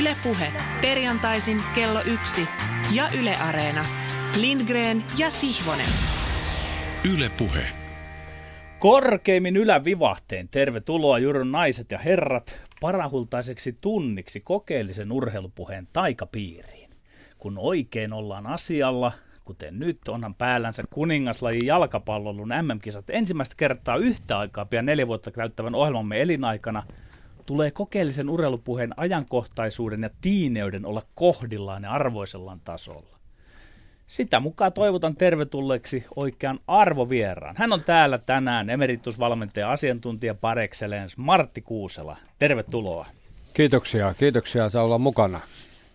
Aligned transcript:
Ylepuhe 0.00 0.52
perjantaisin 0.80 1.62
kello 1.74 2.00
yksi 2.00 2.48
ja 2.94 3.08
Yle 3.18 3.36
Areena. 3.36 3.84
Lindgren 4.40 5.04
ja 5.18 5.30
Sihvonen. 5.30 5.86
Ylepuhe. 7.14 7.66
Korkeimmin 8.78 9.56
ylävivahteen 9.56 10.48
tervetuloa 10.48 11.18
Jurun 11.18 11.52
naiset 11.52 11.90
ja 11.90 11.98
herrat 11.98 12.60
parahultaiseksi 12.80 13.76
tunniksi 13.80 14.40
kokeellisen 14.40 15.12
urheilupuheen 15.12 15.88
taikapiiriin. 15.92 16.90
Kun 17.38 17.58
oikein 17.58 18.12
ollaan 18.12 18.46
asialla, 18.46 19.12
kuten 19.44 19.78
nyt, 19.78 20.08
onhan 20.08 20.34
päällänsä 20.34 20.82
kuningaslajin 20.90 21.66
jalkapallon 21.66 22.48
MM-kisat 22.48 23.10
ensimmäistä 23.10 23.54
kertaa 23.56 23.96
yhtä 23.96 24.38
aikaa 24.38 24.64
pian 24.64 24.86
neljä 24.86 25.06
vuotta 25.06 25.30
käyttävän 25.30 25.74
ohjelmamme 25.74 26.22
elinaikana, 26.22 26.82
tulee 27.48 27.70
kokeellisen 27.70 28.30
urheilupuheen 28.30 28.94
ajankohtaisuuden 28.96 30.02
ja 30.02 30.10
tiineyden 30.20 30.86
olla 30.86 31.02
kohdillaan 31.14 31.82
ja 31.82 31.90
arvoisellaan 31.90 32.60
tasolla. 32.64 33.18
Sitä 34.06 34.40
mukaan 34.40 34.72
toivotan 34.72 35.16
tervetulleeksi 35.16 36.04
oikean 36.16 36.60
arvovieraan. 36.66 37.54
Hän 37.58 37.72
on 37.72 37.84
täällä 37.84 38.18
tänään 38.18 38.70
emeritusvalmentaja 38.70 39.72
asiantuntija 39.72 40.34
par 40.34 40.58
excellence 40.58 41.14
Martti 41.18 41.62
Kuusela. 41.62 42.16
Tervetuloa. 42.38 43.06
Kiitoksia, 43.54 44.14
kiitoksia 44.14 44.70
saa 44.70 44.84
olla 44.84 44.98
mukana. 44.98 45.40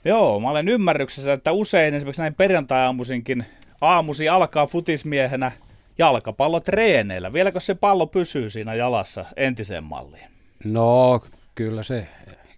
Joo, 0.06 0.40
mä 0.40 0.50
olen 0.50 0.68
ymmärryksessä, 0.68 1.34
että 1.34 1.52
usein 1.52 1.94
esimerkiksi 1.94 2.22
näin 2.22 2.36
perjantai-aamuisinkin 2.36 3.46
aamusi 3.82 4.30
alkaa 4.30 4.68
futismiehenä 4.68 5.52
jalkapallotreeneillä. 5.98 7.34
Vieläkö 7.34 7.60
se 7.60 7.76
pallo 7.76 8.08
pysyy 8.08 8.50
siinä 8.50 8.74
jalassa 8.74 9.26
entiseen 9.36 9.84
malliin? 9.84 10.34
No, 10.64 11.22
kyllä 11.56 11.84
se, 11.84 12.08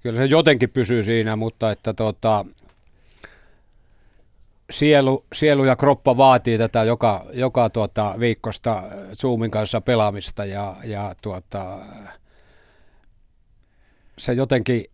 kyllä 0.04 0.18
se 0.18 0.26
jotenkin 0.26 0.70
pysyy 0.70 1.04
siinä, 1.04 1.36
mutta 1.36 1.72
että 1.72 1.94
tota, 1.94 2.46
sielu, 4.70 5.26
sielu 5.34 5.66
ja 5.66 5.76
kroppa 5.76 6.18
vaatii 6.18 6.58
tätä 6.58 6.84
joka, 6.84 7.26
joka 7.34 7.70
tuota, 7.70 8.16
viikkosta 8.20 8.84
Zoomin 9.22 9.52
kanssa 9.52 9.82
pelaamista 9.82 10.46
ja, 10.46 10.76
ja 10.84 11.16
tuota, 11.22 11.80
se 14.18 14.34
jotenkin 14.34 14.86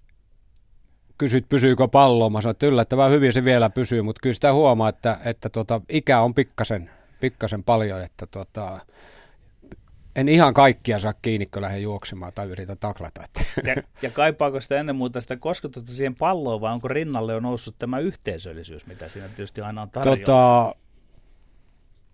kysyt, 1.17 1.49
pysyykö 1.49 1.87
pallo. 1.87 2.29
Mä 2.29 2.41
sanoin, 2.41 2.51
että 2.51 2.65
yllättävän 2.65 3.11
hyvin 3.11 3.33
se 3.33 3.45
vielä 3.45 3.69
pysyy, 3.69 4.01
mutta 4.01 4.19
kyllä 4.23 4.33
sitä 4.33 4.53
huomaa, 4.53 4.89
että, 4.89 5.17
että 5.25 5.49
tuota, 5.49 5.81
ikä 5.89 6.21
on 6.21 6.33
pikkasen, 6.33 6.89
pikkasen 7.19 7.63
paljon, 7.63 8.03
että 8.03 8.25
tuota, 8.25 8.79
en 10.15 10.29
ihan 10.29 10.53
kaikkia 10.53 10.99
saa 10.99 11.13
kiinni, 11.13 11.45
kun 11.45 11.61
lähden 11.61 11.81
juoksemaan 11.81 12.31
tai 12.35 12.47
yritän 12.47 12.77
taklata. 12.77 13.21
Ja, 13.63 13.75
ja 14.01 14.09
kaipaako 14.09 14.61
sitä 14.61 14.79
ennen 14.79 14.95
muuta 14.95 15.21
sitä 15.21 15.37
kosketusta 15.37 15.91
siihen 15.91 16.15
palloon, 16.15 16.61
vai 16.61 16.73
onko 16.73 16.87
rinnalle 16.87 17.33
jo 17.33 17.39
noussut 17.39 17.75
tämä 17.77 17.99
yhteisöllisyys, 17.99 18.85
mitä 18.85 19.07
siinä 19.07 19.27
tietysti 19.27 19.61
aina 19.61 19.81
on 19.81 19.89
tarjolla? 19.89 20.17
Tota, 20.17 20.75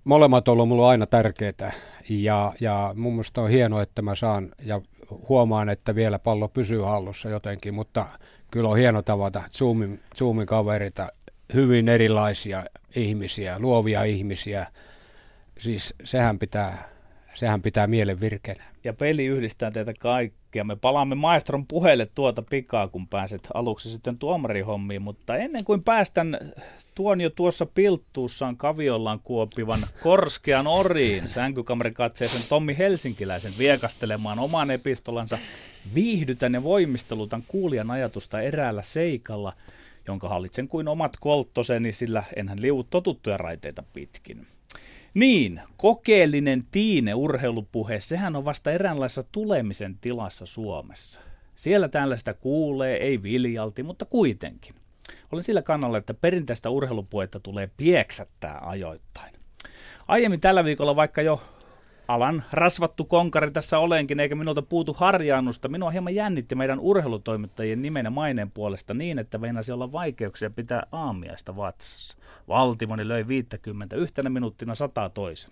molemmat 0.03 0.47
on 0.47 0.51
ollut 0.51 0.67
mulle 0.67 0.85
aina 0.85 1.05
tärkeitä 1.05 1.71
ja, 2.09 2.53
ja 2.59 2.93
mun 2.95 3.13
mielestä 3.13 3.41
on 3.41 3.49
hienoa, 3.49 3.81
että 3.81 4.01
mä 4.01 4.15
saan 4.15 4.49
ja 4.61 4.81
huomaan, 5.29 5.69
että 5.69 5.95
vielä 5.95 6.19
pallo 6.19 6.47
pysyy 6.47 6.81
hallussa 6.81 7.29
jotenkin, 7.29 7.73
mutta 7.73 8.05
kyllä 8.51 8.69
on 8.69 8.77
hieno 8.77 9.01
tavata 9.01 9.43
Zoomin, 9.57 9.99
Zoomin 10.17 10.45
kaverita, 10.45 11.09
hyvin 11.53 11.89
erilaisia 11.89 12.65
ihmisiä, 12.95 13.59
luovia 13.59 14.03
ihmisiä. 14.03 14.67
Siis 15.57 15.93
sehän 16.03 16.39
pitää, 16.39 16.89
sehän 17.37 17.61
pitää 17.61 17.87
mielen 17.87 18.19
virkeänä. 18.19 18.63
Ja 18.83 18.93
peli 18.93 19.25
yhdistää 19.25 19.71
teitä 19.71 19.93
kaikkia. 19.99 20.63
Me 20.63 20.75
palaamme 20.75 21.15
maestron 21.15 21.67
puheelle 21.67 22.07
tuota 22.15 22.41
pikaa, 22.41 22.87
kun 22.87 23.07
pääset 23.07 23.47
aluksi 23.53 23.89
sitten 23.89 24.17
tuomarihommiin, 24.17 25.01
mutta 25.01 25.37
ennen 25.37 25.63
kuin 25.63 25.83
päästän 25.83 26.37
tuon 26.95 27.21
jo 27.21 27.29
tuossa 27.29 27.65
pilttuussaan 27.65 28.57
kaviollaan 28.57 29.19
kuopivan 29.19 29.79
Korskean 30.03 30.67
oriin 30.67 31.29
sänkykamerikatseisen 31.29 32.41
Tommi 32.49 32.77
Helsinkiläisen 32.77 33.53
viekastelemaan 33.57 34.39
oman 34.39 34.71
epistolansa, 34.71 35.37
viihdytän 35.95 36.53
ja 36.53 36.63
voimistelutan 36.63 37.43
kuulijan 37.47 37.91
ajatusta 37.91 38.41
eräällä 38.41 38.81
seikalla, 38.81 39.53
jonka 40.07 40.29
hallitsen 40.29 40.67
kuin 40.67 40.87
omat 40.87 41.17
kolttoseni, 41.19 41.93
sillä 41.93 42.23
enhän 42.35 42.61
liu 42.61 42.83
totuttuja 42.83 43.37
raiteita 43.37 43.83
pitkin. 43.93 44.47
Niin, 45.17 45.61
kokeellinen 45.77 46.63
tiine 46.71 47.13
urheilupuhe, 47.13 47.99
sehän 47.99 48.35
on 48.35 48.45
vasta 48.45 48.71
eräänlaisessa 48.71 49.23
tulemisen 49.31 49.97
tilassa 50.01 50.45
Suomessa. 50.45 51.21
Siellä 51.55 51.87
täällä 51.87 52.15
sitä 52.15 52.33
kuulee, 52.33 52.97
ei 52.97 53.23
viljalti, 53.23 53.83
mutta 53.83 54.05
kuitenkin. 54.05 54.75
Olen 55.31 55.43
sillä 55.43 55.61
kannalla, 55.61 55.97
että 55.97 56.13
perinteistä 56.13 56.69
urheilupuhetta 56.69 57.39
tulee 57.39 57.69
pieksättää 57.77 58.59
ajoittain. 58.61 59.33
Aiemmin 60.07 60.39
tällä 60.39 60.63
viikolla 60.63 60.95
vaikka 60.95 61.21
jo 61.21 61.41
alan 62.07 62.43
rasvattu 62.51 63.05
konkari 63.05 63.51
tässä 63.51 63.79
olenkin, 63.79 64.19
eikä 64.19 64.35
minulta 64.35 64.61
puutu 64.61 64.93
harjaannusta. 64.93 65.67
Minua 65.67 65.91
hieman 65.91 66.15
jännitti 66.15 66.55
meidän 66.55 66.79
urheilutoimittajien 66.79 67.81
nimen 67.81 68.05
ja 68.05 68.11
maineen 68.11 68.51
puolesta 68.51 68.93
niin, 68.93 69.19
että 69.19 69.41
veinasi 69.41 69.71
olla 69.71 69.91
vaikeuksia 69.91 70.49
pitää 70.49 70.83
aamiaista 70.91 71.55
vatsassa. 71.55 72.17
Valtimoni 72.47 73.07
löi 73.07 73.27
50, 73.27 73.95
yhtenä 73.95 74.29
minuuttina 74.29 74.75
sataa 74.75 75.09
toisen. 75.09 75.51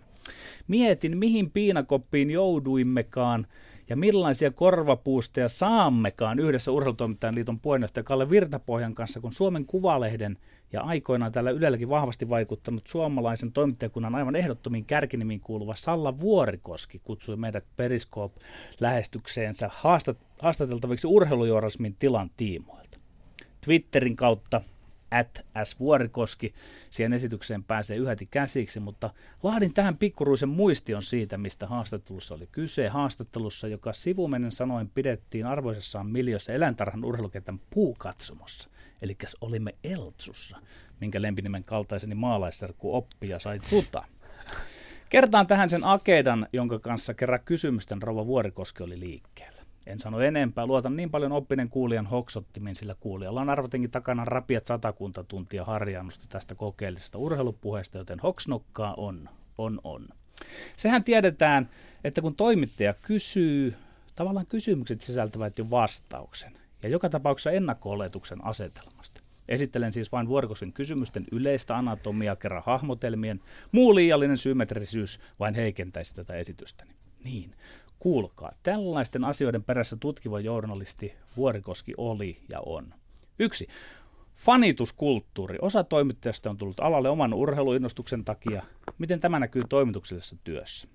Mietin, 0.68 1.18
mihin 1.18 1.52
piinakoppiin 1.52 2.32
jouduimmekaan 2.32 3.48
ja 3.90 3.96
millaisia 3.96 4.52
korvapuusteja 4.52 5.48
saammekaan 5.48 6.40
yhdessä 6.40 6.72
Urheilutoimittajan 6.72 7.36
liiton 7.36 7.60
puheenjohtaja 7.60 8.04
Kalle 8.04 8.30
Virtapohjan 8.30 8.96
kanssa, 8.96 9.20
kun 9.20 9.34
Suomen 9.34 9.66
Kuvalehden 9.66 10.38
ja 10.74 10.82
aikoinaan 10.82 11.32
täällä 11.32 11.52
Ylelläkin 11.52 11.90
vahvasti 11.90 12.30
vaikuttanut 12.30 12.88
suomalaisen 12.88 13.52
toimittajakunnan 13.52 14.16
aivan 14.16 14.36
ehdottomiin 14.36 14.86
kärkinimiin 14.86 15.40
kuuluva 15.40 15.76
Salla 15.76 16.20
Vuorikoski 16.20 17.02
kutsui 17.04 17.36
meidät 17.36 17.66
Periskop-lähestykseensä 17.78 19.70
haastateltaviksi 20.40 21.08
urheilujournalismin 21.08 21.96
tilan 22.00 22.32
tiimoilta. 22.38 22.98
Twitterin 23.66 24.16
kautta 24.16 24.62
at 25.20 25.46
Vuorikoski. 25.80 26.54
Siihen 26.90 27.14
esitykseen 27.14 27.64
pääsee 27.64 27.98
yhäti 27.98 28.26
käsiksi, 28.32 28.80
mutta 28.80 29.10
laadin 29.44 29.74
tähän 29.74 29.98
pikkuruisen 29.98 30.50
muistion 30.50 31.04
siitä, 31.04 31.38
mistä 31.38 31.68
haastattelussa 31.68 32.36
oli 32.36 32.48
kyse. 32.52 32.88
Haastattelussa, 32.88 33.68
joka 33.68 33.94
sivumennen 33.94 34.52
sanoen 34.52 34.90
pidettiin 34.90 35.46
arvoisessaan 35.46 36.08
miljoissa 36.08 36.54
eläintarhan 36.54 37.06
urheilukentän 37.06 37.60
puukatsomossa. 37.70 38.70
Eli 39.02 39.18
olimme 39.42 39.76
Eltsussa, 39.84 40.58
minkä 41.02 41.22
lempinimen 41.22 41.64
kaltaiseni 41.64 42.16
maalaisserkku 42.16 42.96
oppia 42.96 43.40
sai 43.40 43.60
tuta. 43.70 44.04
Kertaan 45.10 45.48
tähän 45.48 45.70
sen 45.70 45.84
akedan, 45.84 46.48
jonka 46.54 46.80
kanssa 46.80 47.14
kerran 47.14 47.40
kysymysten 47.46 48.02
Rova 48.02 48.26
Vuorikoski 48.26 48.84
oli 48.84 49.00
liikkeellä. 49.00 49.55
En 49.88 50.00
sano 50.00 50.20
enempää, 50.20 50.66
luotan 50.66 50.96
niin 50.96 51.12
paljon 51.12 51.32
oppinen 51.32 51.70
kuulijan 51.70 52.06
hoksottimin, 52.06 52.76
sillä 52.76 52.96
kuulijalla 53.00 53.42
on 53.42 53.50
arvotenkin 53.50 53.92
takana 53.92 54.26
rapiat 54.26 54.66
satakunta 54.66 55.24
tuntia 55.24 55.66
harjaannusta 55.66 56.26
tästä 56.30 56.56
kokeellisesta 56.56 57.18
urheilupuheesta, 57.18 57.98
joten 57.98 58.20
hoksnokkaa 58.20 58.94
on, 58.98 59.30
on, 59.58 59.82
on. 59.84 60.08
Sehän 60.78 61.04
tiedetään, 61.04 61.70
että 62.04 62.22
kun 62.22 62.36
toimittaja 62.36 62.94
kysyy, 62.94 63.76
tavallaan 64.16 64.48
kysymykset 64.48 65.02
sisältävät 65.02 65.58
jo 65.58 65.70
vastauksen, 65.70 66.58
ja 66.84 66.90
joka 66.90 67.10
tapauksessa 67.10 67.52
ennakko-oletuksen 67.52 68.46
asetelmasta. 68.46 69.22
Esittelen 69.50 69.94
siis 69.94 70.12
vain 70.12 70.28
vuorokoksen 70.28 70.74
kysymysten 70.74 71.24
yleistä 71.32 71.78
anatomiaa 71.78 72.36
kerran 72.36 72.64
hahmotelmien. 72.66 73.42
Muu 73.72 73.96
liiallinen 73.96 74.38
symmetrisyys 74.38 75.20
vain 75.40 75.56
heikentäisi 75.56 76.16
tätä 76.16 76.34
esitystäni. 76.34 76.92
Niin, 77.24 77.56
Kuulkaa, 78.06 78.52
tällaisten 78.64 79.24
asioiden 79.24 79.64
perässä 79.64 79.98
tutkiva 80.00 80.40
journalisti 80.40 81.14
Vuorikoski 81.38 81.94
oli 81.98 82.38
ja 82.50 82.62
on. 82.66 82.94
Yksi. 83.40 83.68
Fanituskulttuuri. 84.36 85.58
Osa 85.62 85.84
toimittajista 85.84 86.50
on 86.50 86.58
tullut 86.58 86.80
alalle 86.80 87.10
oman 87.10 87.34
urheiluinnostuksen 87.34 88.26
takia. 88.26 88.64
Miten 88.98 89.20
tämä 89.20 89.40
näkyy 89.40 89.64
toimituksellisessa 89.70 90.36
työssä? 90.44 90.88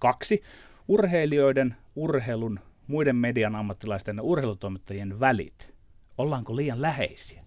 Kaksi. 0.00 0.42
Urheilijoiden, 0.88 1.76
urheilun, 1.96 2.60
muiden 2.86 3.16
median 3.16 3.54
ammattilaisten 3.54 4.16
ja 4.16 4.22
urheilutoimittajien 4.22 5.20
välit. 5.20 5.74
Ollaanko 6.18 6.56
liian 6.56 6.82
läheisiä? 6.82 7.44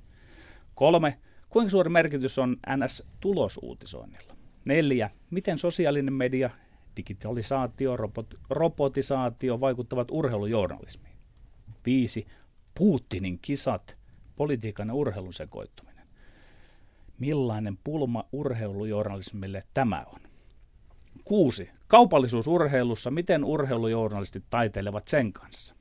Kolme. 0.73 1.19
Kuinka 1.49 1.69
suuri 1.69 1.89
merkitys 1.89 2.39
on 2.39 2.57
NS-tulosuutisoinnilla? 2.67 4.35
Neljä. 4.65 5.09
Miten 5.29 5.57
sosiaalinen 5.57 6.13
media 6.13 6.49
digitalisaatio, 6.97 7.97
robot, 7.97 8.33
robotisaatio 8.49 9.59
vaikuttavat 9.59 10.07
urheilujournalismiin. 10.11 11.15
5. 11.85 12.27
Putinin 12.77 13.39
kisat, 13.41 13.97
politiikan 14.35 14.87
ja 14.87 14.93
urheilun 14.93 15.33
sekoittuminen. 15.33 16.07
Millainen 17.19 17.77
pulma 17.83 18.23
urheilujournalismille 18.31 19.63
tämä 19.73 20.05
on? 20.13 20.19
6. 21.23 21.69
Kaupallisuus 21.87 22.47
urheilussa, 22.47 23.11
miten 23.11 23.43
urheilujournalistit 23.43 24.43
taiteilevat 24.49 25.07
sen 25.07 25.33
kanssa? 25.33 25.75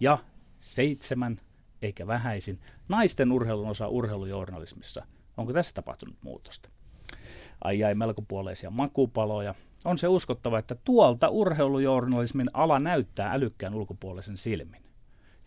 Ja 0.00 0.18
7. 0.58 1.40
eikä 1.82 2.06
vähäisin, 2.06 2.60
naisten 2.88 3.32
urheilun 3.32 3.68
osa 3.68 3.88
urheilujournalismissa. 3.88 5.06
Onko 5.36 5.52
tässä 5.52 5.74
tapahtunut 5.74 6.16
muutosta? 6.24 6.70
Ai 7.64 7.84
ai, 7.84 7.94
melkopuoleisia 7.94 8.70
makupaloja. 8.70 9.54
On 9.84 9.98
se 9.98 10.08
uskottava, 10.08 10.58
että 10.58 10.76
tuolta 10.84 11.28
urheilujournalismin 11.28 12.48
ala 12.52 12.78
näyttää 12.78 13.32
älykkään 13.32 13.74
ulkopuolisen 13.74 14.36
silmin. 14.36 14.82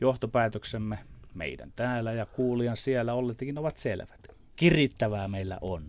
Johtopäätöksemme 0.02 1.00
meidän 1.36 1.72
täällä 1.76 2.14
ja 2.14 2.26
kuulijan 2.26 2.78
siellä 2.78 3.14
olletikin 3.14 3.58
ovat 3.58 3.78
selvät. 3.78 4.28
Kirittävää 4.56 5.28
meillä 5.28 5.58
on. 5.62 5.84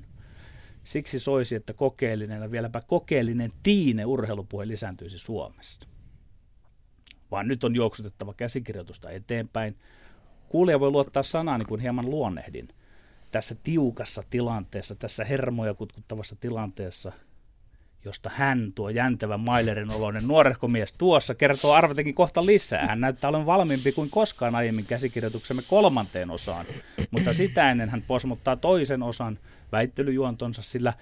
Siksi 0.85 1.21
soisi, 1.21 1.55
että 1.55 1.73
kokeellinen 1.73 2.43
ja 2.43 2.51
vieläpä 2.51 2.81
kokeellinen 2.87 3.53
tiine 3.63 4.05
urheilupuhe 4.05 4.69
lisääntyisi 4.69 5.19
Suomessa. 5.19 5.89
Vaan 7.31 7.49
nyt 7.49 7.65
on 7.65 7.75
juoksutettava 7.75 8.35
käsikirjoitusta 8.35 9.11
eteenpäin. 9.11 9.77
Kuulija 10.49 10.81
voi 10.81 10.91
luottaa 10.91 11.23
sanaan, 11.23 11.65
kun 11.69 11.81
hieman 11.81 12.11
luonnehdin. 12.11 12.69
Tässä 13.35 13.55
tiukassa 13.63 14.23
tilanteessa, 14.31 14.95
tässä 14.95 15.25
hermoja 15.25 15.75
kutkuttavassa 15.75 16.37
tilanteessa, 16.37 17.13
josta 18.05 18.31
hän, 18.35 18.73
tuo 18.75 18.91
jäntävä 18.91 19.37
Mailerin 19.39 19.91
oloinen 19.91 20.29
nuorehko 20.29 20.69
mies 20.69 20.93
tuossa, 20.93 21.35
kertoo 21.35 21.73
arvatenkin 21.73 22.15
kohta 22.15 22.47
lisää. 22.47 22.87
Hän 22.87 23.01
näyttää 23.01 23.29
olevan 23.29 23.47
valmiimpi 23.47 23.93
kuin 23.93 24.11
koskaan 24.11 24.55
aiemmin 24.55 24.87
käsikirjoituksemme 24.87 25.63
kolmanteen 25.69 26.31
osaan, 26.31 26.67
mutta 27.11 27.33
sitä 27.33 27.71
ennen 27.71 27.89
hän 27.89 28.03
posmuttaa 28.03 28.57
toisen 28.57 29.03
osan 29.03 29.39
väittelyjuontonsa, 29.73 30.63
sillä 30.63 30.93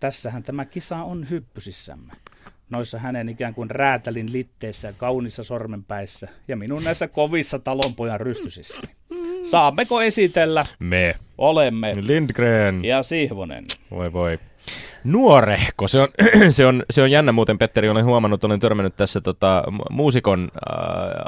tässähän 0.00 0.42
tämä 0.42 0.64
kisa 0.64 0.96
on 0.96 1.30
hyppysissämme. 1.30 2.12
Noissa 2.72 2.98
hänen 2.98 3.28
ikään 3.28 3.54
kuin 3.54 3.70
räätälin 3.70 4.32
litteissä 4.32 4.88
ja 4.88 4.94
kaunissa 4.96 5.42
sormenpäissä 5.42 6.28
ja 6.48 6.56
minun 6.56 6.84
näissä 6.84 7.08
kovissa 7.08 7.58
talonpojan 7.58 8.20
rystysissä. 8.20 8.82
Saammeko 9.42 10.02
esitellä? 10.02 10.66
Me. 10.78 11.14
Olemme. 11.38 11.92
Lindgren. 12.00 12.84
Ja 12.84 13.02
Sihvonen. 13.02 13.64
Voi 13.90 14.12
voi. 14.12 14.38
Nuorehko, 15.04 15.88
se 15.88 16.00
on, 16.00 16.08
se, 16.50 16.66
on, 16.66 16.84
se 16.90 17.02
on 17.02 17.10
jännä 17.10 17.32
muuten, 17.32 17.58
Petteri, 17.58 17.88
olen 17.88 18.04
huomannut, 18.04 18.44
olen 18.44 18.60
törmännyt 18.60 18.96
tässä 18.96 19.20
tota, 19.20 19.64
muusikon 19.90 20.50
äh, 20.54 20.62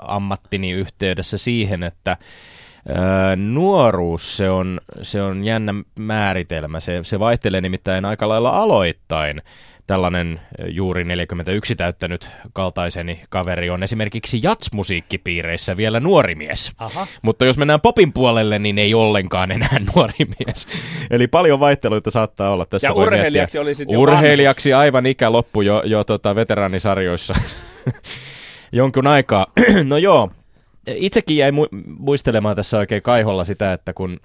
ammattini 0.02 0.70
yhteydessä 0.70 1.38
siihen, 1.38 1.82
että 1.82 2.10
äh, 2.10 3.36
nuoruus, 3.36 4.36
se 4.36 4.50
on, 4.50 4.80
se 5.02 5.22
on 5.22 5.44
jännä 5.44 5.74
määritelmä, 5.98 6.80
se, 6.80 7.00
se 7.02 7.18
vaihtelee 7.18 7.60
nimittäin 7.60 8.04
aika 8.04 8.28
lailla 8.28 8.50
aloittain 8.50 9.42
tällainen 9.86 10.40
juuri 10.68 11.04
41 11.04 11.76
täyttänyt 11.76 12.28
kaltaiseni 12.52 13.20
kaveri 13.28 13.70
on 13.70 13.82
esimerkiksi 13.82 14.40
jatsmusiikkipiireissä 14.42 15.76
vielä 15.76 16.00
nuori 16.00 16.34
mies. 16.34 16.72
Aha. 16.78 17.06
Mutta 17.22 17.44
jos 17.44 17.58
mennään 17.58 17.80
popin 17.80 18.12
puolelle, 18.12 18.58
niin 18.58 18.78
ei 18.78 18.94
ollenkaan 18.94 19.50
enää 19.50 19.76
nuori 19.94 20.26
mies. 20.38 20.68
Eli 21.10 21.26
paljon 21.26 21.60
vaihteluita 21.60 22.10
saattaa 22.10 22.50
olla. 22.50 22.66
Tässä 22.66 22.88
ja 22.88 22.94
urheilijaksi 22.94 23.58
oli 23.58 23.74
sitten 23.74 23.98
Urheilijaksi 23.98 24.72
aivan 24.72 25.06
ikä 25.06 25.32
loppu 25.32 25.62
jo, 25.62 25.82
jo 25.84 26.04
tota 26.04 26.34
veteraanisarjoissa 26.34 27.34
jonkun 28.72 29.06
aikaa. 29.06 29.46
no 29.84 29.96
joo, 29.96 30.30
itsekin 30.86 31.36
jäi 31.36 31.50
mu- 31.50 31.82
muistelemaan 31.98 32.56
tässä 32.56 32.78
oikein 32.78 33.02
kaiholla 33.02 33.44
sitä, 33.44 33.72
että 33.72 33.92
kun 33.92 34.20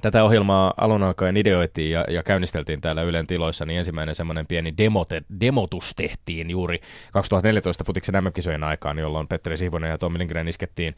tätä 0.00 0.24
ohjelmaa 0.24 0.74
alun 0.76 1.02
alkaen 1.02 1.36
ideoitiin 1.36 1.90
ja, 1.90 2.04
ja 2.08 2.22
käynnisteltiin 2.22 2.80
täällä 2.80 3.02
Ylen 3.02 3.26
tiloissa, 3.26 3.64
niin 3.64 3.78
ensimmäinen 3.78 4.14
semmoinen 4.14 4.46
pieni 4.46 4.74
demote, 4.78 5.22
demotus 5.40 5.94
tehtiin 5.94 6.50
juuri 6.50 6.80
2014 7.12 7.84
Futiksen 7.84 8.24
MM-kisojen 8.24 8.64
aikaan, 8.64 8.98
jolloin 8.98 9.28
Petteri 9.28 9.56
Sihvonen 9.56 9.90
ja 9.90 9.98
Tommi 9.98 10.18
Lindgren 10.18 10.48
iskettiin 10.48 10.94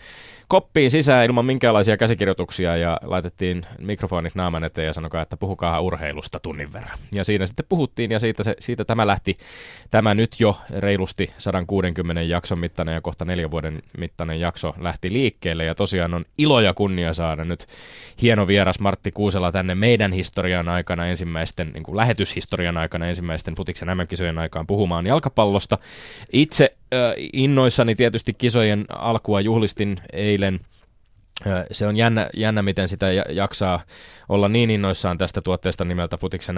koppiin 0.48 0.90
sisään 0.90 1.24
ilman 1.24 1.44
minkäänlaisia 1.44 1.96
käsikirjoituksia 1.96 2.76
ja 2.76 2.98
laitettiin 3.02 3.66
mikrofonit 3.78 4.34
naaman 4.34 4.64
eteen 4.64 4.86
ja 4.86 4.92
sanokaa, 4.92 5.22
että 5.22 5.36
puhukaa 5.36 5.80
urheilusta 5.80 6.40
tunnin 6.40 6.72
verran. 6.72 6.98
Ja 7.12 7.24
siinä 7.24 7.46
sitten 7.46 7.66
puhuttiin 7.68 8.10
ja 8.10 8.18
siitä, 8.18 8.42
se, 8.42 8.56
siitä 8.58 8.84
tämä 8.84 9.06
lähti, 9.06 9.36
tämä 9.90 10.14
nyt 10.14 10.40
jo 10.40 10.56
reilusti 10.70 11.30
160 11.38 12.22
jakson 12.22 12.58
mittainen 12.58 12.94
ja 12.94 13.00
kohta 13.00 13.24
neljän 13.24 13.50
vuoden 13.50 13.82
mittainen 13.98 14.40
jakso 14.40 14.74
lähti 14.78 15.12
liikkeelle 15.12 15.64
ja 15.64 15.74
tosiaan 15.74 16.14
on 16.14 16.24
ilo 16.38 16.60
ja 16.60 16.74
kunnia 16.74 17.12
saada 17.12 17.44
nyt 17.44 17.66
hieno 18.22 18.46
vieras 18.46 18.80
Martti 18.84 19.12
Kuusela 19.12 19.52
tänne 19.52 19.74
meidän 19.74 20.12
historian 20.12 20.68
aikana 20.68 21.06
ensimmäisten, 21.06 21.70
niin 21.72 21.82
kuin 21.82 21.96
lähetyshistorian 21.96 22.76
aikana 22.76 23.06
ensimmäisten 23.06 23.54
futiksen 23.54 23.88
MM-kisojen 23.88 24.38
aikaan 24.38 24.66
puhumaan 24.66 25.06
jalkapallosta. 25.06 25.78
Itse 26.32 26.76
äh, 26.94 27.00
innoissani 27.32 27.94
tietysti 27.94 28.34
kisojen 28.34 28.84
alkua 28.88 29.40
juhlistin 29.40 30.00
eilen– 30.12 30.60
se 31.72 31.86
on 31.86 31.96
jännä, 31.96 32.30
jännä, 32.36 32.62
miten 32.62 32.88
sitä 32.88 33.12
jaksaa 33.12 33.80
olla 34.28 34.48
niin 34.48 34.70
innoissaan 34.70 35.18
tästä 35.18 35.40
tuotteesta 35.40 35.84
nimeltä 35.84 36.16
Futiksen 36.16 36.56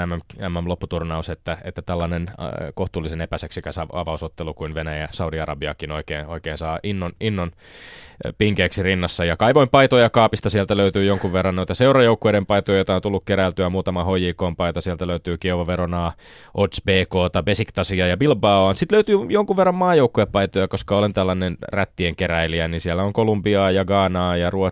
MM-lopputurnaus, 0.48 1.28
että, 1.28 1.58
että 1.64 1.82
tällainen 1.82 2.26
kohtuullisen 2.74 3.20
epäseksikäs 3.20 3.78
avausottelu 3.78 4.54
kuin 4.54 4.74
Venäjä 4.74 5.00
ja 5.00 5.08
Saudi-Arabiakin 5.12 5.92
oikein, 5.92 6.26
oikein 6.26 6.58
saa 6.58 6.78
innon, 6.82 7.12
innon 7.20 7.50
pinkeeksi 8.38 8.82
rinnassa. 8.82 9.24
Ja 9.24 9.36
kaivoin 9.36 9.68
paitoja 9.68 10.10
kaapista, 10.10 10.50
sieltä 10.50 10.76
löytyy 10.76 11.04
jonkun 11.04 11.32
verran 11.32 11.56
noita 11.56 11.74
seurajoukkueiden 11.74 12.46
paitoja, 12.46 12.78
joita 12.78 12.94
on 12.94 13.02
tullut 13.02 13.24
keräiltyä, 13.24 13.68
muutama 13.68 14.04
HJK-paita, 14.04 14.80
sieltä 14.80 15.06
löytyy 15.06 15.38
Kievo 15.38 15.66
Veronaa, 15.66 16.12
Odds 16.54 16.82
BK, 16.84 17.44
Besiktasia 17.44 18.06
ja 18.06 18.16
Bilbao. 18.16 18.74
Sitten 18.74 18.96
löytyy 18.96 19.16
jonkun 19.28 19.56
verran 19.56 19.74
maajoukkuepaitoja, 19.74 20.68
koska 20.68 20.96
olen 20.96 21.12
tällainen 21.12 21.56
rättien 21.72 22.16
keräilijä, 22.16 22.68
niin 22.68 22.80
siellä 22.80 23.02
on 23.02 23.12
Kolumbiaa 23.12 23.70
ja 23.70 23.84
Ghanaa 23.84 24.36
ja 24.36 24.50
Ruotsia, 24.50 24.65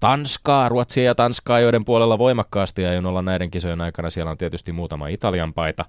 Tanskaa, 0.00 0.68
Ruotsia 0.68 1.04
ja 1.04 1.14
Tanskaa, 1.14 1.60
joiden 1.60 1.84
puolella 1.84 2.18
voimakkaasti 2.18 2.86
aion 2.86 3.06
olla 3.06 3.22
näiden 3.22 3.50
kisojen 3.50 3.80
aikana. 3.80 4.10
Siellä 4.10 4.30
on 4.30 4.38
tietysti 4.38 4.72
muutama 4.72 5.08
Italian 5.08 5.54
paita. 5.54 5.84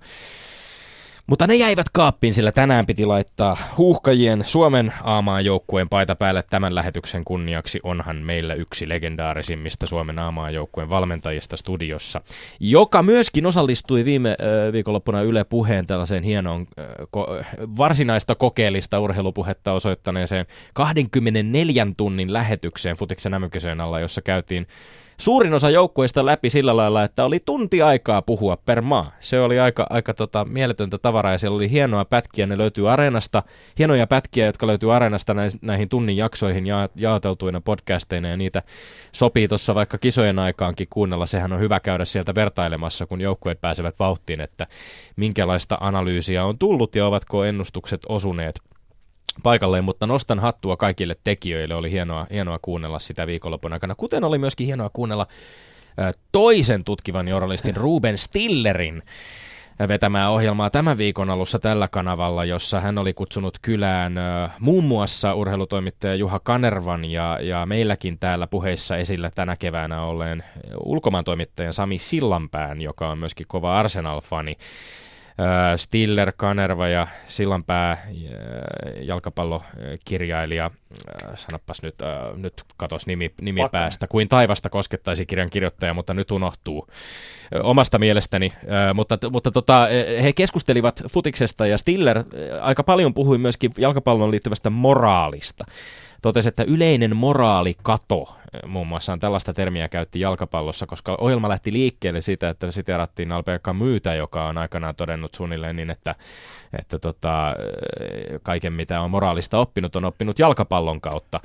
Mutta 1.27 1.47
ne 1.47 1.55
jäivät 1.55 1.89
kaappiin, 1.93 2.33
sillä 2.33 2.51
tänään 2.51 2.85
piti 2.85 3.05
laittaa 3.05 3.57
huuhkajien 3.77 4.43
Suomen 4.45 4.93
aamaan 5.03 5.45
joukkueen 5.45 5.89
paita 5.89 6.15
päälle 6.15 6.43
tämän 6.49 6.75
lähetyksen 6.75 7.23
kunniaksi. 7.25 7.79
Onhan 7.83 8.15
meillä 8.15 8.53
yksi 8.53 8.89
legendaarisimmista 8.89 9.87
Suomen 9.87 10.19
aamaan 10.19 10.53
joukkueen 10.53 10.89
valmentajista 10.89 11.57
studiossa, 11.57 12.21
joka 12.59 13.03
myöskin 13.03 13.45
osallistui 13.45 14.05
viime 14.05 14.35
viikonloppuna 14.71 15.21
Yle 15.21 15.43
Puheen 15.43 15.87
tällaiseen 15.87 16.23
hienoon 16.23 16.67
varsinaista 17.77 18.35
kokeellista 18.35 18.99
urheilupuhetta 18.99 19.71
osoittaneeseen 19.73 20.45
24 20.73 21.87
tunnin 21.97 22.33
lähetykseen 22.33 22.97
Futiksen 22.97 23.33
alla, 23.83 23.99
jossa 23.99 24.21
käytiin 24.21 24.67
suurin 25.17 25.53
osa 25.53 25.69
joukkueista 25.69 26.25
läpi 26.25 26.49
sillä 26.49 26.77
lailla, 26.77 27.03
että 27.03 27.25
oli 27.25 27.39
tunti 27.45 27.81
aikaa 27.81 28.21
puhua 28.21 28.57
per 28.57 28.81
maa. 28.81 29.11
Se 29.19 29.41
oli 29.41 29.59
aika, 29.59 29.87
aika 29.89 30.13
tota, 30.13 30.45
mieletöntä 30.45 30.97
tavaraa 30.97 31.31
ja 31.31 31.37
siellä 31.37 31.55
oli 31.55 31.71
hienoa 31.71 32.05
pätkiä, 32.05 32.45
ne 32.45 32.57
löytyy 32.57 32.91
areenasta, 32.91 33.43
hienoja 33.79 34.07
pätkiä, 34.07 34.45
jotka 34.45 34.67
löytyy 34.67 34.95
areenasta 34.95 35.35
näihin 35.61 35.89
tunnin 35.89 36.17
jaksoihin 36.17 36.67
ja, 36.67 36.89
jaoteltuina 36.95 37.61
podcasteina 37.61 38.27
ja 38.27 38.37
niitä 38.37 38.61
sopii 39.11 39.47
tuossa 39.47 39.75
vaikka 39.75 39.97
kisojen 39.97 40.39
aikaankin 40.39 40.87
kuunnella. 40.89 41.25
Sehän 41.25 41.53
on 41.53 41.59
hyvä 41.59 41.79
käydä 41.79 42.05
sieltä 42.05 42.35
vertailemassa, 42.35 43.05
kun 43.05 43.21
joukkueet 43.21 43.61
pääsevät 43.61 43.99
vauhtiin, 43.99 44.41
että 44.41 44.67
minkälaista 45.15 45.77
analyysiä 45.81 46.45
on 46.45 46.57
tullut 46.57 46.95
ja 46.95 47.05
ovatko 47.05 47.43
ennustukset 47.43 48.01
osuneet 48.09 48.59
paikalleen, 49.43 49.83
mutta 49.83 50.07
nostan 50.07 50.39
hattua 50.39 50.77
kaikille 50.77 51.15
tekijöille. 51.23 51.75
Oli 51.75 51.91
hienoa, 51.91 52.27
hienoa 52.31 52.59
kuunnella 52.61 52.99
sitä 52.99 53.27
viikonlopun 53.27 53.73
aikana, 53.73 53.95
kuten 53.95 54.23
oli 54.23 54.37
myöskin 54.37 54.67
hienoa 54.67 54.89
kuunnella 54.93 55.27
toisen 56.31 56.83
tutkivan 56.83 57.27
journalistin 57.27 57.75
Ruben 57.75 58.17
Stillerin 58.17 59.03
vetämää 59.87 60.29
ohjelmaa 60.29 60.69
tämän 60.69 60.97
viikon 60.97 61.29
alussa 61.29 61.59
tällä 61.59 61.87
kanavalla, 61.87 62.45
jossa 62.45 62.81
hän 62.81 62.97
oli 62.97 63.13
kutsunut 63.13 63.57
kylään 63.61 64.15
muun 64.59 64.83
muassa 64.83 65.33
urheilutoimittaja 65.33 66.15
Juha 66.15 66.39
Kanervan 66.39 67.05
ja, 67.05 67.39
ja 67.41 67.65
meilläkin 67.65 68.19
täällä 68.19 68.47
puheissa 68.47 68.97
esillä 68.97 69.31
tänä 69.35 69.55
keväänä 69.55 70.01
olleen 70.01 70.43
ulkomaan 70.83 71.23
toimittajan 71.23 71.73
Sami 71.73 71.97
Sillanpään, 71.97 72.81
joka 72.81 73.09
on 73.09 73.17
myöskin 73.17 73.47
kova 73.47 73.79
Arsenal-fani. 73.79 74.55
Stiller, 75.75 76.33
Kanerva 76.37 76.87
ja 76.87 77.07
Sillanpää, 77.27 78.07
jalkapallokirjailija, 79.01 80.71
sanopas 81.35 81.81
nyt, 81.81 81.95
nyt 82.35 82.53
katos 82.77 83.07
nimi, 83.07 83.31
nimi 83.41 83.61
päästä, 83.71 84.07
kuin 84.07 84.29
taivasta 84.29 84.69
koskettaisi 84.69 85.25
kirjan 85.25 85.49
kirjoittaja, 85.49 85.93
mutta 85.93 86.13
nyt 86.13 86.31
unohtuu. 86.31 86.87
Omasta 87.63 87.99
mielestäni. 87.99 88.53
Mutta, 88.93 89.17
mutta 89.31 89.51
tota, 89.51 89.87
he 90.23 90.33
keskustelivat 90.33 91.03
futiksesta 91.09 91.67
ja 91.67 91.77
Stiller 91.77 92.23
aika 92.61 92.83
paljon 92.83 93.13
puhui 93.13 93.37
myöskin 93.37 93.71
jalkapallon 93.77 94.31
liittyvästä 94.31 94.69
moraalista 94.69 95.65
totesi, 96.25 96.49
että 96.49 96.63
yleinen 96.67 97.15
moraalikato 97.15 98.35
muun 98.67 98.87
muassa 98.87 99.17
tällaista 99.17 99.53
termiä 99.53 99.87
käytti 99.87 100.19
jalkapallossa, 100.19 100.85
koska 100.85 101.17
ohjelma 101.21 101.49
lähti 101.49 101.73
liikkeelle 101.73 102.21
siitä, 102.21 102.49
että 102.49 102.71
siterattiin 102.71 103.31
Albert 103.31 103.63
Myytä, 103.73 104.13
joka 104.13 104.47
on 104.47 104.57
aikanaan 104.57 104.95
todennut 104.95 105.35
suunnilleen 105.35 105.75
niin, 105.75 105.89
että, 105.89 106.15
että 106.79 106.99
tota, 106.99 107.55
kaiken 108.43 108.73
mitä 108.73 109.01
on 109.01 109.11
moraalista 109.11 109.57
oppinut, 109.57 109.95
on 109.95 110.05
oppinut 110.05 110.39
jalkapallon 110.39 111.01
kautta. 111.01 111.39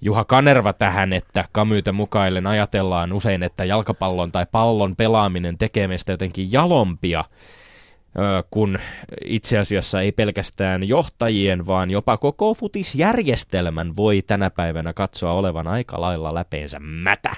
Juha 0.00 0.24
Kanerva 0.24 0.72
tähän, 0.72 1.12
että 1.12 1.44
Kamyytä 1.52 1.92
mukaillen 1.92 2.46
ajatellaan 2.46 3.12
usein, 3.12 3.42
että 3.42 3.64
jalkapallon 3.64 4.32
tai 4.32 4.46
pallon 4.52 4.96
pelaaminen 4.96 5.58
tekee 5.58 5.88
meistä 5.88 6.12
jotenkin 6.12 6.52
jalompia, 6.52 7.24
kun 8.50 8.78
itse 9.24 9.58
asiassa 9.58 10.00
ei 10.00 10.12
pelkästään 10.12 10.88
johtajien, 10.88 11.66
vaan 11.66 11.90
jopa 11.90 12.16
koko 12.16 12.54
futisjärjestelmän 12.54 13.96
voi 13.96 14.22
tänä 14.26 14.50
päivänä 14.50 14.92
katsoa 14.92 15.32
olevan 15.32 15.68
aika 15.68 16.00
lailla 16.00 16.34
läpeensä 16.34 16.78
mätä. 16.78 17.32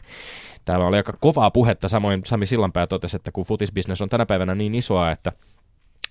Täällä 0.65 0.87
oli 0.87 0.97
aika 0.97 1.13
kovaa 1.21 1.51
puhetta, 1.51 1.89
samoin 1.89 2.21
Sami 2.25 2.47
Sillanpää 2.47 2.87
totesi, 2.87 3.17
että 3.17 3.33
kun 3.33 3.45
futisbisnes 3.45 4.03
on 4.03 4.09
tänä 4.09 4.27
päivänä 4.27 4.55
niin 4.55 4.75
isoa, 4.75 5.11
että 5.11 5.33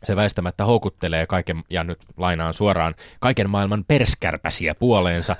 se 0.03 0.15
väistämättä 0.15 0.65
houkuttelee 0.65 1.27
kaiken, 1.27 1.63
ja 1.69 1.83
nyt 1.83 1.99
lainaan 2.17 2.53
suoraan, 2.53 2.95
kaiken 3.19 3.49
maailman 3.49 3.85
perskärpäsiä 3.87 4.75
puoleensa. 4.75 5.35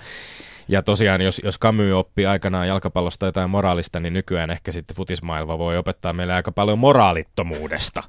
Ja 0.68 0.82
tosiaan, 0.82 1.22
jos, 1.22 1.42
jos 1.44 1.60
Camus 1.60 1.94
oppii 1.94 2.26
aikanaan 2.26 2.68
jalkapallosta 2.68 3.26
jotain 3.26 3.50
moraalista, 3.50 4.00
niin 4.00 4.14
nykyään 4.14 4.50
ehkä 4.50 4.72
sitten 4.72 4.98
futismaailma 4.98 5.58
voi 5.58 5.78
opettaa 5.78 6.14
meille 6.14 6.34
aika 6.34 6.52
paljon 6.52 6.80
moraalittomuudesta. 6.80 8.04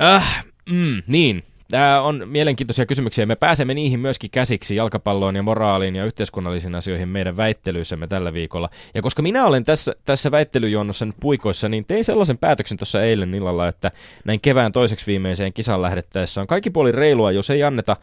Äh, 0.00 0.44
mm, 0.70 1.02
niin, 1.06 1.42
Tämä 1.72 2.00
on 2.00 2.22
mielenkiintoisia 2.26 2.86
kysymyksiä. 2.86 3.26
Me 3.26 3.36
pääsemme 3.36 3.74
niihin 3.74 4.00
myöskin 4.00 4.30
käsiksi 4.30 4.76
jalkapalloon 4.76 5.36
ja 5.36 5.42
moraaliin 5.42 5.96
ja 5.96 6.04
yhteiskunnallisiin 6.04 6.74
asioihin 6.74 7.08
meidän 7.08 7.36
väittelyissämme 7.36 8.06
tällä 8.06 8.32
viikolla. 8.32 8.68
Ja 8.94 9.02
koska 9.02 9.22
minä 9.22 9.44
olen 9.44 9.64
tässä, 9.64 9.94
tässä 10.04 10.30
väittelyjuonnossa 10.30 11.06
nyt 11.06 11.16
puikoissa, 11.20 11.68
niin 11.68 11.84
tein 11.84 12.04
sellaisen 12.04 12.38
päätöksen 12.38 12.78
tuossa 12.78 13.02
eilen 13.02 13.34
illalla, 13.34 13.68
että 13.68 13.90
näin 14.24 14.40
kevään 14.40 14.72
toiseksi 14.72 15.06
viimeiseen 15.06 15.52
kisan 15.52 15.82
lähdettäessä 15.82 16.40
on 16.40 16.46
kaikki 16.46 16.70
puoli 16.70 16.92
reilua, 16.92 17.32
jos 17.32 17.50
ei 17.50 17.62
anneta 17.62 17.96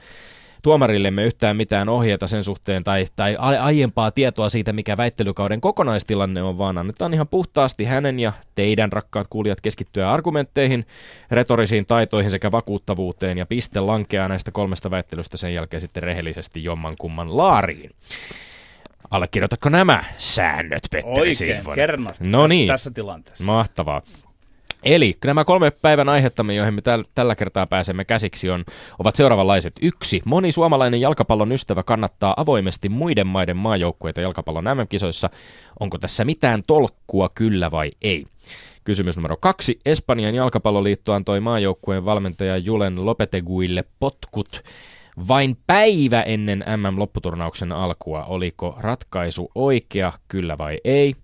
tuomarillemme 0.62 1.24
yhtään 1.24 1.58
mitään 1.58 1.89
ohjeita 1.89 2.28
sen 2.28 2.44
suhteen 2.44 2.84
tai, 2.84 3.08
tai 3.16 3.36
aiempaa 3.62 4.12
tietoa 4.12 4.50
siitä, 4.50 4.74
mikä 4.74 4.98
väittelykauden 4.98 5.62
kokonaistilanne 5.62 6.44
on, 6.44 6.58
vaan 6.58 6.78
annetaan 6.78 7.13
ihan 7.13 7.28
puhtaasti 7.28 7.86
hänen 7.86 8.20
ja 8.20 8.34
teidän 8.56 8.92
rakkaat 8.92 9.28
kuulijat 9.30 9.62
keskittyä 9.62 10.12
argumentteihin, 10.12 10.86
retorisiin 11.32 11.86
taitoihin 11.86 12.32
sekä 12.32 12.51
vakuuttavuuteen 12.51 13.38
ja 13.38 13.46
piste 13.46 13.80
lankeaa 13.80 14.28
näistä 14.28 14.51
kolmesta 14.51 14.92
väittelystä 14.92 15.38
sen 15.38 15.54
jälkeen 15.54 15.82
sitten 15.82 16.04
rehellisesti 16.04 16.63
jomman 16.63 16.96
kumman 17.00 17.38
laariin. 17.38 17.92
Allekirjoitatko 19.12 19.70
nämä 19.70 20.04
säännöt, 20.18 20.84
Petteri 20.92 21.30
Oikein, 21.30 21.63
kernosti 21.75 22.28
no 22.28 22.42
tässä, 22.42 22.54
niin. 22.54 22.68
tässä 22.68 22.92
tilanteessa. 22.92 23.44
Mahtavaa. 23.44 24.01
Eli 24.83 25.17
nämä 25.25 25.45
kolme 25.45 25.71
päivän 25.71 26.09
aihettamme, 26.09 26.55
joihin 26.55 26.74
me 26.74 26.81
täl, 26.81 27.03
tällä 27.15 27.36
kertaa 27.36 27.67
pääsemme 27.67 28.05
käsiksi, 28.05 28.50
on, 28.50 28.65
ovat 29.00 29.15
seuraavanlaiset. 29.15 29.74
Yksi. 29.81 30.21
Moni 30.25 30.51
suomalainen 30.51 31.01
jalkapallon 31.01 31.51
ystävä 31.51 31.83
kannattaa 31.83 32.33
avoimesti 32.38 32.89
muiden 32.89 33.27
maiden 33.27 33.57
maajoukkueita 33.57 34.21
jalkapallon 34.21 34.63
MM-kisoissa. 34.63 35.29
Onko 35.79 35.98
tässä 35.98 36.25
mitään 36.25 36.63
tolkkua, 36.67 37.29
kyllä 37.36 37.71
vai 37.71 37.91
ei? 38.01 38.25
Kysymys 38.83 39.15
numero 39.15 39.38
kaksi. 39.38 39.79
Espanjan 39.86 40.36
jalkapalloliitto 40.36 41.13
antoi 41.13 41.39
maajoukkueen 41.39 42.05
valmentaja 42.05 42.57
Julen 42.57 43.05
Lopeteguille 43.05 43.83
potkut 44.00 44.63
vain 45.27 45.57
päivä 45.67 46.21
ennen 46.21 46.63
MM-lopputurnauksen 46.77 47.71
alkua. 47.71 48.24
Oliko 48.24 48.75
ratkaisu 48.79 49.51
oikea, 49.55 50.13
kyllä 50.27 50.57
vai 50.57 50.77
ei? 50.83 51.15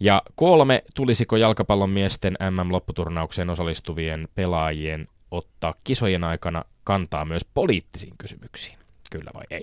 Ja 0.00 0.22
kolme, 0.34 0.82
tulisiko 0.94 1.36
jalkapallon 1.36 1.90
miesten 1.90 2.36
MM-lopputurnaukseen 2.50 3.50
osallistuvien 3.50 4.28
pelaajien 4.34 5.06
ottaa 5.30 5.74
kisojen 5.84 6.24
aikana 6.24 6.64
kantaa 6.84 7.24
myös 7.24 7.44
poliittisiin 7.54 8.14
kysymyksiin? 8.18 8.78
Kyllä 9.10 9.30
vai 9.34 9.44
ei? 9.50 9.62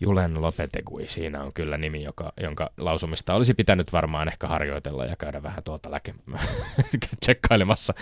Julen 0.00 0.42
Lopetegui, 0.42 1.04
siinä 1.08 1.42
on 1.42 1.52
kyllä 1.52 1.78
nimi, 1.78 2.02
joka, 2.02 2.32
jonka 2.40 2.70
lausumista 2.78 3.34
olisi 3.34 3.54
pitänyt 3.54 3.92
varmaan 3.92 4.28
ehkä 4.28 4.46
harjoitella 4.46 5.04
ja 5.04 5.16
käydä 5.16 5.42
vähän 5.42 5.62
tuolta 5.64 5.90
läke, 5.90 6.14
tsekkailemassa 7.20 7.94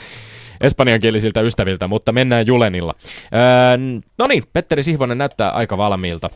espanjankielisiltä 0.61 1.41
ystäviltä, 1.41 1.89
mutta 1.89 2.13
mennään 2.13 2.47
Julenilla. 2.47 2.95
Öö, 3.35 4.01
no 4.19 4.27
niin, 4.27 4.43
Petteri 4.53 4.83
Sihvonen 4.83 5.19
näyttää 5.19 5.51
aika 5.51 5.79
valmiilta. 5.79 6.31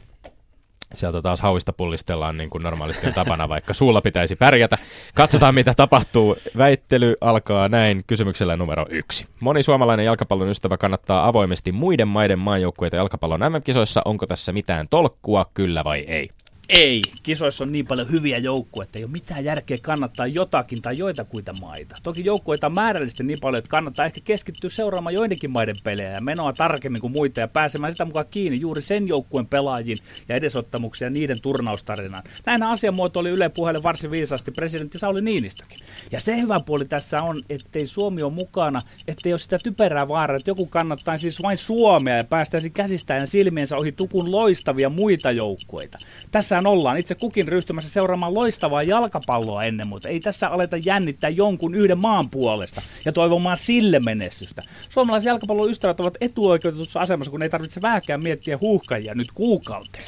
Sieltä 0.95 1.23
taas 1.23 1.41
hauista 1.41 1.73
pullistellaan 1.73 2.37
niin 2.37 2.51
kuin 2.51 2.63
normaalisti 2.63 3.13
tapana, 3.13 3.49
vaikka 3.49 3.75
suulla 3.75 4.01
pitäisi 4.01 4.37
pärjätä. 4.37 4.79
Katsotaan, 5.15 5.55
mitä 5.55 5.75
tapahtuu. 5.75 6.37
Väittely 6.57 7.15
alkaa 7.21 7.69
näin 7.69 8.05
kysymyksellä 8.07 8.57
numero 8.57 8.87
yksi. 8.91 9.27
Moni 9.41 9.63
suomalainen 9.63 10.07
jalkapallon 10.07 10.49
ystävä 10.49 10.77
kannattaa 10.77 11.29
avoimesti 11.29 11.73
muiden 11.73 12.09
maiden 12.09 12.39
maajoukkueita 12.39 12.97
jalkapallon 12.97 13.41
MM-kisoissa. 13.41 14.03
Onko 14.05 14.27
tässä 14.27 14.53
mitään 14.53 14.87
tolkkua, 14.91 15.47
kyllä 15.55 15.85
vai 15.85 16.01
ei? 16.01 16.29
Ei, 16.69 17.03
kisoissa 17.23 17.65
on 17.65 17.73
niin 17.73 17.87
paljon 17.87 18.11
hyviä 18.11 18.37
joukkueita, 18.37 18.89
että 18.89 18.99
ei 18.99 19.05
ole 19.05 19.13
mitään 19.13 19.45
järkeä 19.45 19.77
kannattaa 19.83 20.27
jotakin 20.27 20.83
tai 20.83 20.99
joitakuita 20.99 21.53
maita. 21.61 21.95
Toki 22.03 22.25
joukkueita 22.25 22.67
on 22.67 22.75
määrällisesti 22.75 23.23
niin 23.23 23.39
paljon, 23.41 23.59
että 23.59 23.69
kannattaa 23.69 24.07
ehkä 24.07 24.21
keskittyä 24.25 24.71
seuraamaan 24.71 25.15
joidenkin 25.15 25.51
maiden 25.51 25.77
pelejä 25.85 26.13
ja 26.13 26.21
menoa 26.21 26.53
tarkemmin 26.53 27.01
kuin 27.01 27.13
muita 27.13 27.41
ja 27.41 27.49
pääsemään 27.49 27.93
sitä 27.93 28.05
mukaan 28.05 28.27
kiinni 28.31 28.61
juuri 28.61 28.83
sen 28.83 29.09
joukkueen 29.09 29.47
pelaajiin 29.47 29.99
ja 30.29 30.35
edesottamuksia 30.35 31.11
niiden 31.11 31.41
turnaustarinaan. 31.41 32.23
Näinhän 32.47 32.71
asiamuoto 32.71 33.21
oli 33.21 33.31
Yle 33.31 33.49
puheelle 33.49 33.83
varsin 33.83 34.11
viisaasti 34.11 34.51
presidentti 34.51 34.99
Sauli 34.99 35.21
Niinistökin. 35.21 35.79
Ja 36.13 36.21
se 36.21 36.41
hyvä 36.41 36.61
puoli 36.67 36.85
tässä 36.85 37.23
on, 37.23 37.43
ettei 37.51 37.87
Suomi 37.87 38.23
ole 38.23 38.33
mukana, 38.33 38.81
ettei 39.09 39.33
ole 39.33 39.39
sitä 39.39 39.59
typerää 39.59 40.09
vaaraa, 40.09 40.37
että 40.37 40.51
joku 40.51 40.67
kannattaa 40.67 41.19
siis 41.19 41.43
vain 41.43 41.59
Suomea 41.59 42.17
ja 42.17 42.25
päästäisi 42.25 42.71
käsistään 42.71 43.21
ja 43.21 43.27
silmiensä 43.27 43.77
ohi 43.77 43.93
tukun 43.93 44.33
loistavia 44.33 44.89
muita 44.89 45.31
joukkueita. 45.31 45.99
Tässä 46.31 46.62
tässähän 46.63 46.79
ollaan 46.79 46.99
itse 46.99 47.15
kukin 47.15 47.49
ryhtymässä 47.49 47.91
seuraamaan 47.91 48.35
loistavaa 48.35 48.83
jalkapalloa 48.83 49.63
ennen 49.63 49.89
muuta. 49.89 50.09
Ei 50.09 50.21
tässä 50.21 50.49
aleta 50.49 50.77
jännittää 50.77 51.31
jonkun 51.31 51.75
yhden 51.75 51.99
maan 51.99 52.31
puolesta 52.31 52.83
ja 53.05 53.13
toivomaan 53.13 53.57
sille 53.57 54.01
menestystä. 54.01 54.63
Suomalaiset 54.89 55.27
jalkapallon 55.27 55.71
ystävät 55.71 56.01
ovat 56.01 56.17
etuoikeutetussa 56.21 57.01
asemassa, 57.01 57.31
kun 57.31 57.43
ei 57.43 57.49
tarvitse 57.49 57.83
vähäkään 57.83 58.23
miettiä 58.23 58.59
huuhkajia 58.61 59.15
nyt 59.15 59.33
kuukauteen. 59.35 60.05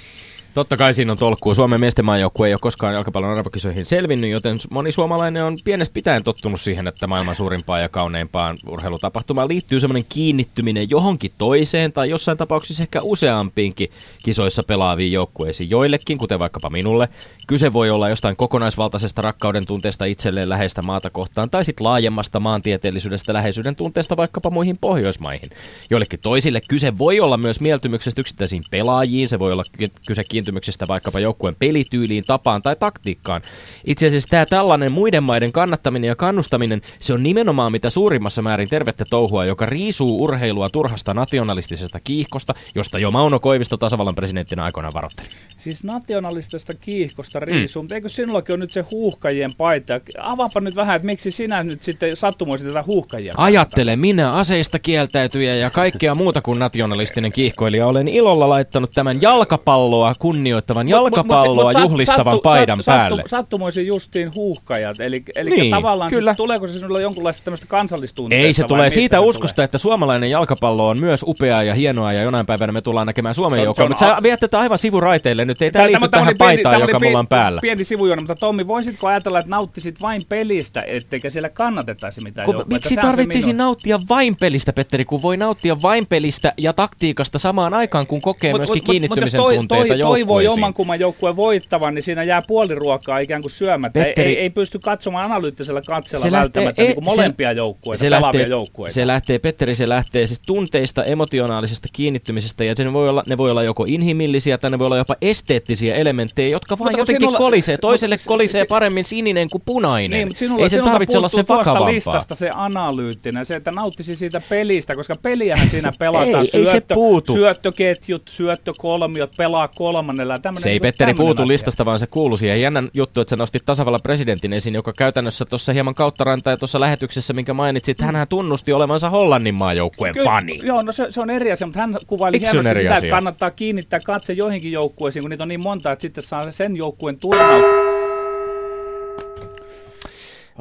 Totta 0.55 0.77
kai 0.77 0.95
siinä 0.95 1.13
on 1.13 1.19
tolkkua. 1.19 1.55
Suomen 1.55 1.81
miesten 1.81 2.05
maajoukkue 2.05 2.47
ei 2.49 2.55
ole 2.55 2.59
koskaan 2.63 2.95
jalkapallon 2.95 3.39
arvokisoihin 3.39 3.85
selvinnyt, 3.85 4.31
joten 4.31 4.59
moni 4.71 4.93
suomalainen 4.93 5.45
on 5.45 5.57
pienestä 5.65 5.95
pitäen 5.95 6.23
tottunut 6.23 6.61
siihen, 6.61 6.87
että 6.87 7.07
maailman 7.07 7.35
suurimpaan 7.35 7.83
ja 7.83 7.89
kauneimpaan 7.89 8.57
urheilutapahtumaan 8.69 9.49
liittyy 9.49 9.81
semmoinen 9.81 10.05
kiinnittyminen 10.09 10.91
johonkin 10.91 11.33
toiseen 11.39 11.93
tai 11.93 12.11
jossain 12.11 12.39
tapauksessa 12.39 12.83
ehkä 12.83 13.01
useampiinkin 13.03 13.89
kisoissa 14.25 14.63
pelaaviin 14.63 15.13
joukkueisiin. 15.13 15.71
Joillekin, 15.71 16.19
kuten 16.19 16.39
vaikkapa 16.39 16.71
minulle, 16.71 17.09
kyse 17.47 17.73
voi 17.73 17.91
olla 17.91 18.09
jostain 18.09 18.37
kokonaisvaltaisesta 18.37 19.23
rakkauden 19.23 19.67
tunteesta 19.67 20.05
itselleen 20.05 20.49
läheistä 20.49 20.83
maata 20.83 21.11
kohtaan 21.11 21.51
tai 21.51 21.65
sitten 21.65 21.85
laajemmasta 21.85 22.41
maantieteellisyydestä 22.41 23.33
läheisyyden 23.33 23.77
tunteesta 23.77 24.17
vaikkapa 24.17 24.51
muihin 24.51 24.79
Pohjoismaihin. 24.81 25.51
Joillekin 25.91 26.21
toisille 26.21 26.61
kyse 26.69 26.99
voi 26.99 27.21
olla 27.21 27.37
myös 27.37 27.61
mieltymyksestä 27.61 28.21
yksittäisiin 28.21 28.63
pelaajiin, 28.71 29.29
se 29.29 29.39
voi 29.39 29.53
olla 29.53 29.65
kyse 30.07 30.25
kiintymyksestä 30.45 30.87
vaikkapa 30.89 31.21
joukkueen 31.21 31.57
pelityyliin, 31.59 32.25
tapaan 32.25 32.63
tai 32.63 32.77
taktiikkaan. 32.77 33.43
Itse 33.87 34.07
asiassa 34.07 34.29
tämä 34.29 34.47
tällainen 34.47 34.93
muiden 34.93 35.23
maiden 35.23 35.53
kannattaminen 35.53 36.09
ja 36.09 36.17
kannustaminen, 36.17 36.83
se 36.99 37.13
on 37.13 37.23
nimenomaan 37.23 37.73
mitä 37.73 37.91
suurimmassa 37.91 38.43
määrin 38.43 38.69
tervettä 38.69 39.05
touhua, 39.11 39.45
joka 39.45 39.67
riisuu 39.67 40.23
urheilua 40.23 40.69
turhasta 40.69 41.15
nationalistisesta 41.15 42.01
kiihkosta, 42.01 42.55
josta 42.75 42.99
jo 42.99 43.11
Mauno 43.11 43.41
Koivisto 43.41 43.77
tasavallan 43.77 44.15
presidenttinä 44.15 44.65
aikoinaan 44.65 44.93
varoitteli. 44.95 45.29
Siis 45.57 45.85
nationalistisesta 45.85 46.75
kiihkosta 46.75 47.41
riisuu, 47.41 47.83
mm. 47.83 47.89
eikö 47.93 48.09
sinullakin 48.09 48.55
ole 48.55 48.61
nyt 48.61 48.71
se 48.71 48.85
huuhkajien 48.93 49.51
paita? 49.57 50.01
Avaapa 50.19 50.61
nyt 50.61 50.77
vähän, 50.77 50.97
että 50.97 51.07
miksi 51.07 51.31
sinä 51.31 51.63
nyt 51.63 51.83
sitten 51.83 52.17
sattumoisin 52.17 52.69
tätä 52.69 52.83
huuhkajia? 52.83 53.35
Ajattele, 53.37 53.97
minä 53.97 54.33
aseista 54.33 54.79
kieltäytyjä 54.79 55.55
ja 55.55 55.71
kaikkea 55.71 56.15
muuta 56.15 56.43
kuin 56.43 56.59
nationalistinen 56.59 57.33
kiihkoilija 57.33 57.87
olen 57.87 58.09
ilolla 58.09 58.49
laittanut 58.49 58.91
tämän 58.91 59.23
jalkapalloa 59.23 60.13
kun 60.19 60.34
kunnioittavan 60.35 60.89
jalkapalloa 60.89 61.65
mut, 61.65 61.75
mut, 61.75 61.83
juhlistavan 61.83 62.35
sattu, 62.35 62.43
paidan 62.43 62.83
sattu, 62.83 62.99
päälle. 62.99 63.17
Sattu, 63.17 63.29
sattumoisin 63.29 63.87
justiin 63.87 64.35
huuhkajat, 64.35 65.01
eli, 65.01 65.23
eli 65.37 65.51
niin, 65.51 65.71
tavallaan 65.71 66.11
siis 66.11 66.19
kyllä. 66.19 66.31
Siis, 66.31 66.37
tuleeko 66.37 66.67
se 66.67 66.73
sinulla 66.73 67.01
jonkunlaista 67.01 67.45
tämmöistä 67.45 67.67
kansallistunteesta? 67.67 68.47
Ei, 68.47 68.53
se 68.53 68.65
tulee 68.65 68.91
siitä 68.91 69.21
uskosta, 69.21 69.55
tulee? 69.55 69.65
että 69.65 69.79
suomalainen 69.79 70.31
jalkapallo 70.31 70.89
on 70.89 71.01
myös 71.01 71.25
upeaa 71.27 71.63
ja 71.63 71.75
hienoa 71.75 72.13
ja 72.13 72.23
jonain 72.23 72.47
päivänä 72.47 72.73
me 72.73 72.81
tullaan 72.81 73.07
näkemään 73.07 73.35
Suomen 73.35 73.63
joukkoa, 73.63 73.89
mutta 73.89 74.07
sä 74.07 74.17
viet 74.23 74.41
tätä 74.41 74.59
aivan 74.59 74.79
sivuraiteille 74.79 75.45
nyt, 75.45 75.63
ei 75.63 75.71
tämä 75.71 75.87
liity 75.87 76.09
tähän 76.09 76.35
paitaan, 76.39 76.81
joka 76.81 77.01
mulla 77.01 77.19
on 77.19 77.27
päällä. 77.27 77.61
Pieni 77.61 77.85
sivujuona, 77.85 78.23
mutta 78.23 78.35
Tommi, 78.35 78.67
voisitko 78.67 79.07
ajatella, 79.07 79.39
että 79.39 79.51
nauttisit 79.51 80.03
vain 80.03 80.23
pelistä, 80.29 80.83
etteikä 80.87 81.31
siellä 81.31 81.49
kannatettaisi 81.49 82.21
mitään 82.21 82.45
kun, 82.45 82.63
Miksi 82.67 82.97
tarvitsisi 82.97 83.53
nauttia 83.53 84.01
vain 84.09 84.37
pelistä, 84.37 84.73
Petteri, 84.73 85.05
kun 85.05 85.23
voi 85.23 85.37
nauttia 85.37 85.83
vain 85.83 86.07
pelistä 86.07 86.53
ja 86.59 86.73
taktiikasta 86.73 87.39
samaan 87.39 87.75
aikaan, 87.75 88.07
kun 88.07 88.21
kokee 88.21 88.53
myöskin 88.53 88.85
kiinnittymisen 88.85 89.41
tunteita 89.41 89.95
joukkueeseen 89.95 90.24
toivoi 90.27 90.47
oman 90.47 90.75
kumman 90.75 91.01
joukkueen 91.01 91.37
voittavan, 91.37 91.95
niin 91.95 92.03
siinä 92.03 92.23
jää 92.23 92.41
puoli 92.49 92.75
ruokaa 92.75 93.19
ikään 93.19 93.43
kuin 93.43 93.51
syömättä. 93.51 94.01
Petteri- 94.01 94.29
Ei, 94.29 94.39
ei, 94.39 94.51
pysty 94.51 94.79
katsomaan 94.79 95.25
analyyttisellä 95.25 95.81
katseella 95.87 96.25
Se 96.27 96.33
lähtee- 96.33 96.41
välttämättä 96.45 96.83
ei, 96.83 96.89
niin 96.89 96.95
kuin 96.95 97.05
se- 97.05 97.11
molempia 97.11 97.53
joukkueita, 97.53 98.01
se 98.01 98.07
pelaavia 98.07 98.27
lähtee, 98.41 98.47
joukkueita. 98.51 98.95
se 98.95 99.07
lähtee, 99.07 99.39
Petteri, 99.39 99.75
se 99.75 99.89
lähtee 99.89 100.27
siis 100.27 100.41
tunteista, 100.47 101.05
emotionaalisesta 101.05 101.89
kiinnittymisestä, 101.93 102.65
ja 102.65 102.75
se 102.77 102.93
voi 102.93 103.09
olla, 103.09 103.23
ne 103.29 103.37
voi 103.37 103.51
olla 103.51 103.63
joko 103.63 103.85
inhimillisiä 103.89 104.59
tai 104.59 104.71
ne 104.71 104.79
voi 104.79 104.87
olla 104.87 104.97
jopa 104.97 105.17
esteettisiä 105.23 105.95
elementtejä, 105.95 106.49
jotka 106.49 106.79
vaan 106.79 106.85
Mutta 106.87 106.93
kun 106.93 106.99
jotenkin 107.01 107.21
sinulla- 107.23 107.39
kolisee. 107.39 107.79
Toiselle 107.79 108.15
mutta 108.15 108.23
se- 108.25 108.29
kolisee 108.29 108.61
se- 108.61 108.67
paremmin 108.69 109.05
sininen 109.05 109.51
kuin 109.51 109.63
punainen. 109.67 110.11
Niin, 110.19 110.29
mutta 110.29 110.39
sinulla, 110.39 110.63
Ei 110.63 110.69
sen 110.69 110.77
sinulta 110.77 110.91
tarvitse 110.93 111.19
olla 111.19 111.29
se 111.29 111.45
vakavampaa. 111.49 111.87
listasta 111.93 112.35
se 112.35 112.51
analyyttinen, 112.55 113.45
se, 113.45 113.55
että 113.55 113.71
nauttisi 113.71 114.17
siitä 114.17 114.41
pelistä, 114.49 114.95
koska 114.95 115.17
peliähän 115.23 115.71
siinä 115.71 115.93
pelataan. 115.99 116.47
Ei, 116.55 116.61
ei 116.61 116.67
se 116.67 116.81
puutu. 116.81 117.33
Syöttöketjut, 117.33 118.23
syöttökolmiot, 118.29 119.31
pelaa 119.37 119.69
kolmannella. 120.15 120.39
Tämmönen, 120.39 120.63
Se 120.63 120.69
ei 120.69 120.73
niin 120.73 120.81
kuin 120.81 120.89
Petteri 120.89 121.15
puutu 121.15 121.43
asia. 121.43 121.53
listasta, 121.53 121.85
vaan 121.85 121.99
se 121.99 122.07
kuuluu 122.07 122.37
siihen. 122.37 122.61
Jännän 122.61 122.91
juttu, 122.95 123.21
että 123.21 123.31
sä 123.31 123.37
nostit 123.37 123.65
tasavallan 123.67 124.01
presidentin 124.03 124.53
esiin, 124.53 124.75
joka 124.75 124.93
käytännössä 124.93 125.45
tuossa 125.45 125.73
hieman 125.73 125.95
kauttaranta 125.95 126.51
ja 126.51 126.57
tuossa 126.57 126.81
lähetyksessä, 126.81 127.33
minkä 127.33 127.55
mainitsit, 127.55 128.01
hän 128.01 128.29
tunnusti 128.29 128.73
olevansa 128.73 129.11
Hollannin 129.11 129.55
maajoukkueen 129.55 130.15
fani. 130.25 130.59
Joo, 130.63 130.83
no 130.83 130.93
se, 130.93 131.07
se 131.11 131.21
on 131.21 131.31
eri 131.31 131.53
asia, 131.53 131.67
mutta 131.67 131.81
hän 131.81 131.97
kuvaili 132.07 132.37
on 132.37 132.41
hienosti 132.41 132.81
sitä, 132.81 132.95
asia? 132.95 132.95
että 132.95 133.17
kannattaa 133.17 133.51
kiinnittää 133.51 134.01
katse 134.01 134.33
joihinkin 134.33 134.73
joukkueisiin, 134.73 135.23
kun 135.23 135.31
niitä 135.31 135.45
on 135.45 135.49
niin 135.49 135.63
monta, 135.63 135.93
että 135.93 136.03
sitten 136.03 136.23
saa 136.23 136.51
sen 136.53 136.77
joukkueen 136.77 137.19
turnaus. 137.19 137.65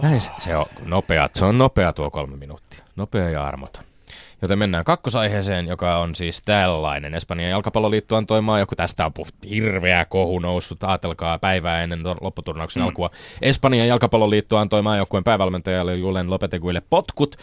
Näin 0.01 0.21
se, 0.21 0.31
se 0.39 0.55
on 0.55 0.65
nopea, 0.85 1.29
se 1.33 1.45
on 1.45 1.57
nopea 1.57 1.93
tuo 1.93 2.11
kolme 2.11 2.37
minuuttia. 2.37 2.83
Nopea 2.95 3.29
ja 3.29 3.45
armoton. 3.45 3.83
Joten 4.43 4.59
mennään 4.59 4.83
kakkosaiheeseen, 4.83 5.67
joka 5.67 5.97
on 5.97 6.15
siis 6.15 6.41
tällainen. 6.41 7.13
Espanjan 7.13 7.49
jalkapalloliitto 7.49 8.15
antoi 8.15 8.41
maa, 8.41 8.59
joku 8.59 8.75
tästä 8.75 9.05
on 9.05 9.13
puhuttu 9.13 9.47
hirveä 9.49 10.05
kohu 10.05 10.39
noussut, 10.39 10.83
ajatelkaa 10.83 11.39
päivää 11.39 11.83
ennen 11.83 11.99
lopputurnauksen 12.21 12.83
mm. 12.83 12.87
alkua. 12.87 13.09
Espanjan 13.41 13.87
jalkapalloliitto 13.87 14.57
antoi 14.57 14.81
maajoukkueen 14.81 15.23
päävalmentajalle 15.23 15.95
Julen 15.95 16.29
Lopeteguille 16.29 16.81
potkut. 16.89 17.35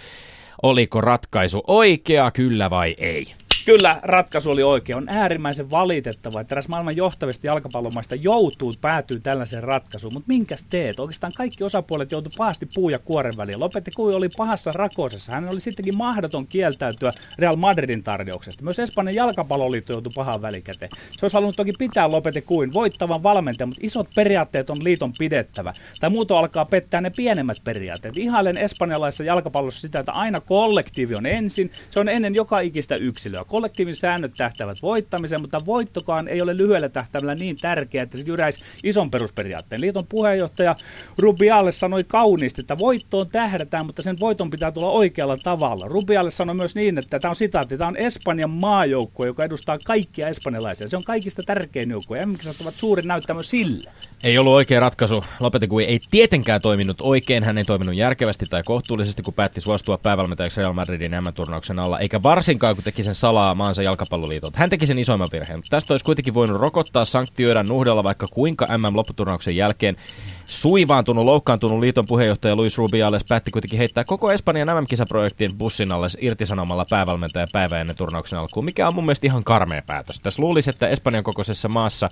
Oliko 0.62 1.00
ratkaisu 1.00 1.62
oikea, 1.66 2.30
kyllä 2.30 2.70
vai 2.70 2.94
ei? 2.98 3.34
Kyllä, 3.64 4.00
ratkaisu 4.02 4.50
oli 4.50 4.62
oikea. 4.62 4.96
On 4.96 5.08
äärimmäisen 5.08 5.70
valitettava, 5.70 6.40
että 6.40 6.54
eräs 6.54 6.68
maailman 6.68 6.96
johtavista 6.96 7.46
jalkapallomaista 7.46 8.14
joutuu, 8.14 8.72
päätyy 8.80 9.20
tällaiseen 9.20 9.62
ratkaisuun. 9.62 10.12
Mutta 10.14 10.28
minkäs 10.28 10.62
teet? 10.62 11.00
Oikeastaan 11.00 11.32
kaikki 11.36 11.64
osapuolet 11.64 12.12
joutu 12.12 12.30
pahasti 12.38 12.66
puu 12.74 12.88
ja 12.88 12.98
kuoren 12.98 13.32
väliin. 13.36 13.60
Lopetti 13.60 13.90
Kui 13.96 14.14
oli 14.14 14.28
pahassa 14.36 14.70
rakosessa. 14.74 15.32
Hän 15.32 15.48
oli 15.48 15.60
sittenkin 15.60 15.96
mahdoton 15.96 16.46
kieltäytyä 16.46 17.10
Real 17.38 17.56
Madridin 17.56 18.02
tarjouksesta. 18.02 18.64
Myös 18.64 18.78
Espanjan 18.78 19.14
jalkapalloliitto 19.14 19.92
joutui 19.92 20.12
pahaan 20.14 20.42
välikäteen. 20.42 20.90
Se 21.10 21.24
olisi 21.24 21.34
halunnut 21.34 21.56
toki 21.56 21.72
pitää 21.78 22.10
Lopetti 22.10 22.42
Kuin 22.42 22.72
voittavan 22.72 23.22
valmentajan, 23.22 23.68
mutta 23.68 23.86
isot 23.86 24.08
periaatteet 24.14 24.70
on 24.70 24.84
liiton 24.84 25.12
pidettävä. 25.18 25.72
Tai 26.00 26.10
muuto 26.10 26.36
alkaa 26.36 26.64
pettää 26.64 27.00
ne 27.00 27.10
pienemmät 27.16 27.56
periaatteet. 27.64 28.16
Ihailen 28.16 28.58
espanjalaisessa 28.58 29.24
jalkapallossa 29.24 29.80
sitä, 29.80 30.00
että 30.00 30.12
aina 30.12 30.40
kollektiivi 30.40 31.14
on 31.14 31.26
ensin. 31.26 31.72
Se 31.90 32.00
on 32.00 32.08
ennen 32.08 32.34
joka 32.34 32.60
ikistä 32.60 32.94
yksilöä. 32.94 33.44
Kollektiivin 33.50 33.96
säännöt 33.96 34.32
tähtävät 34.36 34.78
voittamiseen, 34.82 35.40
mutta 35.40 35.58
voittokaan 35.66 36.28
ei 36.28 36.42
ole 36.42 36.56
lyhyellä 36.56 36.88
tähtäimellä 36.88 37.34
niin 37.34 37.56
tärkeä, 37.60 38.02
että 38.02 38.18
se 38.18 38.24
jyräisi 38.26 38.64
ison 38.84 39.10
perusperiaatteen. 39.10 39.80
Liiton 39.80 40.06
puheenjohtaja 40.08 40.74
Rubialle 41.18 41.72
sanoi 41.72 42.04
kauniisti, 42.04 42.60
että 42.60 42.78
voittoon 42.78 43.28
tähdätään, 43.28 43.86
mutta 43.86 44.02
sen 44.02 44.16
voiton 44.20 44.50
pitää 44.50 44.72
tulla 44.72 44.90
oikealla 44.90 45.36
tavalla. 45.36 45.88
Rubialle 45.88 46.30
sanoi 46.30 46.54
myös 46.54 46.74
niin, 46.74 46.98
että 46.98 47.18
tämä 47.18 47.30
on 47.30 47.36
sitaatti, 47.36 47.78
tämä 47.78 47.88
on 47.88 47.96
Espanjan 47.96 48.50
maajoukkue, 48.50 49.26
joka 49.26 49.44
edustaa 49.44 49.78
kaikkia 49.86 50.28
espanjalaisia. 50.28 50.88
Se 50.88 50.96
on 50.96 51.04
kaikista 51.04 51.42
tärkein 51.42 51.90
joukkue. 51.90 52.26
MM-kisat 52.26 52.60
ovat 52.60 52.74
suuri 52.74 53.02
näyttämö 53.02 53.42
sille. 53.42 53.90
Ei 54.24 54.38
ollut 54.38 54.52
oikea 54.52 54.80
ratkaisu. 54.80 55.22
Lopetegui 55.40 55.84
ei 55.84 55.98
tietenkään 56.10 56.62
toiminut 56.62 57.00
oikein. 57.00 57.44
Hän 57.44 57.58
ei 57.58 57.64
toiminut 57.64 57.94
järkevästi 57.94 58.46
tai 58.46 58.62
kohtuullisesti, 58.62 59.22
kun 59.22 59.34
päätti 59.34 59.60
suostua 59.60 59.98
päävalmentajaksi 59.98 60.60
Real 60.60 60.72
Madridin 60.72 61.12
M-turnauksen 61.12 61.78
alla, 61.78 61.98
eikä 61.98 62.22
varsinkaan, 62.22 62.74
kun 62.74 62.84
teki 62.84 63.02
sen 63.02 63.14
salaa 63.14 63.39
maansa 63.54 63.82
jalkapalloliitolta. 63.82 64.58
Hän 64.58 64.70
teki 64.70 64.86
sen 64.86 64.98
isoimman 64.98 65.28
virheen, 65.32 65.62
tästä 65.70 65.92
olisi 65.92 66.04
kuitenkin 66.04 66.34
voinut 66.34 66.60
rokottaa, 66.60 67.04
sanktioida, 67.04 67.62
nuhdella 67.62 68.04
vaikka 68.04 68.26
kuinka 68.30 68.66
MM-lopputurnauksen 68.78 69.56
jälkeen. 69.56 69.96
Suivaantunut, 70.44 71.24
loukkaantunut 71.24 71.80
liiton 71.80 72.04
puheenjohtaja 72.08 72.56
Luis 72.56 72.78
Rubiales 72.78 73.24
päätti 73.28 73.50
kuitenkin 73.50 73.78
heittää 73.78 74.04
koko 74.04 74.32
Espanjan 74.32 74.68
MM-kisaprojektin 74.68 75.58
bussin 75.58 75.92
alle 75.92 76.06
irtisanomalla 76.20 76.84
päävalmentaja 76.90 77.46
päivä 77.52 77.80
ennen 77.80 77.96
turnauksen 77.96 78.38
alkuun, 78.38 78.64
mikä 78.64 78.88
on 78.88 78.94
mun 78.94 79.04
mielestä 79.04 79.26
ihan 79.26 79.44
karmea 79.44 79.82
päätös. 79.86 80.20
Tässä 80.20 80.42
luulisi, 80.42 80.70
että 80.70 80.88
Espanjan 80.88 81.24
kokoisessa 81.24 81.68
maassa, 81.68 82.08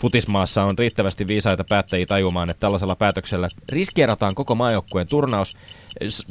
futismaassa 0.00 0.62
on 0.62 0.78
riittävästi 0.78 1.26
viisaita 1.26 1.64
päättäjiä 1.68 2.06
tajumaan, 2.06 2.50
että 2.50 2.60
tällaisella 2.60 2.96
päätöksellä 2.96 3.48
riskeerataan 3.68 4.34
koko 4.34 4.54
maajoukkueen 4.54 5.08
turnaus. 5.10 5.56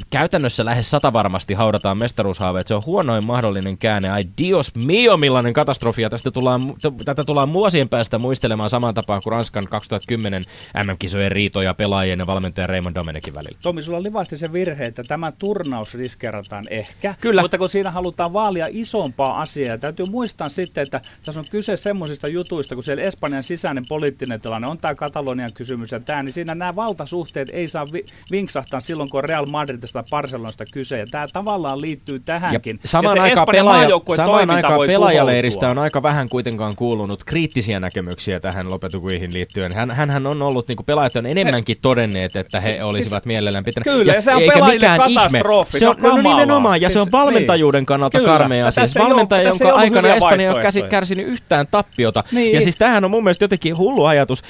Käytännössä 0.09 0.65
lähes 0.65 0.91
sata 0.91 1.13
varmasti 1.13 1.53
haudataan 1.53 1.99
mestaruushaaveet. 1.99 2.67
Se 2.67 2.75
on 2.75 2.81
huonoin 2.85 3.27
mahdollinen 3.27 3.77
käänne. 3.77 4.09
Ai 4.09 4.23
dios 4.37 4.75
mio, 4.75 5.17
millainen 5.17 5.53
katastrofi. 5.53 6.01
Ja 6.01 6.09
tästä 6.09 6.31
tullaan, 6.31 6.61
tätä 7.05 7.23
tullaan 7.23 7.53
vuosien 7.53 7.89
päästä 7.89 8.19
muistelemaan 8.19 8.69
saman 8.69 8.93
tapaan 8.93 9.21
kuin 9.23 9.31
Ranskan 9.31 9.67
2010 9.69 10.43
MM-kisojen 10.85 11.31
riitoja 11.31 11.73
pelaajien 11.73 12.19
ja 12.19 12.27
valmentajan 12.27 12.69
Raymond 12.69 12.95
Domenekin 12.95 13.33
välillä. 13.33 13.57
Tomi, 13.63 13.81
sulla 13.81 13.97
oli 13.97 14.25
se 14.33 14.53
virhe, 14.53 14.83
että 14.83 15.03
tämä 15.07 15.31
turnaus 15.31 15.93
riskerataan 15.93 16.63
ehkä. 16.69 17.15
Kyllä. 17.21 17.41
Mutta 17.41 17.57
kun 17.57 17.69
siinä 17.69 17.91
halutaan 17.91 18.33
vaalia 18.33 18.67
isompaa 18.69 19.39
asiaa, 19.39 19.77
täytyy 19.77 20.05
muistaa 20.11 20.49
sitten, 20.49 20.81
että 20.81 21.01
tässä 21.25 21.39
on 21.39 21.45
kyse 21.51 21.77
semmoisista 21.77 22.27
jutuista, 22.27 22.75
kun 22.75 22.83
siellä 22.83 23.03
Espanjan 23.03 23.43
sisäinen 23.43 23.83
poliittinen 23.89 24.41
tilanne 24.41 24.67
on 24.67 24.77
tämä 24.77 24.95
Katalonian 24.95 25.53
kysymys 25.53 25.91
ja 25.91 25.99
tämä, 25.99 26.23
niin 26.23 26.33
siinä 26.33 26.55
nämä 26.55 26.75
valtasuhteet 26.75 27.49
ei 27.53 27.67
saa 27.67 27.85
vi- 27.93 28.05
vinksahtaa 28.31 28.79
silloin, 28.79 29.09
kun 29.09 29.17
on 29.17 29.29
Real 29.29 29.45
Madridista 29.57 30.03
tai 30.03 30.09
Barcelonasta 30.11 30.65
kyse. 30.73 30.97
Ja 30.97 31.05
tämä 31.11 31.25
tavallaan 31.33 31.81
liittyy 31.81 32.19
tähänkin. 32.19 32.79
Ja 32.83 32.89
samaan 32.89 33.17
se 33.17 33.19
aikaan, 33.21 33.47
pelaaja, 33.51 33.89
samaan 34.15 34.49
aikaan 34.49 34.79
pelaajaleiristä 34.87 35.59
tuhoutua. 35.59 35.81
on 35.81 35.83
aika 35.83 36.03
vähän 36.03 36.29
kuitenkaan 36.29 36.75
kuulunut 36.75 37.23
kriittisiä 37.23 37.79
näkemyksiä 37.79 38.39
tähän 38.39 38.71
lopetukuihin 38.71 39.33
liittyen. 39.33 39.73
Hän, 39.73 39.91
hänhän 39.91 40.27
on 40.27 40.41
ollut, 40.41 40.67
niin 40.67 40.75
kuin 40.75 40.85
pelaajat 40.85 41.15
on 41.15 41.25
enemmänkin 41.25 41.77
todenneet, 41.81 42.35
että 42.35 42.61
he 42.61 42.69
Siis- 42.71 42.83
olisivat 42.83 43.25
mielellään 43.25 43.63
pitäneet. 43.63 43.97
Kyllä, 43.97 44.13
ja 44.13 44.21
se 44.21 44.35
on 44.35 44.41
eikä 44.41 44.53
pelaajille 44.53 44.87
katastrofi, 44.97 45.69
Ihme. 45.69 45.79
se 45.79 45.87
on 45.89 45.95
no, 45.99 46.09
no 46.09 46.15
kamalaa. 46.15 46.37
nimenomaan, 46.39 46.81
ja 46.81 46.89
se 46.89 46.93
Siis- 46.93 47.05
on 47.05 47.11
valmentajuuden 47.11 47.85
kannalta 47.85 48.17
Kyllä, 48.19 48.31
karmea. 48.31 48.65
ja 48.65 48.71
Siis 48.71 48.95
valmentaja, 48.95 49.41
ei 49.41 49.47
jonka 49.47 49.71
aikana 49.71 50.15
Espanja 50.15 50.49
ei 50.75 50.81
ole 50.81 50.89
kärsinyt 50.89 51.27
yhtään 51.27 51.67
tappiota. 51.67 52.23
Niin. 52.31 52.55
Ja 52.55 52.61
siis 52.61 52.75
tämähän 52.75 53.05
on 53.05 53.11
mun 53.11 53.23
mielestä 53.23 53.43
jotenkin 53.43 53.77
hullu 53.77 54.05
ajatus. 54.05 54.43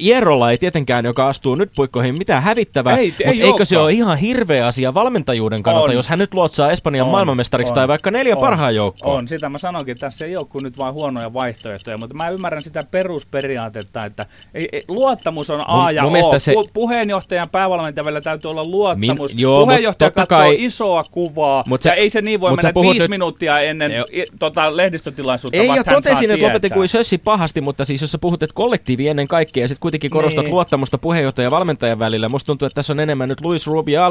Jerrolla 0.00 0.50
ei 0.50 0.58
tietenkään, 0.58 1.04
joka 1.04 1.28
astuu 1.28 1.54
nyt 1.54 1.70
puikkoihin, 1.76 2.18
mitään 2.18 2.42
hävittävää, 2.42 2.96
Ei- 2.96 3.06
mutta 3.08 3.24
ei 3.24 3.42
eikö 3.42 3.64
se 3.64 3.78
ole 3.78 3.92
ihan 3.92 4.18
hirveä 4.26 4.66
asia 4.66 4.94
valmentajuuden 4.94 5.62
kannalta, 5.62 5.88
On. 5.90 5.96
jos 5.96 6.08
hän 6.08 6.18
nyt 6.18 6.34
luotsaa 6.34 6.70
Espanjan 6.70 7.04
On, 7.06 7.10
maailmanmestariksi 7.10 7.70
on, 7.70 7.74
tai 7.74 7.88
vaikka 7.88 8.10
neljä 8.10 8.34
on, 8.34 8.40
parhaan 8.40 8.74
joukkoon? 8.74 9.18
On, 9.18 9.28
sitä 9.28 9.48
mä 9.48 9.58
sanoinkin, 9.58 9.96
tässä 9.98 10.24
ei 10.24 10.36
ole 10.36 10.46
kuin 10.46 10.62
nyt 10.62 10.78
vain 10.78 10.94
huonoja 10.94 11.32
vaihtoehtoja, 11.32 11.98
mutta 11.98 12.14
mä 12.16 12.28
ymmärrän 12.28 12.62
sitä 12.62 12.82
perusperiaatetta, 12.90 14.06
että 14.06 14.26
ei, 14.54 14.68
ei, 14.72 14.82
luottamus 14.88 15.50
on 15.50 15.60
A 15.66 15.84
Mun- 15.86 15.94
ja 15.94 16.02
mun 16.02 16.16
O. 16.24 16.38
se- 16.38 16.52
Pu- 16.52 16.70
puheenjohtajan 16.72 17.42
ja 17.42 17.46
päävalmentajan 17.46 18.04
välillä 18.04 18.20
täytyy 18.20 18.50
olla 18.50 18.64
luottamus. 18.64 19.34
Min- 19.34 19.40
joo, 19.42 19.60
Puheenjohtaja 19.64 20.10
katsoo 20.10 20.38
kai- 20.38 20.56
isoa 20.58 21.04
kuvaa, 21.10 21.64
Mut 21.66 21.84
ja 21.84 21.90
sä- 21.90 21.94
ei 21.94 22.10
se 22.10 22.22
niin 22.22 22.40
voi 22.40 22.56
mennä 22.56 22.72
viisi 22.82 22.98
nyt- 22.98 23.10
minuuttia 23.10 23.60
ennen 23.60 23.92
Joo. 23.92 24.04
i, 24.12 24.24
tota, 24.38 24.76
lehdistötilaisuutta 24.76 25.58
Ei, 25.58 25.66
ja 25.66 25.84
totesin, 25.84 26.30
että 26.30 26.46
lopetin 26.46 26.72
kuin 26.72 26.88
sössi 26.88 27.18
pahasti, 27.18 27.60
mutta 27.60 27.84
siis 27.84 28.00
jos 28.00 28.12
sä 28.12 28.18
puhut, 28.18 28.42
että 28.42 28.54
kollektiivi 28.54 29.08
ennen 29.08 29.28
kaikkea, 29.28 29.64
ja 29.64 29.68
sitten 29.68 29.80
kuitenkin 29.80 30.10
korostat 30.10 30.44
Niin. 30.44 30.54
luottamusta 30.54 30.98
puheenjohtajan 30.98 31.46
ja 31.46 31.50
valmentajan 31.50 31.98
välillä, 31.98 32.28
musta 32.28 32.46
tuntuu, 32.46 32.66
että 32.66 32.74
tässä 32.74 32.92
on 32.92 33.00
enemmän 33.00 33.28
nyt 33.28 33.40
Luis 33.40 33.66
Rubialesin 33.66 34.05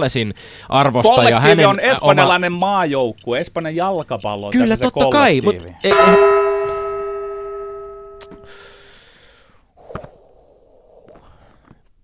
arvosta 0.69 1.09
ja 1.11 1.15
Kollektiivi 1.15 1.49
hänen 1.49 1.67
on 1.67 1.79
espanjalainen 1.79 2.51
maajoukkue, 2.51 3.39
Espanjan 3.39 3.75
jalkapallo 3.75 4.49
Kyllä, 4.51 4.77
totta 4.77 5.09
kai, 5.11 5.41
kollektiivi. 5.41 5.75
ei, 5.83 5.91
ei, 5.91 6.17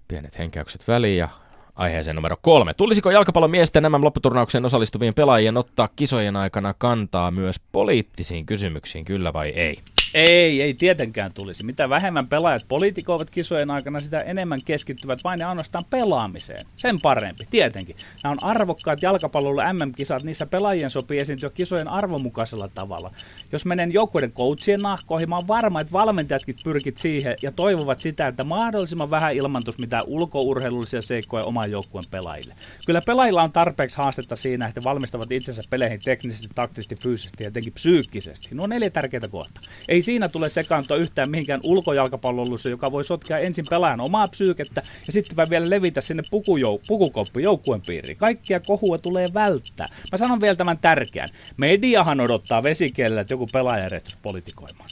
Pienet 0.07 0.37
henkäykset 0.37 0.87
väliin 0.87 1.17
ja 1.17 1.29
aiheeseen 1.75 2.15
numero 2.15 2.37
kolme. 2.41 2.73
Tulisiko 2.73 3.11
jalkapallon 3.11 3.51
miesten 3.51 3.83
nämä 3.83 4.01
lopputurnaukseen 4.01 4.65
osallistuvien 4.65 5.13
pelaajien 5.13 5.57
ottaa 5.57 5.89
kisojen 5.95 6.35
aikana 6.35 6.73
kantaa 6.77 7.31
myös 7.31 7.55
poliittisiin 7.71 8.45
kysymyksiin, 8.45 9.05
kyllä 9.05 9.33
vai 9.33 9.49
ei? 9.49 9.79
Ei, 10.13 10.61
ei 10.61 10.73
tietenkään 10.73 11.33
tulisi. 11.33 11.65
Mitä 11.65 11.89
vähemmän 11.89 12.27
pelaajat 12.27 12.65
politikoivat 12.67 13.29
kisojen 13.29 13.71
aikana, 13.71 13.99
sitä 13.99 14.19
enemmän 14.19 14.59
keskittyvät 14.65 15.19
vain 15.23 15.39
ja 15.39 15.49
ainoastaan 15.49 15.85
pelaamiseen. 15.89 16.65
Sen 16.75 16.97
parempi, 17.01 17.45
tietenkin. 17.49 17.95
Nämä 18.23 18.31
on 18.31 18.43
arvokkaat 18.43 19.01
jalkapallolla 19.01 19.73
MM-kisat, 19.73 20.23
niissä 20.23 20.45
pelaajien 20.45 20.89
sopii 20.89 21.19
esiintyä 21.19 21.49
kisojen 21.49 21.87
arvomukaisella 21.87 22.67
tavalla. 22.67 23.11
Jos 23.51 23.65
menen 23.65 23.93
joukkueiden 23.93 24.31
coachien 24.31 24.79
nahkoihin, 24.79 25.29
mä 25.29 25.35
oon 25.35 25.47
varma, 25.47 25.81
että 25.81 25.93
valmentajatkin 25.93 26.55
pyrkit 26.63 26.97
siihen 26.97 27.35
ja 27.41 27.51
toivovat 27.51 27.99
sitä, 27.99 28.27
että 28.27 28.43
mahdollisimman 28.43 29.09
vähän 29.09 29.33
ilmantus 29.33 29.79
mitään 29.79 30.03
ulkourheilullisia 30.07 31.01
seikkoja 31.01 31.45
oman 31.45 31.71
joukkueen 31.71 32.05
pelaajille. 32.11 32.55
Kyllä 32.85 33.01
pelaajilla 33.05 33.43
on 33.43 33.51
tarpeeksi 33.51 33.97
haastetta 33.97 34.35
siinä, 34.35 34.67
että 34.67 34.81
valmistavat 34.83 35.31
itsensä 35.31 35.61
peleihin 35.69 35.99
teknisesti, 36.03 36.47
taktisesti, 36.55 36.95
fyysisesti 36.95 37.43
ja 37.43 37.47
jotenkin 37.47 37.73
psyykkisesti. 37.73 38.55
Nuo 38.55 38.63
on 38.63 38.69
neljä 38.69 38.89
tärkeitä 38.89 39.27
kohtaa. 39.27 39.63
Ei 39.87 40.00
Ei 40.01 40.05
siinä 40.05 40.29
tule 40.29 40.49
sekaantua 40.49 40.97
yhtään 40.97 41.31
mihinkään 41.31 41.59
ulkojalkapallollussa, 41.63 42.69
joka 42.69 42.91
voi 42.91 43.03
sotkea 43.03 43.37
ensin 43.37 43.65
pelaajan 43.69 44.01
omaa 44.01 44.27
psyykettä 44.27 44.81
ja 45.07 45.13
sitten 45.13 45.49
vielä 45.49 45.69
levitä 45.69 46.01
sinne 46.01 46.23
pukujou- 46.31 46.81
pukukoppu 46.87 47.39
joukkueen 47.39 47.81
piiriin. 47.87 48.17
Kaikkia 48.17 48.59
kohua 48.59 48.97
tulee 48.97 49.27
välttää. 49.33 49.87
Mä 50.11 50.17
sanon 50.17 50.41
vielä 50.41 50.55
tämän 50.55 50.77
tärkeän. 50.77 51.27
Mediahan 51.57 52.19
odottaa 52.19 52.63
vesikielellä, 52.63 53.21
että 53.21 53.33
joku 53.33 53.45
pelaaja 53.53 53.89
politikoimaan. 54.21 54.89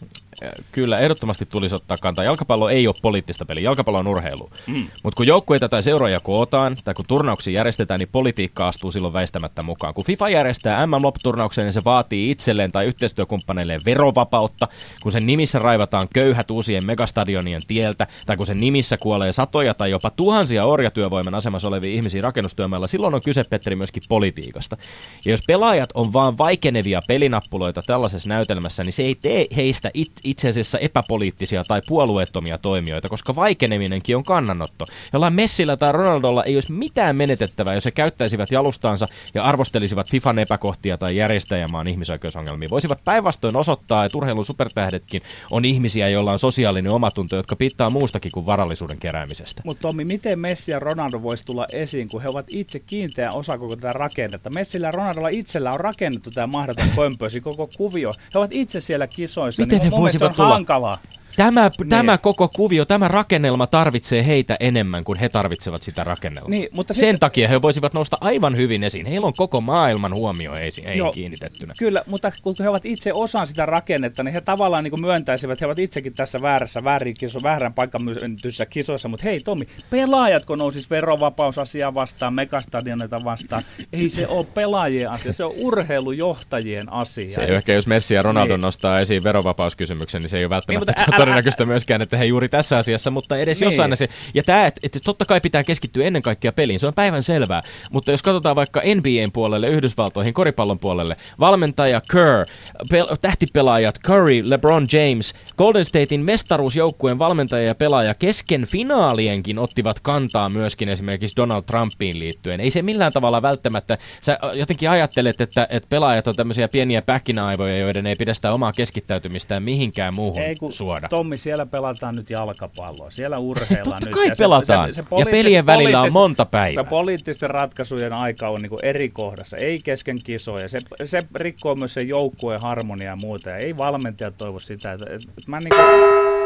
Kyllä, 0.72 0.98
ehdottomasti 0.98 1.46
tulisi 1.46 1.76
ottaa 1.76 1.98
kantaa. 2.02 2.26
Jalkapallo 2.26 2.70
ei 2.70 2.88
ole 2.88 2.96
poliittista 3.02 3.46
peliä, 3.46 3.64
jalkapallo 3.64 4.00
on 4.00 4.08
urheilu. 4.08 4.50
Mm. 4.68 4.88
Mutta 5.04 5.18
kun 5.18 5.28
joukkueita 5.28 5.70
tai 5.70 5.84
seuroja 5.84 6.20
kootaan, 6.20 6.76
tai 6.84 6.94
kun 6.94 7.06
turnauksia 7.08 7.54
järjestetään, 7.54 8.00
niin 8.00 8.10
politiikka 8.12 8.68
astuu 8.68 8.92
silloin 8.92 9.14
väistämättä 9.14 9.64
mukaan. 9.64 9.94
Kun 9.94 10.06
FIFA 10.06 10.30
järjestää 10.30 10.86
MM-lopputurnauksen, 10.86 11.64
niin 11.64 11.74
se 11.74 11.82
vaatii 11.86 12.32
itselleen 12.32 12.72
tai 12.72 12.86
yhteistyökumppaneilleen 12.86 13.82
verovapautta. 13.86 14.68
Kun 15.04 15.12
sen 15.12 15.28
nimissä 15.28 15.60
raivataan 15.60 16.08
köyhät 16.14 16.52
uusien 16.52 16.86
megastadionien 16.86 17.62
tieltä, 17.68 18.08
tai 18.26 18.38
kun 18.38 18.46
sen 18.46 18.58
nimissä 18.58 18.98
kuolee 18.98 19.32
satoja 19.32 19.74
tai 19.74 19.92
jopa 19.92 20.10
tuhansia 20.10 20.66
orjatyövoiman 20.66 21.36
asemassa 21.36 21.68
olevia 21.68 21.94
ihmisiä 21.94 22.22
rakennustyömailla, 22.22 22.88
silloin 22.88 23.16
on 23.16 23.22
kyse, 23.22 23.44
Petteri, 23.50 23.76
myöskin 23.76 24.04
politiikasta. 24.10 24.78
Ja 25.26 25.32
jos 25.32 25.42
pelaajat 25.48 25.90
on 25.94 26.14
vaan 26.14 26.38
vaikenevia 26.38 27.02
pelinappuloita 27.08 27.82
tällaisessa 27.82 28.30
näytelmässä, 28.30 28.84
niin 28.84 28.94
se 28.94 29.04
ei 29.04 29.16
tee 29.16 29.46
heistä 29.56 29.92
it, 29.94 30.12
itse 30.30 30.50
asiassa 30.50 30.80
epäpoliittisia 30.80 31.64
tai 31.64 31.82
puolueettomia 31.88 32.58
toimijoita, 32.58 33.10
koska 33.10 33.36
vaikeneminenkin 33.36 34.18
on 34.18 34.24
kannanotto. 34.24 34.86
Jollain 35.14 35.34
Messillä 35.34 35.78
tai 35.78 35.92
Ronaldolla 35.92 36.44
ei 36.44 36.56
olisi 36.56 36.72
mitään 36.72 37.16
menetettävää, 37.16 37.74
jos 37.74 37.86
he 37.86 37.92
käyttäisivät 37.92 38.52
jalustaansa 38.52 39.06
ja 39.34 39.44
arvostelisivat 39.44 40.10
FIFAn 40.10 40.40
epäkohtia 40.40 40.98
tai 40.98 41.18
järjestäjämaan 41.18 41.88
ihmisoikeusongelmia. 41.88 42.70
Voisivat 42.70 43.04
päinvastoin 43.04 43.56
osoittaa, 43.56 44.06
että 44.06 44.18
urheilun 44.18 44.46
supertähdetkin 44.46 45.22
on 45.52 45.66
ihmisiä, 45.66 46.10
joilla 46.10 46.32
on 46.32 46.40
sosiaalinen 46.40 46.94
omatunto, 46.94 47.36
jotka 47.36 47.56
pitää 47.56 47.90
muustakin 47.90 48.32
kuin 48.32 48.46
varallisuuden 48.46 48.98
keräämisestä. 48.98 49.62
Mutta 49.66 49.82
Tommi, 49.82 50.06
miten 50.06 50.40
Messi 50.40 50.72
ja 50.72 50.80
Ronaldo 50.80 51.22
voisi 51.22 51.46
tulla 51.46 51.66
esiin, 51.74 52.10
kun 52.10 52.22
he 52.22 52.30
ovat 52.30 52.46
itse 52.50 52.80
kiinteä 52.80 53.32
osa 53.32 53.58
koko 53.58 53.76
tätä 53.76 53.94
rakennetta? 53.94 54.50
Messillä 54.50 54.88
ja 54.88 54.92
Ronaldolla 54.92 55.30
itsellä 55.30 55.72
on 55.72 55.80
rakennettu 55.80 56.32
tämä 56.32 56.48
mahdoton 56.48 56.90
pömpösi, 56.96 57.42
koko 57.42 57.70
kuvio. 57.78 58.12
He 58.34 58.40
ovat 58.40 58.52
itse 58.54 58.82
siellä 58.82 59.08
kisoissa. 59.08 59.64
Miten 59.64 59.80
niin 59.80 59.92
he 59.92 59.98
voisivat 59.98 60.19
tulla? 60.30 60.54
Hankalaa. 60.54 60.98
Tämä, 61.40 61.70
niin. 61.80 61.90
tämä 61.90 62.18
koko 62.18 62.50
kuvio, 62.56 62.86
tämä 62.86 63.08
rakennelma 63.08 63.68
tarvitsee 63.68 64.26
heitä 64.26 64.58
enemmän 64.60 65.04
kuin 65.04 65.20
he 65.20 65.30
tarvitsevat 65.30 65.84
sitä 65.84 66.04
rakennelmaa. 66.04 66.50
Niin, 66.50 66.70
mutta 66.76 66.94
Sen 66.94 67.14
sit... 67.14 67.20
takia 67.20 67.48
he 67.48 67.62
voisivat 67.62 67.94
nousta 67.94 68.18
aivan 68.22 68.58
hyvin 68.58 68.84
esiin. 68.84 69.06
Heillä 69.06 69.28
on 69.28 69.34
koko 69.38 69.62
maailman 69.62 70.16
huomio 70.16 70.54
heihin 70.56 70.98
Joo, 70.98 71.12
kiinnitettynä. 71.12 71.74
Kyllä, 71.80 72.04
mutta 72.06 72.32
kun 72.42 72.56
he 72.60 72.70
ovat 72.70 72.86
itse 72.86 73.12
osaan 73.14 73.48
sitä 73.48 73.66
rakennetta, 73.66 74.24
niin 74.24 74.34
he 74.34 74.42
tavallaan 74.42 74.84
niin 74.84 74.92
kuin 74.92 75.02
myöntäisivät, 75.02 75.54
että 75.54 75.64
he 75.64 75.68
ovat 75.68 75.80
itsekin 75.80 76.14
tässä 76.14 76.42
väärässä, 76.42 76.84
väärin 76.84 77.14
kiso, 77.14 77.40
väärän 77.44 77.74
paikkamyyntyssä 77.74 78.66
kisoissa. 78.66 79.08
Mutta 79.08 79.24
hei 79.24 79.40
Tomi, 79.40 79.66
pelaajatko 79.90 80.56
nousis 80.56 80.90
verovapausasiaa 80.90 81.94
vastaan, 81.94 82.34
megastadionita 82.34 83.18
vastaan? 83.24 83.64
Ei 83.94 84.10
se 84.10 84.28
ole 84.28 84.46
pelaajien 84.46 85.10
asia, 85.10 85.34
se 85.34 85.46
on 85.46 85.54
urheilujohtajien 85.58 86.94
asia. 86.94 87.30
Se 87.30 87.42
ei 87.42 87.56
ehkä, 87.56 87.74
jos 87.74 87.88
Messi 87.88 88.16
ja 88.16 88.22
Ronaldo 88.22 88.54
niin. 88.54 88.62
nostaa 88.62 89.00
esiin 89.00 89.24
verovapauskysymyksen, 89.24 90.22
niin 90.22 90.30
se 90.30 90.38
ei 90.38 90.44
ole 90.44 90.50
välttämättä 90.50 90.92
niin, 90.92 91.10
mutta, 91.10 91.29
todennäköistä 91.30 91.66
myöskään, 91.66 92.02
että 92.02 92.18
he 92.18 92.26
juuri 92.26 92.50
tässä 92.50 92.78
asiassa, 92.78 93.12
mutta 93.12 93.38
edes 93.38 93.60
niin. 93.60 93.66
jossain 93.66 93.98
se. 93.98 94.10
Ja 94.34 94.44
tämä, 94.44 94.66
että, 94.66 94.80
että 94.84 95.00
totta 95.06 95.26
kai 95.26 95.42
pitää 95.42 95.64
keskittyä 95.64 96.06
ennen 96.06 96.22
kaikkea 96.22 96.52
peliin, 96.52 96.80
se 96.80 96.88
on 96.88 96.94
päivän 96.94 97.24
selvää. 97.24 97.62
Mutta 97.92 98.12
jos 98.12 98.22
katsotaan 98.22 98.56
vaikka 98.56 98.82
NBAn 98.96 99.32
puolelle, 99.34 99.68
Yhdysvaltoihin, 99.68 100.34
koripallon 100.34 100.80
puolelle, 100.80 101.18
valmentaja 101.40 102.02
Kerr, 102.12 102.46
pel- 102.94 103.18
tähtipelaajat 103.22 103.96
Curry, 104.08 104.50
LeBron 104.50 104.88
James, 104.92 105.34
Golden 105.58 105.86
Statein 105.86 106.26
mestaruusjoukkueen 106.26 107.20
valmentaja 107.20 107.64
ja 107.64 107.76
pelaaja 107.76 108.14
kesken 108.14 108.66
finaalienkin 108.66 109.60
ottivat 109.60 110.00
kantaa 110.00 110.50
myöskin 110.50 110.90
esimerkiksi 110.90 111.36
Donald 111.36 111.64
Trumpiin 111.64 112.20
liittyen. 112.20 112.60
Ei 112.60 112.72
se 112.72 112.82
millään 112.82 113.14
tavalla 113.14 113.42
välttämättä, 113.42 113.98
sä 114.22 114.40
jotenkin 114.54 114.90
ajattelet, 114.90 115.42
että, 115.42 115.68
että 115.70 115.90
pelaajat 115.90 116.28
on 116.28 116.36
tämmöisiä 116.36 116.68
pieniä 116.68 117.02
pähkinäaivoja, 117.02 117.78
joiden 117.78 118.08
ei 118.08 118.16
pidä 118.16 118.34
sitä 118.34 118.52
omaa 118.52 118.74
keskittäytymistään 118.74 119.64
mihinkään 119.64 120.14
muuhun 120.14 120.42
ei, 120.42 120.56
kun 120.56 120.72
suoda. 120.72 121.09
Tommi, 121.10 121.38
siellä 121.38 121.66
pelataan 121.66 122.16
nyt 122.16 122.30
jalkapalloa, 122.30 123.12
siellä 123.12 123.38
urheillaan 123.38 123.84
Totta 123.90 124.06
nyt. 124.06 124.16
kai 124.16 124.32
pelataan, 124.38 124.94
se, 124.94 125.02
se, 125.02 125.08
se 125.10 125.20
ja 125.20 125.26
pelien 125.26 125.66
välillä 125.66 126.02
on 126.02 126.14
monta 126.14 126.46
päivää. 126.46 126.84
Poliittisten 126.84 127.50
ratkaisujen 127.50 128.14
aika 128.14 128.50
on 128.50 128.60
niin 128.62 128.72
eri 128.84 129.10
kohdassa, 129.10 129.58
ei 129.58 129.80
kesken 129.84 130.18
kisoja. 130.24 130.70
Se, 130.70 130.80
se 131.06 131.22
rikkoo 131.36 131.76
myös 131.76 131.94
se 131.94 132.02
joukkueen 132.02 132.60
harmonia 132.64 133.10
ja 133.10 133.16
muuta, 133.22 133.50
ja 133.50 133.56
ei 133.56 133.78
valmentaja 133.78 134.32
toivo 134.32 134.60
sitä. 134.60 134.94
Että, 134.94 135.14
että 135.14 135.30
mä 135.48 135.60
niin 135.60 135.70
kuin... 135.70 136.40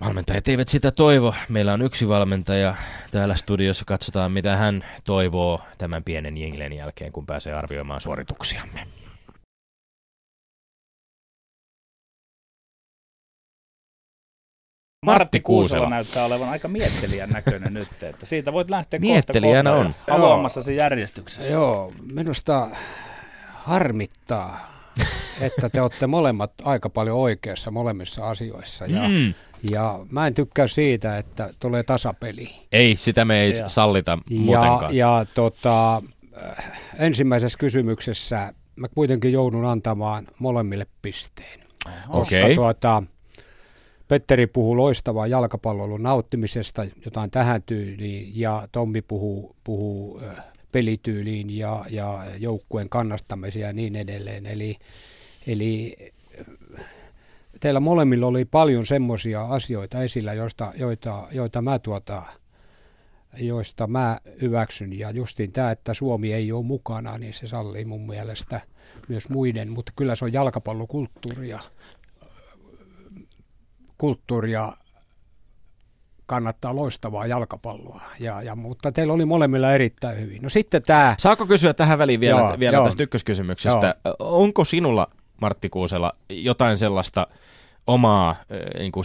Valmentajat 0.00 0.48
eivät 0.48 0.68
sitä 0.68 0.90
toivo. 0.90 1.34
Meillä 1.48 1.72
on 1.72 1.82
yksi 1.82 2.08
valmentaja 2.08 2.74
täällä 3.10 3.36
studiossa. 3.36 3.84
Katsotaan, 3.84 4.32
mitä 4.32 4.56
hän 4.56 4.84
toivoo 5.04 5.60
tämän 5.78 6.04
pienen 6.04 6.36
jinglen 6.36 6.72
jälkeen, 6.72 7.12
kun 7.12 7.26
pääsee 7.26 7.54
arvioimaan 7.54 8.00
suorituksiamme. 8.00 8.86
Martti 15.06 15.40
Kuusela 15.40 15.90
näyttää 15.90 16.24
olevan 16.24 16.48
aika 16.48 16.68
miettelijän 16.68 17.30
näköinen 17.30 17.74
nyt, 17.74 18.02
että 18.02 18.26
siitä 18.26 18.52
voit 18.52 18.70
lähteä 18.70 19.00
Miettelijänä 19.00 19.70
kohta 19.70 19.86
on. 19.86 19.94
haluamassasi 20.10 20.76
järjestyksessä. 20.76 21.52
Joo, 21.52 21.92
minusta 22.12 22.68
harmittaa, 23.48 24.72
että 25.40 25.68
te 25.68 25.80
olette 25.80 26.06
molemmat 26.06 26.52
aika 26.64 26.90
paljon 26.90 27.18
oikeassa 27.18 27.70
molemmissa 27.70 28.28
asioissa. 28.28 28.86
Ja, 28.86 29.08
mm. 29.08 29.34
ja 29.70 30.06
mä 30.10 30.26
en 30.26 30.34
tykkää 30.34 30.66
siitä, 30.66 31.18
että 31.18 31.50
tulee 31.60 31.82
tasapeli. 31.82 32.50
Ei, 32.72 32.96
sitä 32.96 33.24
me 33.24 33.40
ei 33.40 33.58
ja. 33.58 33.68
sallita 33.68 34.18
muutenkaan. 34.30 34.96
Ja, 34.96 35.18
ja 35.18 35.26
tota, 35.34 35.96
äh, 35.96 36.72
ensimmäisessä 36.98 37.58
kysymyksessä 37.58 38.54
mä 38.76 38.88
kuitenkin 38.88 39.32
joudun 39.32 39.64
antamaan 39.64 40.26
molemmille 40.38 40.86
pisteen. 41.02 41.60
Okei. 42.08 42.42
Okay. 42.42 42.54
Tuota, 42.54 43.02
Petteri 44.12 44.46
puhuu 44.46 44.76
loistavaa 44.76 45.26
jalkapallon 45.26 46.02
nauttimisesta, 46.02 46.86
jotain 47.04 47.30
tähän 47.30 47.62
tyyliin, 47.62 48.32
ja 48.34 48.68
Tommi 48.72 49.02
puhuu, 49.02 49.56
puhuu 49.64 50.20
pelityyliin 50.72 51.58
ja, 51.58 51.84
ja 51.90 52.24
joukkueen 52.38 52.88
kannastamiseen 52.88 53.62
ja 53.62 53.72
niin 53.72 53.96
edelleen. 53.96 54.46
Eli, 54.46 54.76
eli 55.46 55.96
teillä 57.60 57.80
molemmilla 57.80 58.26
oli 58.26 58.44
paljon 58.44 58.86
semmoisia 58.86 59.44
asioita 59.44 60.02
esillä, 60.02 60.32
joista, 60.32 60.72
joita, 60.76 61.28
joita 61.30 61.62
mä 61.62 61.78
tuota, 61.78 62.22
joista 63.36 63.86
mä 63.86 64.20
hyväksyn. 64.40 64.98
Ja 64.98 65.10
justiin 65.10 65.52
tämä, 65.52 65.70
että 65.70 65.94
Suomi 65.94 66.32
ei 66.32 66.52
ole 66.52 66.64
mukana, 66.64 67.18
niin 67.18 67.32
se 67.32 67.46
sallii 67.46 67.84
mun 67.84 68.06
mielestä 68.06 68.60
myös 69.08 69.28
muiden, 69.28 69.70
mutta 69.70 69.92
kyllä 69.96 70.14
se 70.14 70.24
on 70.24 70.32
jalkapallokulttuuria 70.32 71.60
kulttuuria 74.02 74.72
kannattaa 76.26 76.76
loistavaa 76.76 77.26
jalkapalloa, 77.26 78.02
ja, 78.20 78.42
ja, 78.42 78.56
mutta 78.56 78.92
teillä 78.92 79.12
oli 79.12 79.24
molemmilla 79.24 79.72
erittäin 79.72 80.20
hyvin. 80.20 80.42
No 80.42 80.48
sitten 80.48 80.82
tämä... 80.82 81.14
Saako 81.18 81.46
kysyä 81.46 81.74
tähän 81.74 81.98
väliin 81.98 82.20
vielä, 82.20 82.40
joo, 82.40 82.58
vielä 82.58 82.76
joo. 82.76 82.84
tästä 82.84 83.02
ykköskysymyksestä? 83.02 83.94
Joo. 84.04 84.16
Onko 84.18 84.64
sinulla, 84.64 85.06
Martti 85.40 85.68
Kuusela, 85.68 86.12
jotain 86.30 86.76
sellaista 86.76 87.26
omaa, 87.86 88.36
niin 88.78 88.92
kuin, 88.92 89.04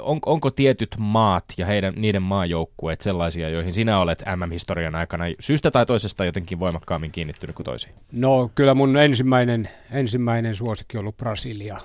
on, 0.00 0.18
onko 0.26 0.50
tietyt 0.50 0.96
maat 0.98 1.44
ja 1.58 1.66
heidän, 1.66 1.94
niiden 1.96 2.22
maajoukkueet 2.22 3.00
sellaisia, 3.00 3.48
joihin 3.48 3.72
sinä 3.72 3.98
olet 3.98 4.22
MM-historian 4.36 4.94
aikana 4.94 5.24
syystä 5.40 5.70
tai 5.70 5.86
toisesta 5.86 6.24
jotenkin 6.24 6.60
voimakkaammin 6.60 7.12
kiinnittynyt 7.12 7.56
kuin 7.56 7.64
toisiin? 7.64 7.94
No 8.12 8.50
kyllä 8.54 8.74
mun 8.74 8.96
ensimmäinen, 8.96 9.68
ensimmäinen 9.90 10.54
suosikki 10.54 10.96
on 10.96 11.00
ollut 11.00 11.16
Brasilia. 11.16 11.78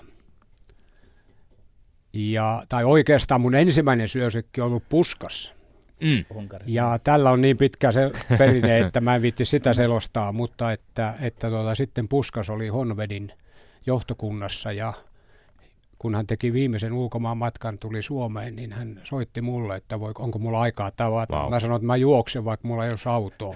Ja, 2.13 2.63
tai 2.69 2.84
oikeastaan 2.84 3.41
mun 3.41 3.56
ensimmäinen 3.56 4.08
syösykki 4.08 4.62
on 4.62 4.67
ollut 4.67 4.89
Puskas. 4.89 5.54
Mm. 6.02 6.26
Ja 6.65 7.00
tällä 7.04 7.32
on 7.32 7.41
niin 7.41 7.58
pitkä 7.58 7.91
se 7.91 8.12
perinne, 8.38 8.80
että 8.80 9.02
mä 9.02 9.15
en 9.15 9.21
viitti 9.21 9.45
sitä 9.45 9.74
selostaa, 9.74 10.32
mutta 10.32 10.71
että, 10.71 11.13
että 11.21 11.50
tuota, 11.50 11.76
sitten 11.76 12.08
Puskas 12.08 12.50
oli 12.50 12.67
Honvedin 12.67 13.32
johtokunnassa 13.86 14.71
ja 14.71 14.93
kun 16.02 16.16
hän 16.16 16.28
teki 16.28 16.54
viimeisen 16.54 16.94
ulkomaan 16.94 17.38
matkan, 17.38 17.78
tuli 17.80 18.02
Suomeen, 18.02 18.56
niin 18.56 18.74
hän 18.74 19.02
soitti 19.04 19.42
mulle, 19.42 19.76
että 19.76 20.00
voi, 20.00 20.12
onko 20.20 20.40
mulla 20.40 20.62
aikaa 20.62 20.92
tavata. 20.92 21.38
Wow. 21.38 21.50
Mä 21.50 21.60
sanoin, 21.60 21.76
että 21.76 21.86
mä 21.86 21.96
juoksen, 21.96 22.46
vaikka 22.46 22.68
mulla 22.68 22.86
ei 22.86 22.90
olisi 22.90 23.10
autoa. 23.10 23.56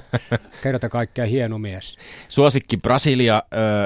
Kerta 0.62 0.88
kaikkea 0.88 1.26
hieno 1.26 1.58
mies. 1.58 1.98
Suosikki 2.28 2.76
Brasilia, 2.76 3.42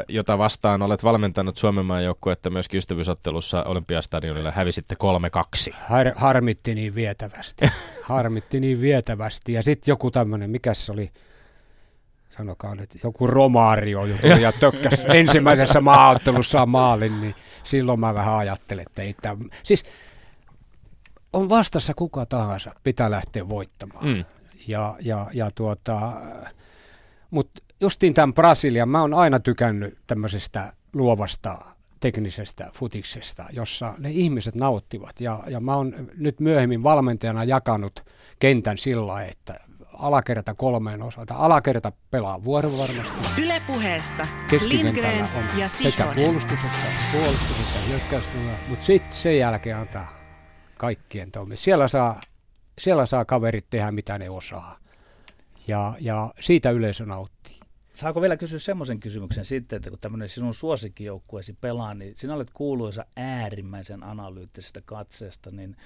jota 0.08 0.38
vastaan 0.38 0.82
olet 0.82 1.04
valmentanut 1.04 1.56
Suomen 1.56 1.84
maajoukkuetta 1.84 2.50
myöskin 2.50 2.78
ystävyysottelussa 2.78 3.64
Olympiastadionilla, 3.64 4.52
hävisitte 4.52 4.94
3-2. 5.70 5.74
Har, 5.88 6.12
harmitti 6.16 6.74
niin 6.74 6.94
vietävästi. 6.94 7.68
harmitti 8.02 8.60
niin 8.60 8.80
vietävästi. 8.80 9.52
Ja 9.52 9.62
sitten 9.62 9.92
joku 9.92 10.10
tämmöinen, 10.10 10.50
mikä 10.50 10.74
se 10.74 10.92
oli, 10.92 11.10
sanokaa 12.36 12.74
nyt, 12.74 12.90
joku 13.04 13.26
romaario 13.26 14.04
joku, 14.04 14.26
ja 14.26 14.52
tökkäs 14.60 15.06
ensimmäisessä 15.14 15.80
maaottelussa 15.80 16.66
maalin, 16.66 17.20
niin 17.20 17.34
silloin 17.62 18.00
mä 18.00 18.14
vähän 18.14 18.34
ajattelen, 18.34 18.84
että 18.86 19.02
ei 19.02 19.14
tämä... 19.22 19.36
Siis 19.62 19.84
on 21.32 21.48
vastassa 21.48 21.94
kuka 21.94 22.26
tahansa, 22.26 22.72
pitää 22.84 23.10
lähteä 23.10 23.48
voittamaan. 23.48 24.06
Mm. 24.06 24.24
Ja, 24.68 24.96
ja, 25.00 25.26
ja 25.32 25.50
tuota, 25.54 26.12
mutta 27.30 27.62
justiin 27.80 28.14
tämän 28.14 28.34
Brasilian, 28.34 28.88
mä 28.88 29.00
oon 29.00 29.14
aina 29.14 29.40
tykännyt 29.40 29.98
tämmöisestä 30.06 30.72
luovasta 30.94 31.58
teknisestä 32.00 32.70
futiksesta, 32.72 33.44
jossa 33.52 33.94
ne 33.98 34.10
ihmiset 34.10 34.54
nauttivat. 34.54 35.20
Ja, 35.20 35.42
ja 35.46 35.60
mä 35.60 35.76
oon 35.76 35.94
nyt 36.16 36.40
myöhemmin 36.40 36.82
valmentajana 36.82 37.44
jakanut 37.44 38.04
kentän 38.38 38.78
sillä 38.78 39.22
että 39.24 39.54
alakerta 39.98 40.54
kolmeen 40.54 41.02
osalta. 41.02 41.34
Alakerta 41.34 41.92
pelaa 42.10 42.44
vuorovarmasti. 42.44 43.42
Yle 43.42 43.62
puheessa 43.66 44.26
Lindgren 44.66 45.22
on 45.22 45.58
ja 45.60 45.68
sekä 45.68 46.06
puolustus 46.14 46.64
että 46.64 46.78
puolustus 47.12 47.60
että 47.60 47.88
hyökkäys, 47.88 48.24
mutta 48.68 48.84
sitten 48.84 49.12
sen 49.12 49.38
jälkeen 49.38 49.76
antaa 49.76 50.16
kaikkien 50.76 51.32
toimia. 51.32 51.56
Siellä 51.56 51.88
saa, 51.88 52.20
siellä 52.78 53.06
saa 53.06 53.24
kaverit 53.24 53.66
tehdä 53.70 53.92
mitä 53.92 54.18
ne 54.18 54.30
osaa. 54.30 54.78
Ja, 55.68 55.94
ja 56.00 56.34
siitä 56.40 56.70
yleisö 56.70 57.06
nauttii. 57.06 57.60
Saako 57.94 58.20
vielä 58.20 58.36
kysyä 58.36 58.58
semmoisen 58.58 59.00
kysymyksen 59.00 59.44
sitten, 59.44 59.76
että 59.76 59.90
kun 59.90 59.98
tämmöinen 59.98 60.28
sinun 60.28 60.54
suosikkijoukkueesi 60.54 61.52
pelaa, 61.52 61.94
niin 61.94 62.16
sinä 62.16 62.34
olet 62.34 62.50
kuuluisa 62.50 63.04
äärimmäisen 63.16 64.02
analyyttisestä 64.02 64.80
katseesta, 64.84 65.50
niin 65.50 65.76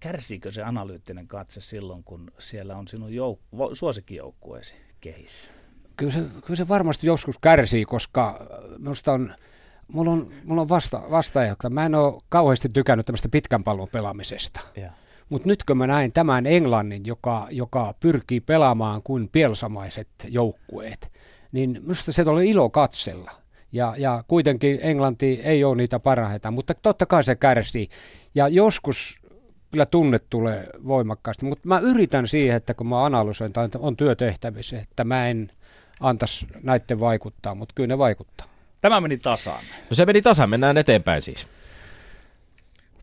kärsiikö 0.00 0.50
se 0.50 0.62
analyyttinen 0.62 1.28
katse 1.28 1.60
silloin, 1.60 2.02
kun 2.02 2.30
siellä 2.38 2.76
on 2.76 2.88
sinun 2.88 3.10
jouk- 3.10 3.74
suosikkijoukkueesi 3.74 4.74
kehissä? 5.00 5.50
Kyllä 5.96 6.12
se, 6.12 6.20
kyllä 6.20 6.56
se 6.56 6.68
varmasti 6.68 7.06
joskus 7.06 7.38
kärsii, 7.38 7.84
koska 7.84 8.46
minusta 8.78 9.12
on, 9.12 9.34
mulla 9.92 10.10
on, 10.10 10.30
mulla 10.44 10.62
on 10.62 10.68
vasta, 10.68 11.02
vastaaja, 11.10 11.56
mä 11.70 11.86
en 11.86 11.94
ole 11.94 12.20
kauheasti 12.28 12.68
tykännyt 12.68 13.06
tämmöistä 13.06 13.28
pitkän 13.28 13.64
pallon 13.64 13.88
pelaamisesta. 13.92 14.60
Mutta 15.28 15.48
nyt 15.48 15.64
kun 15.64 15.76
mä 15.76 15.86
näin 15.86 16.12
tämän 16.12 16.46
Englannin, 16.46 17.06
joka, 17.06 17.48
joka 17.50 17.94
pyrkii 18.00 18.40
pelaamaan 18.40 19.02
kuin 19.02 19.28
pielsamaiset 19.28 20.08
joukkueet, 20.28 21.12
niin 21.52 21.78
minusta 21.82 22.12
se 22.12 22.22
oli 22.22 22.48
ilo 22.50 22.70
katsella. 22.70 23.30
Ja, 23.72 23.94
ja 23.98 24.24
kuitenkin 24.28 24.78
Englanti 24.82 25.40
ei 25.44 25.64
ole 25.64 25.76
niitä 25.76 25.98
parhaita, 25.98 26.50
mutta 26.50 26.74
totta 26.74 27.06
kai 27.06 27.24
se 27.24 27.36
kärsii. 27.36 27.88
Ja 28.34 28.48
joskus 28.48 29.20
kyllä 29.70 29.86
tunne 29.86 30.18
tulee 30.18 30.66
voimakkaasti, 30.86 31.46
mutta 31.46 31.68
mä 31.68 31.78
yritän 31.78 32.28
siihen, 32.28 32.56
että 32.56 32.74
kun 32.74 32.86
mä 32.86 33.04
analysoin, 33.04 33.52
tai 33.52 33.68
on 33.78 33.96
työtehtävissä, 33.96 34.78
että 34.78 35.04
mä 35.04 35.28
en 35.28 35.52
antaisi 36.00 36.46
näiden 36.62 37.00
vaikuttaa, 37.00 37.54
mutta 37.54 37.72
kyllä 37.74 37.86
ne 37.86 37.98
vaikuttaa. 37.98 38.46
Tämä 38.80 39.00
meni 39.00 39.18
tasaan. 39.18 39.64
No 39.90 39.94
se 39.94 40.06
meni 40.06 40.22
tasaan, 40.22 40.50
mennään 40.50 40.76
eteenpäin 40.76 41.22
siis. 41.22 41.48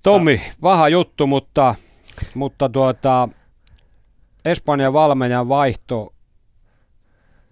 Tommi, 0.03 0.41
vaha 0.61 0.89
juttu, 0.89 1.27
mutta, 1.27 1.75
mutta 2.35 2.69
tuota, 2.69 3.29
Espanjan 4.45 4.93
valmenjan 4.93 5.49
vaihto 5.49 6.13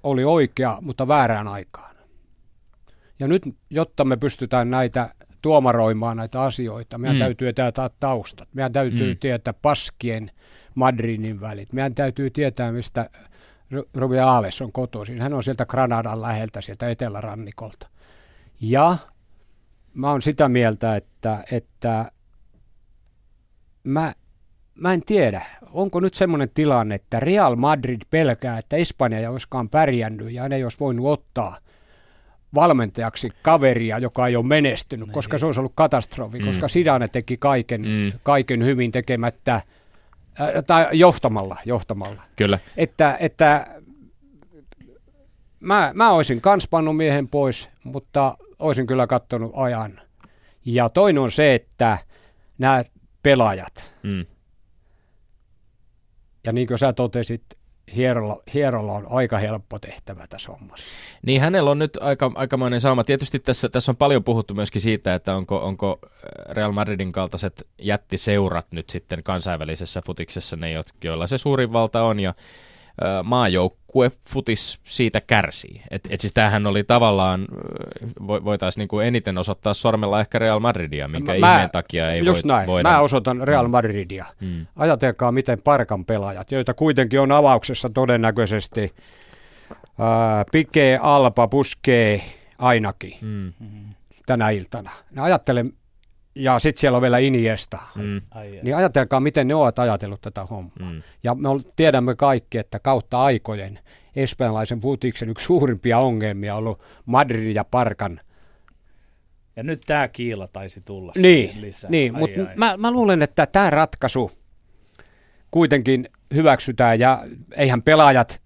oli 0.04 0.24
oikea, 0.24 0.78
mutta 0.82 1.08
väärään 1.08 1.48
aikaan. 1.48 1.96
Ja 3.20 3.28
nyt, 3.28 3.44
jotta 3.70 4.06
me 4.06 4.18
pystytään 4.18 4.70
näitä 4.70 5.16
tuomaroimaan 5.44 6.18
näitä 6.18 6.42
asioita, 6.42 6.98
meidän 6.98 7.16
mm. 7.16 7.20
täytyy 7.20 7.54
tietää 7.54 7.90
taustat. 8.00 8.50
Meidän 8.54 8.74
täytyy 8.74 9.14
mm. 9.14 9.20
tietää 9.20 9.54
paskien 9.62 10.32
Madridin 10.76 11.42
välit. 11.42 11.74
Meidän 11.74 11.96
täytyy 11.96 12.30
tietää, 12.30 12.72
mistä 12.72 13.10
Rubiales 13.94 14.62
on 14.62 14.72
kotoisin. 14.72 15.22
Hän 15.22 15.34
on 15.34 15.44
sieltä 15.44 15.66
Granadan 15.66 16.22
läheltä, 16.22 16.62
sieltä 16.62 16.90
etelärannikolta. 16.90 17.88
Ja 18.62 18.98
mä 19.94 20.12
oon 20.12 20.22
sitä 20.22 20.50
mieltä, 20.50 20.96
että, 20.96 21.44
että 21.52 22.12
mä, 23.84 24.16
mä 24.76 24.94
en 24.94 25.02
tiedä, 25.06 25.42
onko 25.72 26.00
nyt 26.00 26.14
semmoinen 26.14 26.50
tilanne, 26.54 26.96
että 26.96 27.20
Real 27.20 27.56
Madrid 27.56 28.02
pelkää, 28.10 28.58
että 28.58 28.76
Espanja 28.76 29.20
ei 29.20 29.28
olisikaan 29.28 29.70
pärjännyt 29.70 30.32
ja 30.32 30.50
ne 30.50 30.56
ei 30.56 30.64
olisi 30.64 30.80
voinut 30.80 31.06
ottaa 31.06 31.58
valmentajaksi 32.56 33.30
kaveria, 33.42 34.00
joka 34.00 34.28
ei 34.28 34.36
ole 34.36 34.46
menestynyt, 34.46 35.08
niin. 35.08 35.14
koska 35.14 35.38
se 35.38 35.46
olisi 35.46 35.60
ollut 35.60 35.72
katastrofi, 35.76 36.40
mm. 36.40 36.46
koska 36.46 36.68
Sidane 36.68 37.08
teki 37.08 37.38
kaiken, 37.38 37.82
mm. 37.82 38.20
kaiken 38.24 38.66
hyvin 38.66 38.92
tekemättä, 38.92 39.56
äh, 39.56 39.64
tai 40.68 40.88
johtamalla, 40.92 41.58
johtamalla. 41.66 42.22
Kyllä. 42.36 42.60
Että, 42.78 43.18
että 43.20 43.68
mä, 45.60 45.92
mä 45.94 46.12
olisin 46.12 46.42
kans 46.42 46.68
pannut 46.68 46.98
miehen 46.98 47.28
pois, 47.28 47.70
mutta 47.84 48.38
olisin 48.60 48.88
kyllä 48.88 49.08
katsonut 49.08 49.52
ajan. 49.56 50.02
Ja 50.66 50.90
toinen 50.90 51.24
on 51.24 51.32
se, 51.32 51.56
että 51.56 51.98
nämä 52.58 52.84
pelaajat, 53.24 53.92
mm. 54.04 54.26
ja 56.44 56.52
niin 56.52 56.68
kuin 56.68 56.78
sä 56.78 56.94
totesit, 56.94 57.44
Hierolla, 57.96 58.44
Hierolla 58.54 58.94
on 58.94 59.08
aika 59.10 59.38
helppo 59.38 59.80
tehtävä 59.80 60.28
tässä 60.30 60.52
hommassa. 60.52 60.86
Niin 61.26 61.42
hänellä 61.42 61.72
on 61.72 61.80
nyt 61.80 61.98
aika, 62.02 62.32
aikamoinen 62.36 62.82
sauma. 62.82 63.04
Tietysti 63.04 63.40
tässä, 63.40 63.70
tässä 63.70 63.92
on 63.92 63.96
paljon 63.96 64.24
puhuttu 64.24 64.54
myöskin 64.54 64.82
siitä, 64.82 65.14
että 65.14 65.36
onko, 65.36 65.58
onko 65.58 66.00
Real 66.50 66.72
Madridin 66.72 67.12
kaltaiset 67.12 67.68
jättiseurat 67.80 68.68
nyt 68.72 68.90
sitten 68.90 69.24
kansainvälisessä 69.24 70.02
futiksessa 70.06 70.56
ne, 70.56 70.68
joilla 71.04 71.28
se 71.28 71.38
suurin 71.38 71.74
valta 71.74 72.04
on 72.04 72.20
ja 72.20 72.34
maajoukkue 73.24 73.83
futis 74.30 74.80
siitä 74.84 75.22
kärsii. 75.22 75.82
Et, 75.92 76.08
et 76.10 76.22
siis 76.22 76.34
tämähän 76.34 76.68
oli 76.68 76.84
tavallaan, 76.84 77.48
voitaisiin 78.28 78.82
niinku 78.82 79.00
eniten 79.00 79.38
osoittaa 79.38 79.74
sormella 79.74 80.20
ehkä 80.20 80.40
Real 80.40 80.60
Madridia, 80.60 81.08
minkä 81.08 81.32
mä, 81.32 81.36
ihmeen 81.36 81.70
takia 81.70 82.12
ei 82.12 82.26
just 82.26 82.44
voi, 82.44 82.48
näin. 82.48 82.68
voida. 82.68 82.90
Mä 82.90 83.00
osoitan 83.00 83.48
Real 83.48 83.68
mm. 83.68 83.72
Madridia. 83.72 84.26
Mm. 84.40 84.66
Ajatelkaa, 84.76 85.32
miten 85.32 85.62
Parkan 85.62 86.06
pelaajat, 86.06 86.52
joita 86.52 86.74
kuitenkin 86.74 87.20
on 87.20 87.32
avauksessa 87.32 87.90
todennäköisesti 87.90 88.94
ää, 90.00 90.46
Pike, 90.52 91.00
Alpa, 91.02 91.48
Buske 91.48 92.22
ainakin 92.58 93.18
mm. 93.22 93.54
tänä 94.26 94.50
iltana. 94.50 94.92
Ne 95.12 95.22
ajattelen, 95.22 95.74
ja 96.36 96.60
sitten 96.60 96.82
siellä 96.82 96.96
on 96.96 97.02
vielä 97.02 97.18
Iniesta. 97.18 97.80
Mm. 97.96 98.18
Niin 98.64 98.76
ajatelkaa, 98.76 99.20
miten 99.20 99.48
ne 99.48 99.56
ovat 99.56 99.80
ajatellut 99.80 100.22
tätä 100.22 100.46
hommaa. 100.46 100.92
Mm. 100.92 101.02
Ja 101.24 101.36
me 101.36 101.50
tiedämme 101.76 102.16
kaikki, 102.16 102.58
että 102.58 102.80
kautta 102.80 103.24
aikojen 103.24 103.80
espanjalaisen 104.16 104.80
putiksen 104.80 105.30
yksi 105.30 105.46
suurimpia 105.46 106.00
ongelmia 106.00 106.56
on 106.56 106.60
ollut 106.60 106.82
Madrid 107.06 107.56
ja 107.56 107.64
Parkan. 107.64 108.20
Ja 109.56 109.64
nyt 109.64 109.82
tämä 109.86 110.08
kiila 110.08 110.48
taisi 110.48 110.82
tulla 110.82 111.14
niin, 111.16 111.62
lisää. 111.62 111.90
Niin, 111.90 112.18
mutta 112.18 112.42
mä, 112.56 112.78
mä 112.78 112.92
luulen, 112.92 113.22
että 113.22 113.46
tämä 113.46 113.70
ratkaisu 113.70 114.32
kuitenkin 115.52 116.10
hyväksytään 116.34 117.00
ja 117.00 117.26
eihän 117.56 117.82
pelaajat, 117.82 118.42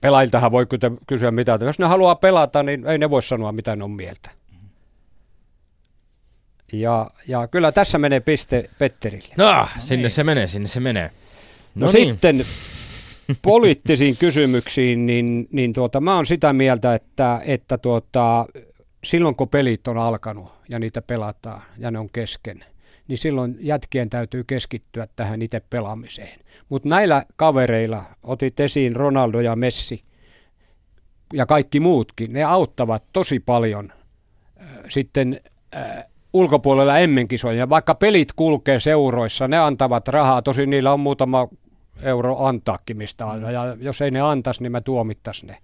pelaajiltahan 0.00 0.52
voi 0.52 0.66
kysyä 1.06 1.30
mitä, 1.30 1.58
jos 1.62 1.78
ne 1.78 1.86
haluaa 1.86 2.14
pelata, 2.14 2.62
niin 2.62 2.86
ei 2.86 2.98
ne 2.98 3.10
voi 3.10 3.22
sanoa 3.22 3.52
mitä 3.52 3.76
ne 3.76 3.84
on 3.84 3.90
mieltä. 3.90 4.30
Ja, 6.80 7.10
ja 7.28 7.48
kyllä 7.48 7.72
tässä 7.72 7.98
menee 7.98 8.20
piste 8.20 8.70
Petterille. 8.78 9.34
No, 9.38 9.52
no 9.52 9.66
sinne 9.78 10.02
niin. 10.02 10.10
se 10.10 10.24
menee, 10.24 10.46
sinne 10.46 10.68
se 10.68 10.80
menee. 10.80 11.10
No, 11.74 11.86
no 11.86 11.92
niin. 11.92 12.08
sitten 12.08 12.44
poliittisiin 13.42 14.16
kysymyksiin, 14.24 15.06
niin, 15.06 15.48
niin 15.52 15.72
tuota, 15.72 16.00
mä 16.00 16.14
oon 16.16 16.26
sitä 16.26 16.52
mieltä, 16.52 16.94
että, 16.94 17.40
että 17.44 17.78
tuota, 17.78 18.46
silloin 19.04 19.36
kun 19.36 19.48
pelit 19.48 19.88
on 19.88 19.98
alkanut 19.98 20.52
ja 20.68 20.78
niitä 20.78 21.02
pelataan 21.02 21.62
ja 21.78 21.90
ne 21.90 21.98
on 21.98 22.10
kesken, 22.10 22.64
niin 23.08 23.18
silloin 23.18 23.56
jätkien 23.60 24.10
täytyy 24.10 24.44
keskittyä 24.44 25.08
tähän 25.16 25.42
itse 25.42 25.60
pelaamiseen. 25.70 26.40
Mutta 26.68 26.88
näillä 26.88 27.24
kavereilla, 27.36 28.04
otit 28.22 28.60
esiin 28.60 28.96
Ronaldo 28.96 29.40
ja 29.40 29.56
Messi 29.56 30.04
ja 31.32 31.46
kaikki 31.46 31.80
muutkin, 31.80 32.32
ne 32.32 32.44
auttavat 32.44 33.04
tosi 33.12 33.40
paljon 33.40 33.92
äh, 34.60 34.68
sitten 34.88 35.40
äh, 35.76 36.04
ulkopuolella 36.34 36.98
emmenkisoja. 36.98 37.68
Vaikka 37.68 37.94
pelit 37.94 38.32
kulkee 38.32 38.80
seuroissa, 38.80 39.48
ne 39.48 39.58
antavat 39.58 40.08
rahaa. 40.08 40.42
Tosin 40.42 40.70
niillä 40.70 40.92
on 40.92 41.00
muutama 41.00 41.48
euro 42.02 42.44
antaakin 42.46 42.96
mistä 42.96 43.24
mm. 43.24 43.42
ja 43.42 43.76
jos 43.80 44.02
ei 44.02 44.10
ne 44.10 44.20
antaisi, 44.20 44.62
niin 44.62 44.72
mä 44.72 44.80
tuomittais 44.80 45.44
ne. 45.44 45.56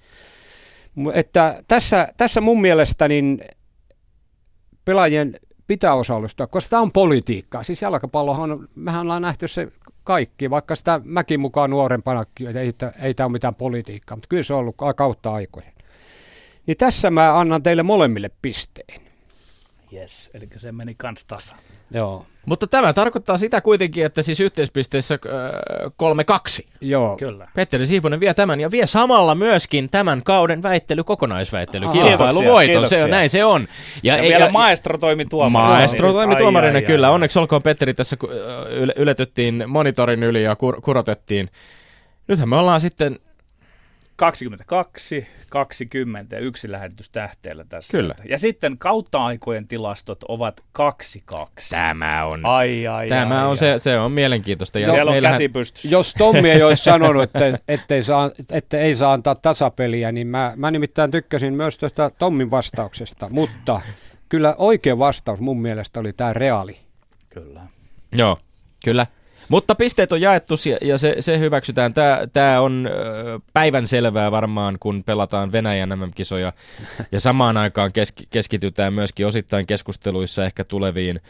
Että 1.15 1.63
tässä, 1.69 2.09
tässä 2.17 2.41
mun 2.41 2.61
mielestä 2.61 3.09
niin 3.09 3.41
pelaajien 4.85 5.37
pitää 5.67 5.95
osallistua, 5.95 6.47
koska 6.47 6.71
tämä 6.71 6.83
on 6.83 6.93
politiikkaa. 6.93 7.63
Siis 7.63 7.83
jalkapallohan, 7.83 8.69
mehän 8.75 9.01
ollaan 9.01 9.23
nähty 9.23 9.49
se 9.49 9.69
kaikki, 10.05 10.51
vaikka 10.51 10.75
sitä 10.77 11.01
mäkin 11.05 11.41
mukaan 11.41 11.71
nuorempana, 11.71 12.23
että 12.23 12.61
ei, 12.61 12.73
ei 13.03 13.15
tämä 13.15 13.25
ole 13.25 13.33
mitään 13.33 13.55
politiikkaa, 13.55 14.17
mutta 14.17 14.29
kyllä 14.29 14.43
se 14.43 14.55
on 14.55 14.61
ollut 14.61 14.77
kautta 14.97 15.33
aikojen. 15.33 15.73
Niin 16.67 16.77
tässä 16.77 17.11
mä 17.11 17.39
annan 17.39 17.63
teille 17.63 17.83
molemmille 17.83 18.31
pisteen. 18.43 19.10
Yes, 19.93 20.31
eli 20.35 20.49
se 20.57 20.73
meni 20.73 20.95
kans 20.95 21.25
tasan. 21.25 21.59
Joo, 21.95 22.27
Mutta 22.47 22.67
tämä 22.67 22.93
tarkoittaa 22.93 23.39
sitä 23.39 23.61
kuitenkin, 23.61 24.05
että 24.07 24.23
siis 24.23 24.41
yhteispisteissä 24.41 25.15
äh, 25.15 26.41
3-2. 26.63 26.67
joo. 26.81 27.17
Kyllä. 27.17 27.49
Petteri 27.55 27.87
Siivonen 27.87 28.21
vie 28.21 28.35
tämän 28.35 28.61
ja 28.61 28.71
vie 28.71 28.87
samalla 28.87 29.35
myöskin 29.35 29.91
tämän 29.91 30.23
kauden 30.23 30.63
väittely, 30.63 31.05
kokonaisväittely, 31.05 31.89
kilpailuvoiton. 31.89 32.65
Kiitoksia, 32.67 32.99
Se 32.99 33.05
on, 33.05 33.11
näin 33.11 33.31
se 33.31 33.45
on. 33.45 33.69
Ja, 34.03 34.17
ja 34.17 34.23
vielä 34.23 34.51
maestro 34.51 34.99
toimi 34.99 35.25
tuomarina. 35.25 35.75
Maestro 35.75 36.13
toimi 36.13 36.35
Ai, 36.35 36.41
tuomarina, 36.41 36.77
ai, 36.79 36.83
kyllä. 36.83 37.07
ai. 37.09 37.15
Onneksi 37.15 37.39
olkoon 37.39 37.63
Petteri 37.63 37.95
tässä 37.95 38.17
kun, 38.17 38.31
äh, 38.31 38.73
yle- 38.73 38.95
yletyttiin 38.97 39.65
monitorin 39.67 40.23
yli 40.23 40.43
ja 40.43 40.55
kur- 40.55 40.81
kurotettiin. 40.81 41.51
Nythän 42.29 42.49
me 42.49 42.57
ollaan 42.57 42.81
sitten 42.81 43.19
22, 44.21 45.27
20 45.51 46.37
ja 46.37 46.41
yksi 46.41 46.73
lähetys 46.73 47.11
tähteellä 47.11 47.65
tässä. 47.69 47.99
Kyllä. 47.99 48.15
Ja 48.29 48.39
sitten 48.39 48.79
kautta 48.79 49.25
aikojen 49.25 49.69
tilastot 49.69 50.25
ovat 50.29 50.61
2-2. 50.79 50.83
Tämä 51.71 52.25
on. 52.25 52.47
Ai, 52.47 52.87
ai, 52.87 53.09
Tämä 53.09 53.37
ai, 53.39 53.45
on 53.45 53.51
ai. 53.51 53.57
se, 53.57 53.75
se 53.79 53.99
on 53.99 54.13
mielenkiintoista. 54.13 54.79
Ja 54.79 54.87
Siellä 54.91 55.09
on 55.11 55.15
meillähän- 55.15 55.35
käsi 55.35 55.49
pystyssä. 55.49 55.89
Jos 55.89 56.15
Tommi 56.19 56.51
ei 56.51 56.63
olisi 56.63 56.83
sanonut, 56.93 57.23
että, 57.23 57.59
ettei 57.69 58.03
saa, 58.03 58.31
että 58.53 58.79
ei 58.79 58.95
saa 58.95 59.13
antaa 59.13 59.35
tasapeliä, 59.35 60.13
niin 60.13 60.27
mä, 60.27 60.53
mä 60.57 60.71
nimittäin 60.71 61.11
tykkäsin 61.11 61.55
myös 61.55 61.79
tuosta 61.79 62.11
Tommin 62.11 62.51
vastauksesta, 62.51 63.29
mutta 63.31 63.81
kyllä 64.29 64.55
oikea 64.59 64.99
vastaus 64.99 65.41
mun 65.41 65.63
mielestä 65.63 66.01
oli 66.01 66.13
tämä 66.13 66.33
reaali. 66.33 66.77
Kyllä. 67.31 67.61
Joo, 68.13 68.39
kyllä. 68.85 69.07
Mutta 69.51 69.75
pisteet 69.75 70.13
on 70.13 70.21
jaettu 70.21 70.55
ja 70.81 70.99
se, 70.99 71.17
se 71.21 71.39
hyväksytään. 71.39 71.95
Tämä, 71.95 72.21
tämä 72.33 72.61
on 72.61 72.89
päivän 73.53 73.87
selvää 73.87 74.31
varmaan, 74.31 74.77
kun 74.81 75.05
pelataan 75.05 75.53
Venäjän 75.53 75.99
MM-kisoja. 75.99 76.53
Ja 77.13 77.21
samaan 77.21 77.57
aikaan 77.57 77.93
keski- 77.93 78.27
keskitytään 78.31 78.93
myöskin 78.95 79.27
osittain 79.27 79.67
keskusteluissa 79.67 80.45
ehkä 80.45 80.65
tuleviin 80.65 81.21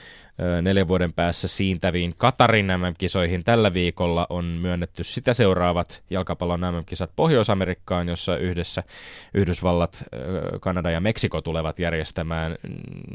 neljän 0.63 0.89
vuoden 0.89 1.13
päässä 1.13 1.49
siintäviin 1.49 2.15
Katarin 2.17 2.67
MM-kisoihin. 2.67 3.45
Tällä 3.45 3.75
viikolla 3.75 4.27
on 4.31 4.45
myönnetty 4.45 5.05
sitä 5.05 5.33
seuraavat 5.33 6.03
jalkapallon 6.11 6.61
MM-kisat 6.61 7.11
Pohjois-Amerikkaan, 7.17 8.09
jossa 8.09 8.37
yhdessä 8.37 8.83
Yhdysvallat, 9.35 10.05
Kanada 10.61 10.91
ja 10.91 11.01
Meksiko 11.01 11.41
tulevat 11.41 11.79
järjestämään 11.79 12.57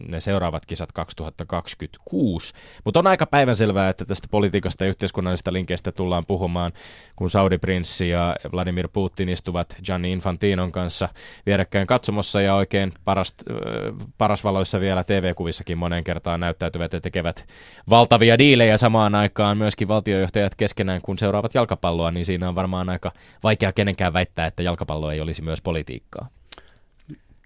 ne 0.07 0.19
seuraavat 0.19 0.65
kisat 0.65 0.91
2026. 0.91 2.53
Mutta 2.83 2.99
on 2.99 3.07
aika 3.07 3.25
päivänselvää, 3.25 3.89
että 3.89 4.05
tästä 4.05 4.27
politiikasta 4.31 4.83
ja 4.83 4.89
yhteiskunnallisista 4.89 5.53
linkeistä 5.53 5.91
tullaan 5.91 6.25
puhumaan, 6.25 6.71
kun 7.15 7.29
Saudi-prinssi 7.29 8.09
ja 8.09 8.35
Vladimir 8.51 8.88
Putin 8.93 9.29
istuvat 9.29 9.75
Gianni 9.85 10.11
Infantinon 10.11 10.71
kanssa 10.71 11.09
vierekkäin 11.45 11.88
katsomossa 11.88 12.41
ja 12.41 12.55
oikein 12.55 12.91
paras, 13.05 13.35
äh, 13.51 14.07
parasvaloissa 14.17 14.79
vielä 14.79 15.03
TV-kuvissakin 15.03 15.77
moneen 15.77 16.03
kertaan 16.03 16.39
näyttäytyvät 16.39 16.93
ja 16.93 17.01
tekevät 17.15 17.47
valtavia 17.89 18.38
diilejä 18.38 18.78
samaan 18.78 19.15
aikaan 19.15 19.58
myöskin 19.58 19.88
valtiojohtajat 19.88 20.56
keskenään, 20.56 21.01
kun 21.01 21.17
seuraavat 21.17 21.54
jalkapalloa, 21.54 22.12
niin 22.12 22.25
siinä 22.25 22.49
on 22.49 22.56
varmaan 22.56 22.89
aika 22.89 23.12
vaikea 23.43 23.71
kenenkään 23.71 24.13
väittää, 24.13 24.47
että 24.47 24.63
jalkapallo 24.63 25.12
ei 25.12 25.21
olisi 25.21 25.41
myös 25.41 25.62
politiikkaa. 25.62 26.28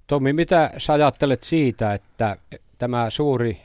Tommi, 0.07 0.33
mitä 0.33 0.71
sä 0.77 0.93
ajattelet 0.93 1.43
siitä, 1.43 1.93
että 1.93 2.37
tämä 2.77 3.09
suuri 3.09 3.61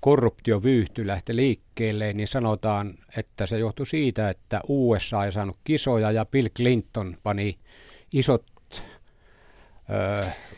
korruptiovyyhty 0.00 1.06
lähti 1.06 1.36
liikkeelle, 1.36 2.12
niin 2.12 2.28
sanotaan, 2.28 2.94
että 3.16 3.46
se 3.46 3.58
johtui 3.58 3.86
siitä, 3.86 4.30
että 4.30 4.60
USA 4.68 5.24
ei 5.24 5.32
saanut 5.32 5.56
kisoja 5.64 6.10
ja 6.10 6.24
Bill 6.24 6.48
Clinton 6.56 7.16
pani 7.22 7.58
isot 8.12 8.44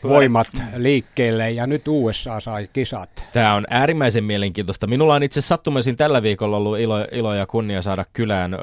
voimat 0.03 0.47
liikkeelle 0.75 1.51
ja 1.51 1.67
nyt 1.67 1.87
USA 1.87 2.39
sai 2.39 2.69
kisat. 2.73 3.25
Tämä 3.33 3.53
on 3.53 3.65
äärimmäisen 3.69 4.23
mielenkiintoista. 4.23 4.87
Minulla 4.87 5.15
on 5.15 5.23
itse 5.23 5.41
sattumaisin 5.41 5.97
tällä 5.97 6.21
viikolla 6.21 6.57
ollut 6.57 6.79
ilo, 6.79 6.95
ilo 7.11 7.33
ja 7.33 7.45
kunnia 7.45 7.81
saada 7.81 8.05
kylään 8.13 8.53
ö, 8.53 8.57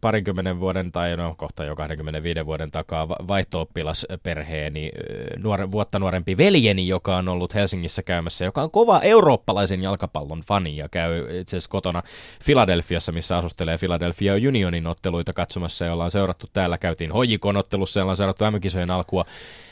parinkymmenen 0.00 0.60
vuoden 0.60 0.92
tai 0.92 1.16
no 1.16 1.34
kohta 1.36 1.64
jo 1.64 1.76
25 1.76 2.46
vuoden 2.46 2.70
takaa 2.70 3.08
va- 3.08 3.16
vaihto-oppilasperheeni 3.28 4.90
nuore, 5.36 5.70
vuotta 5.72 5.98
nuorempi 5.98 6.36
veljeni, 6.36 6.88
joka 6.88 7.16
on 7.16 7.28
ollut 7.28 7.54
Helsingissä 7.54 8.02
käymässä, 8.02 8.44
joka 8.44 8.62
on 8.62 8.70
kova 8.70 9.00
eurooppalaisen 9.00 9.82
jalkapallon 9.82 10.40
fani 10.48 10.76
ja 10.76 10.88
käy 10.88 11.40
itse 11.40 11.56
asiassa 11.56 11.70
kotona 11.70 12.02
Filadelfiassa, 12.44 13.12
missä 13.12 13.36
asustelee 13.36 13.78
Philadelphia 13.78 14.34
Unionin 14.48 14.86
otteluita 14.86 15.32
katsomassa 15.32 15.84
ja 15.84 15.92
ollaan 15.92 16.10
seurattu 16.10 16.46
täällä. 16.52 16.78
Käytiin 16.78 17.12
Hojikon 17.12 17.56
ottelussa 17.56 18.00
ja 18.00 18.04
ollaan 18.04 18.16
seurattu 18.16 18.44
M-kisojen 18.50 18.90
alkua. 18.90 19.24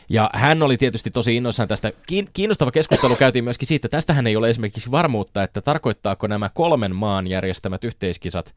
Ja 0.08 0.30
hän 0.32 0.62
oli 0.62 0.76
tietysti 0.76 1.10
tosi 1.10 1.36
innoissaan 1.36 1.68
tästä. 1.68 1.92
Kiin- 2.06 2.28
Kiinnostava 2.32 2.70
keskustelu 2.70 3.16
käytiin 3.16 3.44
myöskin 3.44 3.68
siitä, 3.68 3.88
tästähän 3.88 4.26
ei 4.26 4.36
ole 4.36 4.50
esimerkiksi 4.50 4.90
varmuutta, 4.90 5.42
että 5.42 5.60
tarkoittaako 5.60 6.26
nämä 6.26 6.50
kolmen 6.54 6.94
maan 6.96 7.26
järjestämät 7.26 7.84
yhteiskisat, 7.84 8.54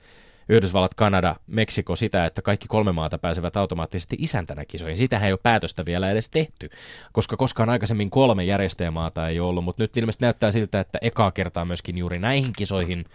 Yhdysvallat, 0.52 0.94
Kanada, 0.94 1.36
Meksiko, 1.48 1.96
sitä, 1.96 2.26
että 2.26 2.42
kaikki 2.42 2.68
kolme 2.68 2.92
maata 2.92 3.18
pääsevät 3.18 3.58
automaattisesti 3.58 4.16
isäntänä 4.20 4.66
kisoihin. 4.66 4.98
Sitähän 4.98 5.28
ei 5.28 5.34
ole 5.34 5.40
päätöstä 5.44 5.86
vielä 5.86 6.12
edes 6.12 6.30
tehty, 6.30 6.70
koska 7.12 7.38
koskaan 7.38 7.70
aikaisemmin 7.70 8.10
kolme 8.10 8.44
järjestäjämaata 8.44 9.28
ei 9.28 9.40
ollut, 9.40 9.64
mutta 9.64 9.84
nyt 9.84 9.98
ilmeisesti 9.98 10.26
näyttää 10.26 10.52
siltä, 10.52 10.80
että 10.80 11.00
ekaa 11.02 11.32
kertaa 11.32 11.66
myöskin 11.66 11.98
juuri 11.98 12.20
näihin 12.20 12.54
kisoihin 12.58 13.06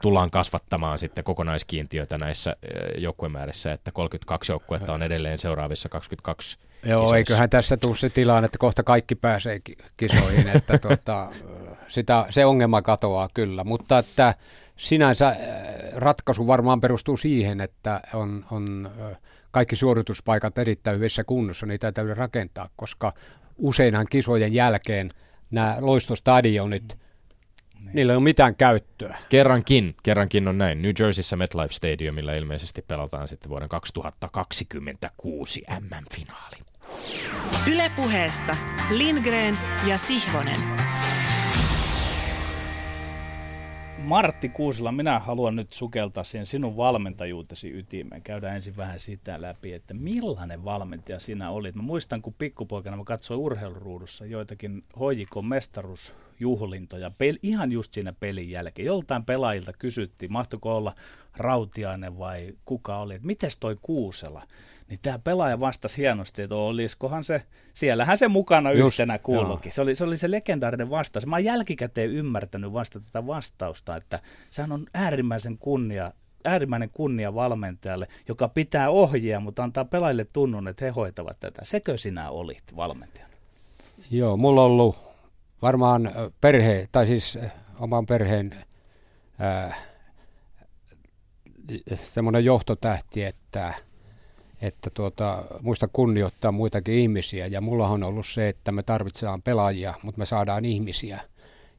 tullaan 0.00 0.30
kasvattamaan 0.30 0.98
sitten 0.98 1.24
kokonaiskiintiötä 1.24 2.18
näissä 2.18 2.56
joukkuemäärissä, 2.98 3.72
että 3.72 3.92
32 3.92 4.52
joukkuetta 4.52 4.94
on 4.94 5.02
edelleen 5.02 5.38
seuraavissa 5.38 5.88
22 5.88 6.58
Joo, 6.82 7.00
kisoissa. 7.00 7.16
eiköhän 7.16 7.50
tässä 7.50 7.76
tule 7.76 7.96
se 7.96 8.08
tilanne, 8.08 8.46
että 8.46 8.58
kohta 8.58 8.82
kaikki 8.82 9.14
pääsee 9.14 9.60
ki- 9.60 9.76
kisoihin, 9.96 10.48
että 10.56 10.78
tuota, 10.78 11.28
sitä, 11.88 12.26
se 12.30 12.44
ongelma 12.44 12.82
katoaa 12.82 13.28
kyllä, 13.34 13.64
mutta 13.64 13.98
että 13.98 14.34
sinänsä 14.76 15.28
äh, 15.28 15.36
ratkaisu 15.94 16.46
varmaan 16.46 16.80
perustuu 16.80 17.16
siihen, 17.16 17.60
että 17.60 18.00
on, 18.14 18.44
on 18.50 18.90
kaikki 19.50 19.76
suorituspaikat 19.76 20.58
erittäin 20.58 20.96
hyvissä 20.96 21.24
kunnossa, 21.24 21.66
niitä 21.66 21.92
täytyy 21.92 22.14
rakentaa, 22.14 22.70
koska 22.76 23.12
useinhan 23.56 24.06
kisojen 24.10 24.54
jälkeen 24.54 25.10
nämä 25.50 25.76
loistostadionit, 25.80 26.98
niillä 27.92 28.12
ei 28.12 28.16
ole 28.16 28.22
mitään 28.24 28.56
käyttöä. 28.56 29.18
Kerrankin, 29.28 29.94
kerrankin 30.02 30.48
on 30.48 30.58
näin. 30.58 30.82
New 30.82 30.92
Jerseyssä 31.00 31.36
MetLife 31.36 31.72
Stadiumilla 31.72 32.32
ilmeisesti 32.32 32.84
pelataan 32.88 33.28
sitten 33.28 33.50
vuoden 33.50 33.68
2026 33.68 35.62
MM-finaali. 35.80 36.56
Ylepuheessa 37.72 38.56
Lindgren 38.90 39.58
ja 39.86 39.98
Sihvonen. 39.98 40.60
Martti 44.08 44.48
Kuusila, 44.48 44.92
minä 44.92 45.18
haluan 45.18 45.56
nyt 45.56 45.72
sukeltaa 45.72 46.24
siihen 46.24 46.46
sinun 46.46 46.76
valmentajuutesi 46.76 47.78
ytimeen. 47.78 48.22
Käydään 48.22 48.56
ensin 48.56 48.76
vähän 48.76 49.00
sitä 49.00 49.42
läpi, 49.42 49.72
että 49.72 49.94
millainen 49.94 50.64
valmentaja 50.64 51.20
sinä 51.20 51.50
olit. 51.50 51.74
Mä 51.74 51.82
muistan, 51.82 52.22
kun 52.22 52.34
pikkupoikana 52.38 52.96
mä 52.96 53.04
katsoin 53.04 53.40
urheiluruudussa 53.40 54.26
joitakin 54.26 54.84
hoijikon 54.98 55.46
mestaruusjuhlintoja, 55.46 57.08
pel- 57.08 57.38
ihan 57.42 57.72
just 57.72 57.92
siinä 57.92 58.12
pelin 58.12 58.50
jälkeen. 58.50 58.86
Joltain 58.86 59.24
pelaajilta 59.24 59.72
kysyttiin, 59.72 60.32
mahtoiko 60.32 60.76
olla 60.76 60.94
Rautiainen 61.36 62.18
vai 62.18 62.52
kuka 62.64 62.98
oli, 62.98 63.14
että 63.14 63.26
mites 63.26 63.56
toi 63.56 63.76
Kuusela? 63.82 64.42
Niin 64.88 64.98
tämä 65.02 65.18
pelaaja 65.18 65.60
vastasi 65.60 65.96
hienosti, 65.98 66.42
että 66.42 66.54
olisikohan 66.54 67.24
se, 67.24 67.42
siellähän 67.72 68.18
se 68.18 68.28
mukana 68.28 68.72
Just, 68.72 69.00
yhtenä 69.00 69.18
kuuluukin. 69.18 69.72
Se 69.72 69.82
oli, 69.82 69.94
se 69.94 70.04
oli 70.04 70.16
se 70.16 70.30
legendaarinen 70.30 70.90
vastaus. 70.90 71.26
Mä 71.26 71.36
oon 71.36 71.44
jälkikäteen 71.44 72.10
ymmärtänyt 72.10 72.72
vasta 72.72 73.00
tätä 73.00 73.26
vastausta, 73.26 73.96
että 73.96 74.20
sehän 74.50 74.72
on 74.72 74.86
äärimmäisen 74.94 75.58
kunnia, 75.58 76.12
äärimmäinen 76.44 76.90
kunnia 76.90 77.34
valmentajalle, 77.34 78.08
joka 78.28 78.48
pitää 78.48 78.90
ohjea, 78.90 79.40
mutta 79.40 79.64
antaa 79.64 79.84
pelaajille 79.84 80.24
tunnun, 80.24 80.68
että 80.68 80.84
he 80.84 80.90
hoitavat 80.90 81.40
tätä. 81.40 81.64
Sekö 81.64 81.96
sinä 81.96 82.30
olit 82.30 82.76
valmentajana? 82.76 83.34
Joo, 84.10 84.36
mulla 84.36 84.64
on 84.64 84.70
ollut 84.70 84.96
varmaan 85.62 86.10
perhe, 86.40 86.88
tai 86.92 87.06
siis 87.06 87.38
oman 87.78 88.06
perheen 88.06 88.64
äh, 89.40 89.82
semmoinen 91.94 92.44
johtotähti, 92.44 93.24
että, 93.24 93.74
että 94.62 94.90
tuota, 94.94 95.44
muista 95.62 95.88
kunnioittaa 95.92 96.52
muitakin 96.52 96.94
ihmisiä. 96.94 97.46
Ja 97.46 97.60
mulla 97.60 97.88
on 97.88 98.02
ollut 98.02 98.26
se, 98.26 98.48
että 98.48 98.72
me 98.72 98.82
tarvitsemme 98.82 99.38
pelaajia, 99.44 99.94
mutta 100.02 100.18
me 100.18 100.26
saadaan 100.26 100.64
ihmisiä. 100.64 101.20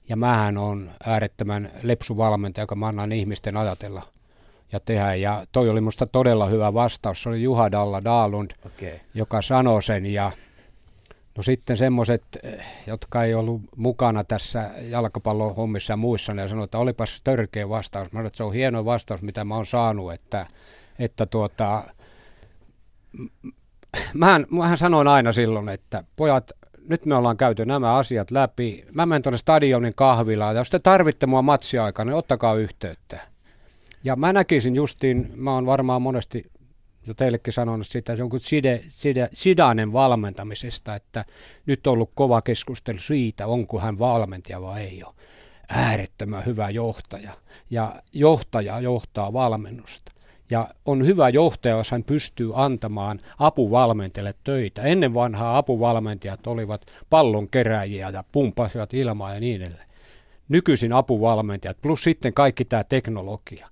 Ja 0.09 0.15
mähän 0.15 0.57
on 0.57 0.91
äärettömän 1.05 1.71
lepsu 1.83 2.17
valmentaja, 2.17 2.63
joka 2.63 2.75
mä 2.75 2.87
annan 2.87 3.11
ihmisten 3.11 3.57
ajatella 3.57 4.03
ja 4.71 4.79
tehdä. 4.79 5.15
Ja 5.15 5.45
toi 5.51 5.69
oli 5.69 5.81
musta 5.81 6.05
todella 6.05 6.45
hyvä 6.45 6.73
vastaus. 6.73 7.23
Se 7.23 7.29
oli 7.29 7.43
Juha 7.43 7.71
Dalla 7.71 8.03
Daalund. 8.03 8.51
Okay. 8.65 8.99
joka 9.13 9.41
sanoi 9.41 9.83
sen 9.83 10.05
ja 10.05 10.31
no 11.37 11.43
sitten 11.43 11.77
semmoiset, 11.77 12.23
jotka 12.87 13.23
ei 13.23 13.33
ollut 13.33 13.61
mukana 13.75 14.23
tässä 14.23 14.71
jalkapallon 14.81 15.55
hommissa 15.55 15.93
ja 15.93 15.97
muissa, 15.97 16.33
ne 16.33 16.47
sanoi, 16.47 16.63
että 16.63 16.77
olipas 16.77 17.21
törkeä 17.23 17.69
vastaus. 17.69 18.05
Mä 18.05 18.09
sanoin, 18.11 18.27
että 18.27 18.37
se 18.37 18.43
on 18.43 18.53
hieno 18.53 18.85
vastaus, 18.85 19.21
mitä 19.21 19.43
mä 19.43 19.55
oon 19.55 19.65
saanut, 19.65 20.13
että, 20.13 20.45
että 20.99 21.25
tuota, 21.25 21.83
mähän, 24.13 24.45
mähän 24.49 24.77
sanoin 24.77 25.07
aina 25.07 25.31
silloin, 25.31 25.69
että 25.69 26.03
pojat, 26.15 26.51
nyt 26.89 27.05
me 27.05 27.15
ollaan 27.15 27.37
käyty 27.37 27.65
nämä 27.65 27.95
asiat 27.95 28.31
läpi. 28.31 28.85
Mä 28.93 29.05
menen 29.05 29.21
tuonne 29.21 29.37
stadionin 29.37 29.95
kahvilaan, 29.95 30.55
ja 30.55 30.61
jos 30.61 30.69
te 30.69 30.79
tarvitte 30.79 31.25
mua 31.25 31.41
matsiaikana, 31.41 32.09
niin 32.09 32.17
ottakaa 32.17 32.55
yhteyttä. 32.55 33.19
Ja 34.03 34.15
mä 34.15 34.33
näkisin 34.33 34.75
justiin, 34.75 35.31
mä 35.35 35.53
oon 35.53 35.65
varmaan 35.65 36.01
monesti 36.01 36.51
jo 37.07 37.13
teillekin 37.13 37.53
sanonut 37.53 37.87
sitä, 37.87 38.15
se 38.15 38.23
on 38.23 38.29
kuin 38.29 38.39
side, 38.39 38.81
side, 38.87 39.29
sidainen 39.33 39.93
valmentamisesta, 39.93 40.95
että 40.95 41.25
nyt 41.65 41.87
on 41.87 41.93
ollut 41.93 42.11
kova 42.15 42.41
keskustelu 42.41 42.99
siitä, 42.99 43.47
onko 43.47 43.79
hän 43.79 43.99
valmentaja 43.99 44.61
vai 44.61 44.81
ei 44.81 45.03
ole. 45.03 45.13
Äärettömän 45.69 46.45
hyvä 46.45 46.69
johtaja. 46.69 47.31
Ja 47.69 48.01
johtaja 48.13 48.79
johtaa 48.79 49.33
valmennusta. 49.33 50.11
Ja 50.51 50.67
on 50.85 51.05
hyvä 51.05 51.29
johtaja, 51.29 51.77
jos 51.77 51.91
hän 51.91 52.03
pystyy 52.03 52.51
antamaan 52.55 53.19
apuvalmentajille 53.39 54.33
töitä. 54.43 54.81
Ennen 54.81 55.13
vanhaa 55.13 55.57
apuvalmentajat 55.57 56.47
olivat 56.47 56.85
pallon 57.09 57.49
keräjiä 57.49 58.09
ja 58.09 58.23
pumpasivat 58.31 58.93
ilmaa 58.93 59.33
ja 59.33 59.39
niin 59.39 59.61
edelleen. 59.61 59.89
Nykyisin 60.49 60.93
apuvalmentajat 60.93 61.77
plus 61.81 62.03
sitten 62.03 62.33
kaikki 62.33 62.65
tämä 62.65 62.83
teknologia. 62.83 63.67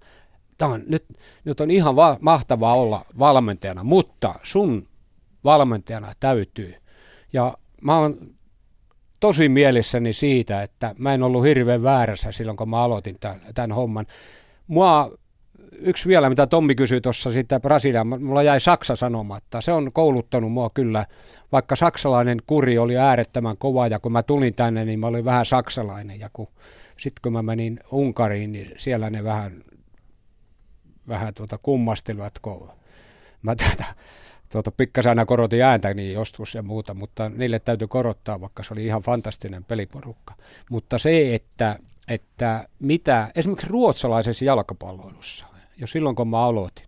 Tämä 0.58 0.72
on, 0.72 0.84
nyt, 0.88 1.06
nyt 1.46 1.62
on 1.62 1.72
ihan 1.72 1.96
va- 1.96 2.18
mahtavaa 2.22 2.74
olla 2.74 3.06
valmentajana, 3.20 3.84
mutta 3.84 4.36
sun 4.44 4.88
valmentajana 5.44 6.14
täytyy. 6.20 6.76
Ja 7.34 7.58
mä 7.82 7.98
oon 8.00 8.18
tosi 9.20 9.50
mielissäni 9.50 10.14
siitä, 10.14 10.64
että 10.64 10.96
mä 10.98 11.14
en 11.14 11.24
ollut 11.24 11.44
hirveän 11.44 11.84
väärässä 11.84 12.32
silloin, 12.32 12.58
kun 12.58 12.70
mä 12.70 12.82
aloitin 12.82 13.18
tämän, 13.20 13.42
tämän 13.56 13.72
homman. 13.72 14.06
Mua 14.68 15.12
yksi 15.80 16.10
vielä, 16.10 16.30
mitä 16.30 16.48
Tommi 16.48 16.76
kysyi 16.76 17.02
tuossa 17.02 17.32
sitten 17.32 17.62
Brasilian, 17.62 18.08
mulla 18.08 18.44
jäi 18.44 18.60
Saksa 18.60 18.96
sanomatta. 18.96 19.62
Se 19.62 19.72
on 19.72 19.92
kouluttanut 19.92 20.52
mua 20.52 20.70
kyllä, 20.74 21.06
vaikka 21.52 21.76
saksalainen 21.76 22.42
kuri 22.48 22.78
oli 22.78 22.98
äärettömän 22.98 23.58
kova 23.58 23.88
ja 23.88 24.00
kun 24.00 24.12
mä 24.12 24.24
tulin 24.24 24.56
tänne, 24.56 24.86
niin 24.86 25.00
mä 25.00 25.08
olin 25.08 25.26
vähän 25.26 25.46
saksalainen 25.46 26.20
ja 26.20 26.30
kun 26.34 26.48
sitten 26.98 27.22
kun 27.24 27.34
mä 27.34 27.42
menin 27.42 27.80
Unkariin, 27.92 28.52
niin 28.52 28.72
siellä 28.78 29.10
ne 29.10 29.24
vähän, 29.24 29.64
vähän 31.08 31.34
tuota 31.34 31.58
kummastelivat, 31.58 32.40
kun 32.40 32.70
mä 33.42 33.56
tätä 33.56 33.86
tuota, 34.52 34.72
pikkasen 34.72 35.10
aina 35.10 35.26
korotin 35.26 35.64
ääntä 35.64 35.94
niin 35.94 36.14
joskus 36.14 36.56
ja 36.56 36.64
muuta, 36.64 36.94
mutta 36.94 37.30
niille 37.30 37.60
täytyy 37.60 37.88
korottaa, 37.88 38.42
vaikka 38.42 38.64
se 38.64 38.74
oli 38.74 38.86
ihan 38.86 39.02
fantastinen 39.02 39.64
peliporukka. 39.64 40.34
Mutta 40.70 40.98
se, 40.98 41.36
että, 41.36 41.80
että 42.08 42.68
mitä 42.80 43.32
esimerkiksi 43.36 43.68
ruotsalaisessa 43.70 44.46
jalkapalloilussa, 44.46 45.46
jo 45.78 45.88
silloin 45.88 46.16
kun 46.16 46.28
mä 46.28 46.46
aloitin, 46.46 46.86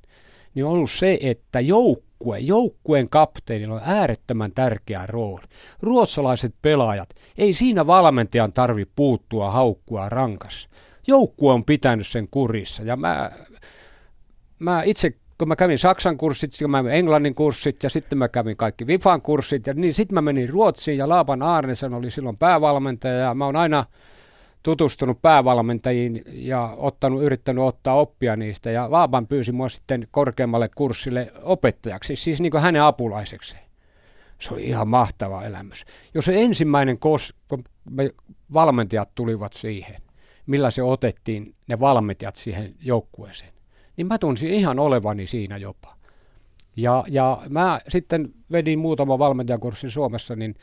niin 0.55 0.65
on 0.65 0.71
ollut 0.71 0.91
se, 0.91 1.17
että 1.21 1.59
joukkue, 1.59 2.39
joukkueen 2.39 3.09
kapteenilla 3.09 3.75
on 3.75 3.81
äärettömän 3.83 4.51
tärkeä 4.51 5.05
rooli. 5.05 5.43
Ruotsalaiset 5.81 6.55
pelaajat, 6.61 7.09
ei 7.37 7.53
siinä 7.53 7.87
valmentajan 7.87 8.53
tarvi 8.53 8.85
puuttua 8.95 9.51
haukkua 9.51 10.09
rankas. 10.09 10.69
Joukkue 11.07 11.53
on 11.53 11.65
pitänyt 11.65 12.07
sen 12.07 12.27
kurissa 12.31 12.83
ja 12.83 12.95
mä, 12.95 13.31
mä 14.59 14.83
itse 14.83 15.13
kun 15.39 15.47
mä 15.47 15.55
kävin 15.55 15.77
Saksan 15.77 16.17
kurssit, 16.17 16.51
mä 16.67 16.77
kävin 16.77 16.93
Englannin 16.93 17.35
kurssit 17.35 17.83
ja 17.83 17.89
sitten 17.89 18.17
mä 18.17 18.29
kävin 18.29 18.57
kaikki 18.57 18.87
Vifan 18.87 19.21
kurssit 19.21 19.67
ja 19.67 19.73
niin 19.73 19.93
sitten 19.93 20.13
mä 20.13 20.21
menin 20.21 20.49
Ruotsiin 20.49 20.97
ja 20.97 21.09
Laapan 21.09 21.41
Aarnesen 21.41 21.93
oli 21.93 22.11
silloin 22.11 22.37
päävalmentaja 22.37 23.13
ja 23.13 23.33
mä 23.33 23.45
oon 23.45 23.55
aina 23.55 23.85
tutustunut 24.63 25.21
päävalmentajiin 25.21 26.23
ja 26.25 26.73
ottanut, 26.77 27.23
yrittänyt 27.23 27.63
ottaa 27.63 27.95
oppia 27.95 28.35
niistä. 28.35 28.71
Ja 28.71 28.91
Laaban 28.91 29.27
pyysi 29.27 29.51
mua 29.51 29.69
sitten 29.69 30.07
korkeammalle 30.11 30.69
kurssille 30.75 31.31
opettajaksi, 31.41 32.15
siis 32.15 32.41
niin 32.41 32.51
kuin 32.51 32.63
hänen 32.63 32.81
apulaisekseen. 32.83 33.63
Se 34.41 34.53
oli 34.53 34.63
ihan 34.63 34.87
mahtava 34.87 35.43
elämys. 35.43 35.85
Jos 36.13 36.25
se 36.25 36.41
ensimmäinen 36.41 36.99
kos, 36.99 37.35
kun 37.47 37.63
me 37.89 38.09
valmentajat 38.53 39.09
tulivat 39.15 39.53
siihen, 39.53 40.01
millä 40.45 40.71
se 40.71 40.83
otettiin 40.83 41.55
ne 41.67 41.79
valmentajat 41.79 42.35
siihen 42.35 42.75
joukkueeseen, 42.81 43.53
niin 43.97 44.07
mä 44.07 44.17
tunsin 44.17 44.53
ihan 44.53 44.79
olevani 44.79 45.25
siinä 45.25 45.57
jopa. 45.57 45.95
Ja, 46.75 47.03
ja 47.07 47.41
mä 47.49 47.79
sitten 47.87 48.33
vedin 48.51 48.79
muutama 48.79 49.19
valmentajakurssin 49.19 49.89
Suomessa, 49.89 50.35
niin 50.35 50.55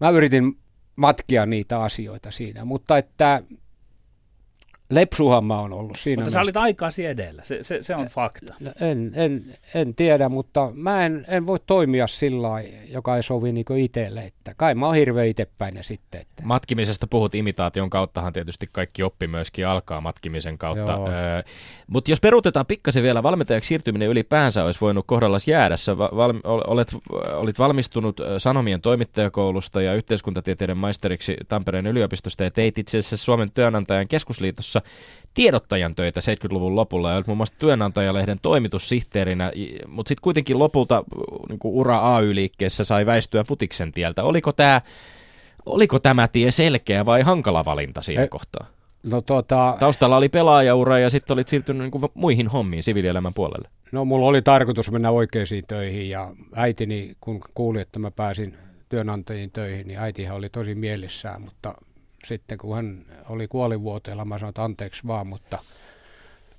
mä 0.00 0.10
yritin 0.10 0.58
matkia 1.00 1.46
niitä 1.46 1.80
asioita 1.82 2.30
siinä. 2.30 2.64
Mutta 2.64 2.98
että 2.98 3.42
lepsuhan 4.90 5.44
mä 5.44 5.60
oon 5.60 5.72
ollut 5.72 5.96
siinä. 5.98 6.22
Mutta 6.22 6.32
sä 6.32 6.40
olit 6.40 6.56
aikaasi 6.56 7.06
edellä, 7.06 7.42
se, 7.44 7.62
se, 7.62 7.82
se 7.82 7.94
on 7.94 8.06
fakta. 8.06 8.54
En, 8.80 9.12
en, 9.14 9.44
en 9.74 9.94
tiedä, 9.94 10.28
mutta 10.28 10.70
mä 10.74 11.06
en, 11.06 11.24
en 11.28 11.46
voi 11.46 11.58
toimia 11.66 12.06
sillä 12.06 12.48
joka 12.88 13.16
ei 13.16 13.22
sovi 13.22 13.52
niin 13.52 13.76
itselle. 13.78 14.20
Että 14.20 14.54
kai 14.56 14.74
mä 14.74 14.86
oon 14.86 14.94
hirveän 14.94 15.26
itsepäinen 15.26 15.84
sitten. 15.84 16.20
Että. 16.20 16.42
Matkimisesta 16.44 17.06
puhut 17.06 17.34
imitaation 17.34 17.90
kauttahan 17.90 18.32
tietysti 18.32 18.68
kaikki 18.72 19.02
oppi 19.02 19.26
myöskin 19.26 19.66
alkaa 19.66 20.00
matkimisen 20.00 20.58
kautta. 20.58 20.92
Öö, 20.94 21.42
mutta 21.86 22.10
jos 22.10 22.20
peruutetaan 22.20 22.66
pikkasen 22.66 23.02
vielä, 23.02 23.22
valmentajaksi 23.22 23.68
siirtyminen 23.68 24.08
ylipäänsä 24.08 24.64
olisi 24.64 24.80
voinut 24.80 25.06
kohdallas 25.06 25.48
jäädä. 25.48 25.76
Sä 25.76 25.98
val, 25.98 26.34
olet, 26.44 26.88
olit 27.32 27.58
valmistunut 27.58 28.20
Sanomien 28.38 28.80
toimittajakoulusta 28.80 29.82
ja 29.82 29.94
yhteiskuntatieteiden 29.94 30.76
maisteriksi 30.76 31.36
Tampereen 31.48 31.86
yliopistosta 31.86 32.44
ja 32.44 32.50
teit 32.50 32.78
itse 32.78 32.98
asiassa 32.98 33.16
Suomen 33.16 33.52
työnantajan 33.52 34.08
keskusliitossa 34.08 34.79
tiedottajan 35.34 35.94
töitä 35.94 36.20
70-luvun 36.20 36.76
lopulla 36.76 37.10
ja 37.10 37.16
olet 37.16 37.26
muun 37.26 37.36
muassa 37.36 37.54
työnantajalehden 37.58 38.38
toimitussihteerinä, 38.42 39.52
mutta 39.86 40.08
sitten 40.08 40.22
kuitenkin 40.22 40.58
lopulta 40.58 41.04
niin 41.48 41.58
ura 41.64 42.16
AY-liikkeessä 42.16 42.84
sai 42.84 43.06
väistyä 43.06 43.44
futiksen 43.44 43.92
tieltä. 43.92 44.22
Oliko 44.22 44.52
tämä 44.52 44.80
oliko 45.66 45.98
tämä 45.98 46.28
tie 46.28 46.50
selkeä 46.50 47.06
vai 47.06 47.22
hankala 47.22 47.64
valinta 47.64 48.02
siinä 48.02 48.22
e- 48.22 48.28
kohtaa? 48.28 48.66
No, 49.02 49.20
tuota... 49.20 49.76
Taustalla 49.80 50.16
oli 50.16 50.28
pelaajaura 50.28 50.98
ja 50.98 51.10
sitten 51.10 51.34
olit 51.34 51.48
siirtynyt 51.48 51.82
niin 51.82 51.90
kuin 51.90 52.04
muihin 52.14 52.48
hommiin 52.48 52.82
siviilielämän 52.82 53.34
puolelle. 53.34 53.68
No 53.92 54.04
mulla 54.04 54.26
oli 54.26 54.42
tarkoitus 54.42 54.90
mennä 54.90 55.10
oikeisiin 55.10 55.64
töihin 55.68 56.08
ja 56.10 56.32
äitini, 56.54 57.16
kun 57.20 57.40
kuuli, 57.54 57.80
että 57.80 57.98
mä 57.98 58.10
pääsin 58.10 58.56
työnantajiin 58.88 59.50
töihin, 59.50 59.86
niin 59.86 59.98
äitihän 59.98 60.36
oli 60.36 60.48
tosi 60.48 60.74
mielissään, 60.74 61.42
mutta 61.42 61.74
sitten 62.24 62.58
kun 62.58 62.76
hän 62.76 63.06
oli 63.30 63.48
kuolivuoteella, 63.48 64.24
mä 64.24 64.38
sanoin, 64.38 64.50
että 64.50 64.64
anteeksi 64.64 65.06
vaan, 65.06 65.28
mutta 65.28 65.58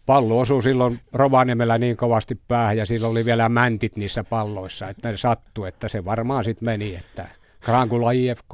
pallo 0.05 0.39
osui 0.39 0.63
silloin 0.63 0.99
Rovaniemellä 1.13 1.77
niin 1.77 1.97
kovasti 1.97 2.39
päähän 2.47 2.77
ja 2.77 2.85
silloin 2.85 3.11
oli 3.11 3.25
vielä 3.25 3.49
mäntit 3.49 3.95
niissä 3.95 4.23
palloissa, 4.23 4.89
että 4.89 5.11
ne 5.11 5.17
sattui, 5.17 5.67
että 5.67 5.87
se 5.87 6.05
varmaan 6.05 6.43
sitten 6.43 6.65
meni, 6.65 6.95
että 6.95 7.27
Krankula 7.59 8.11
IFK, 8.11 8.53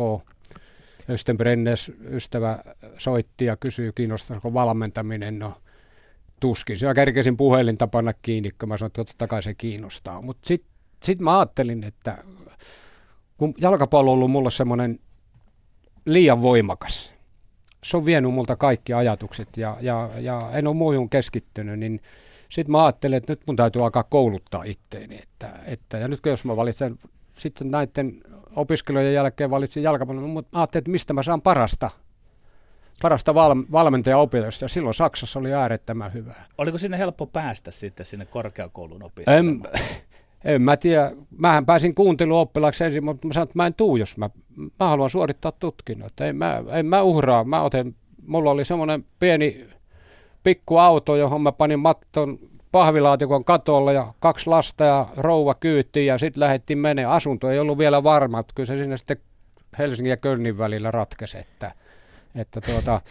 Östen 1.10 1.38
Brennes 1.38 1.92
ystävä 2.10 2.60
soitti 2.98 3.46
ja 3.46 3.58
kysyi, 3.58 3.92
kiinnostaisiko 3.96 4.54
valmentaminen, 4.54 5.40
no 5.40 5.54
tuskin. 6.40 6.80
Siellä 6.80 6.94
kerkesin 6.94 7.38
puhelinta 7.38 7.88
panna 7.88 8.14
kiinni, 8.14 8.52
kun 8.52 8.70
mä 8.70 8.78
sanoin, 8.78 8.90
että 8.90 9.04
totta 9.06 9.28
kai 9.28 9.44
se 9.44 9.54
kiinnostaa. 9.54 10.22
Mutta 10.22 10.48
sitten 10.48 10.72
sit 11.04 11.22
mä 11.22 11.40
ajattelin, 11.40 11.84
että 11.84 12.24
kun 13.38 13.54
jalkapallo 13.62 14.12
on 14.12 14.14
ollut 14.14 14.32
mulle 14.32 14.52
semmoinen 14.52 15.00
liian 16.06 16.42
voimakas. 16.42 17.17
Se 17.88 17.98
on 17.98 18.06
vienyt 18.06 18.34
multa 18.34 18.56
kaikki 18.56 18.94
ajatukset 18.94 19.58
ja, 19.58 19.78
ja, 19.82 20.10
ja 20.20 20.50
en 20.54 20.68
ole 20.68 20.76
muuhun 20.76 21.10
keskittynyt, 21.10 21.80
niin 21.80 22.02
sitten 22.50 22.72
mä 22.72 22.86
ajattelin, 22.86 23.18
että 23.18 23.32
nyt 23.32 23.42
mun 23.48 23.56
täytyy 23.56 23.84
alkaa 23.84 24.04
kouluttaa 24.04 24.64
itteeni. 24.64 25.20
Että, 25.24 25.50
että, 25.66 25.98
ja 25.98 26.08
nyt 26.08 26.20
jos 26.26 26.46
mä 26.46 26.56
valitsen 26.56 27.00
sitten 27.34 27.72
näiden 27.72 28.22
opiskelujen 28.56 29.14
jälkeen 29.14 29.50
valitsin 29.50 29.84
jalkapallon, 29.84 30.30
mutta 30.30 30.60
ajattelin, 30.60 30.82
että 30.82 30.92
mistä 30.92 31.14
mä 31.14 31.24
saan 31.24 31.42
parasta 31.42 31.92
parasta 33.02 33.36
val- 33.36 33.66
valmentaja-opetusta 33.72 34.66
ja 34.66 34.70
silloin 34.70 34.94
Saksassa 34.94 35.40
oli 35.40 35.54
äärettömän 35.54 36.14
hyvää. 36.14 36.46
Oliko 36.58 36.78
sinne 36.78 36.98
helppo 36.98 37.26
päästä 37.26 37.72
sitten 37.72 38.06
sinne 38.06 38.26
korkeakoulun 38.26 39.04
opiskelemaan? 39.04 39.62
En 39.76 39.82
mä 40.60 40.78
tiedä. 40.78 41.12
Mähän 41.38 41.66
pääsin 41.66 41.96
kuunteluoppilaaksi 41.96 42.84
ensin, 42.84 43.06
mutta 43.06 43.28
mä 43.28 43.34
sanoin, 43.34 43.48
että 43.48 43.60
mä 43.60 43.68
en 43.68 43.74
tuu, 43.74 43.98
jos 43.98 44.18
mä, 44.18 44.30
mä 44.56 44.90
haluan 44.90 45.10
suorittaa 45.10 45.52
tutkinnot. 45.52 46.22
En 46.22 46.36
mä, 46.36 46.64
en 46.74 46.86
mä 46.86 47.02
uhraa. 47.02 47.44
Mä 47.44 47.62
otin, 47.62 47.96
mulla 48.28 48.52
oli 48.52 48.66
semmoinen 48.66 49.06
pieni 49.20 49.66
pikku 50.44 50.78
auto, 50.78 51.16
johon 51.16 51.42
mä 51.42 51.52
panin 51.52 51.80
matton 51.80 52.40
pahvilaatikon 52.72 53.46
katolla 53.46 53.92
ja 53.92 54.14
kaksi 54.20 54.50
lasta 54.50 54.84
ja 54.84 55.08
rouva 55.18 55.54
kyytti 55.54 56.06
ja 56.06 56.18
sitten 56.18 56.42
lähdettiin 56.42 56.80
menee. 56.80 57.06
Asunto 57.06 57.52
ei 57.52 57.60
ollut 57.60 57.78
vielä 57.78 58.04
varma, 58.04 58.40
että 58.40 58.54
kyllä 58.56 58.68
se 58.68 58.78
sinne 58.78 58.98
sitten 58.98 59.18
Helsingin 59.78 60.10
ja 60.10 60.18
Kölnin 60.18 60.58
välillä 60.58 60.92
ratkesi, 60.92 61.38
että, 61.38 61.72
että 62.36 62.62
tuota, 62.62 63.02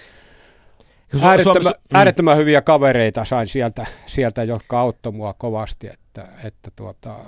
äärettömän, 1.25 1.63
mm. 1.65 1.97
äärettömän 1.97 2.37
hyviä 2.37 2.63
kavereita 2.63 3.25
sain 3.25 3.49
sieltä, 3.49 3.87
sieltä 4.07 4.45
jotka 4.45 4.81
auttoi 4.81 5.13
mua 5.13 5.35
kovasti. 5.39 5.87
Että, 5.87 6.06
että 6.45 6.71
tuota... 6.77 7.25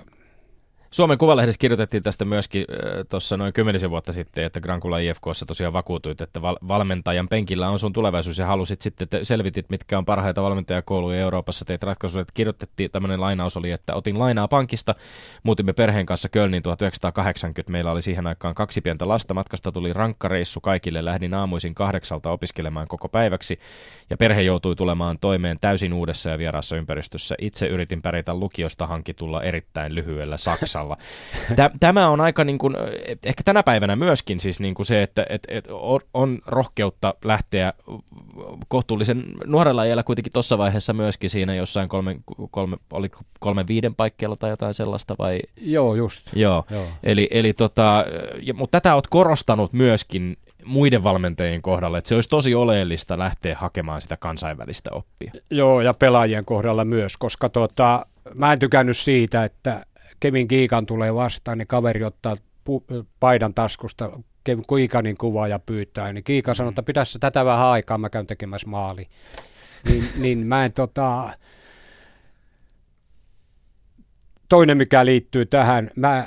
Suomen 0.91 1.19
Kuvalehdessä 1.19 1.59
kirjoitettiin 1.59 2.03
tästä 2.03 2.25
myöskin 2.25 2.65
äh, 2.71 3.05
tuossa 3.09 3.37
noin 3.37 3.53
kymmenisen 3.53 3.91
vuotta 3.91 4.13
sitten, 4.13 4.45
että 4.45 4.61
Grankula 4.61 4.99
IFKssa 4.99 5.47
tosiaan 5.47 5.73
vakuutuit, 5.73 6.21
että 6.21 6.43
val- 6.43 6.59
valmentajan 6.69 7.29
penkillä 7.29 7.69
on 7.69 7.79
sun 7.79 7.93
tulevaisuus 7.93 8.39
ja 8.39 8.47
halusit 8.47 8.83
sitten, 8.83 9.09
te 9.09 9.25
selvitit, 9.25 9.71
mitkä 9.71 9.99
on 9.99 10.05
parhaita 10.05 10.43
valmentajakouluja 10.43 11.21
Euroopassa, 11.21 11.65
teit 11.65 11.83
ratkaisuja, 11.83 12.23
että 12.23 12.33
kirjoitettiin 12.35 12.91
tämmöinen 12.91 13.21
lainaus 13.21 13.57
oli, 13.57 13.71
että 13.71 13.95
otin 13.95 14.19
lainaa 14.19 14.49
pankista, 14.49 14.95
muutimme 15.43 15.73
perheen 15.73 16.07
kanssa 16.07 16.29
Kölniin 16.29 16.63
1980, 16.63 17.73
meillä 17.73 17.93
oli 17.93 18.03
siihen 18.03 18.27
aikaan 18.27 18.55
kaksi 18.55 18.81
pientä 18.81 19.09
lasta, 19.09 19.35
matkasta 19.35 19.73
tuli 19.73 19.93
rankkareissu 19.93 20.61
kaikille, 20.61 21.05
lähdin 21.05 21.35
aamuisin 21.35 21.75
kahdeksalta 21.75 22.31
opiskelemaan 22.31 22.89
koko 22.89 23.09
päiväksi 23.09 23.59
ja 24.11 24.17
perhe 24.17 24.43
joutui 24.43 24.77
tulemaan 24.77 25.19
toimeen 25.21 25.59
täysin 25.61 25.93
uudessa 25.93 26.31
ja 26.31 26.39
vieraassa 26.39 26.77
ympäristössä. 26.77 27.35
Itse 27.39 27.67
yritin 27.67 28.03
pärjätä 28.03 28.35
lukiosta 28.35 28.87
hankitulla 28.87 29.43
erittäin 29.43 29.95
lyhyellä 29.95 30.37
Saksalla. 30.79 30.97
Tämä 31.81 32.09
on 32.09 32.21
aika 32.21 32.45
niin 32.45 32.59
kuin, 32.59 32.77
ehkä 33.25 33.43
tänä 33.45 33.63
päivänä 33.63 33.97
myöskin 33.97 34.41
siis 34.41 34.61
niin 34.61 34.75
kuin 34.75 34.87
se, 34.87 35.03
että 35.03 35.27
et, 35.29 35.43
et 35.49 35.69
on 36.15 36.39
rohkeutta 36.47 37.15
lähteä 37.25 37.73
kohtuullisen 38.69 39.25
nuorella 39.47 39.85
iällä 39.85 40.03
kuitenkin 40.03 40.33
tuossa 40.33 40.59
vaiheessa 40.59 40.93
myöskin 40.93 41.31
siinä 41.31 41.55
jossain 41.55 41.89
kolme, 41.89 42.17
kolme, 42.51 42.77
oli 42.93 43.11
kolme 43.41 43.67
viiden 43.69 43.95
paikkeilla 43.95 44.37
tai 44.37 44.51
jotain 44.51 44.75
sellaista 44.75 45.15
vai? 45.19 45.41
Joo, 45.61 45.95
just. 45.95 46.37
Joo, 46.37 46.65
Joo. 46.71 46.85
Eli, 47.03 47.29
eli 47.31 47.53
tota, 47.53 48.05
ja, 48.43 48.55
mutta 48.55 48.81
tätä 48.81 48.95
olet 48.95 49.07
korostanut 49.07 49.73
myöskin 49.73 50.37
muiden 50.65 51.05
valmentajien 51.05 51.63
kohdalla, 51.63 51.99
että 51.99 52.09
se 52.09 52.15
olisi 52.15 52.29
tosi 52.29 52.55
oleellista 52.55 53.19
lähteä 53.19 53.57
hakemaan 53.57 54.01
sitä 54.01 54.17
kansainvälistä 54.17 54.91
oppia. 54.93 55.33
Joo, 55.51 55.81
ja 55.81 55.95
pelaajien 55.95 56.45
kohdalla 56.45 56.85
myös, 56.85 57.17
koska 57.17 57.49
tota, 57.49 58.07
mä 58.35 58.53
en 58.53 58.59
tykännyt 58.59 58.97
siitä, 58.97 59.45
että 59.45 59.87
Kevin 60.21 60.49
Kiikan 60.49 60.87
tulee 60.87 61.15
vastaan, 61.15 61.59
niin 61.59 61.69
kaveri 61.69 62.05
ottaa 62.05 62.37
pu- 62.69 63.05
paidan 63.21 63.55
taskusta 63.55 64.11
Kiikanin 64.69 65.17
kuvaa 65.17 65.49
ja 65.49 65.59
pyytää, 65.59 66.13
niin 66.13 66.25
Kiika 66.25 66.55
sanoo, 66.55 66.69
että 66.69 66.83
pitäisi 66.83 67.19
tätä 67.19 67.45
vähän 67.45 67.67
aikaa, 67.67 67.99
mä 67.99 68.11
käyn 68.11 68.27
tekemässä 68.27 68.69
maali. 68.69 69.07
Niin, 69.89 70.05
niin 70.23 70.47
mä 70.47 70.65
en 70.65 70.73
tota... 70.73 71.31
Toinen, 74.49 74.77
mikä 74.77 75.05
liittyy 75.05 75.47
tähän, 75.47 75.91
mä 75.97 76.27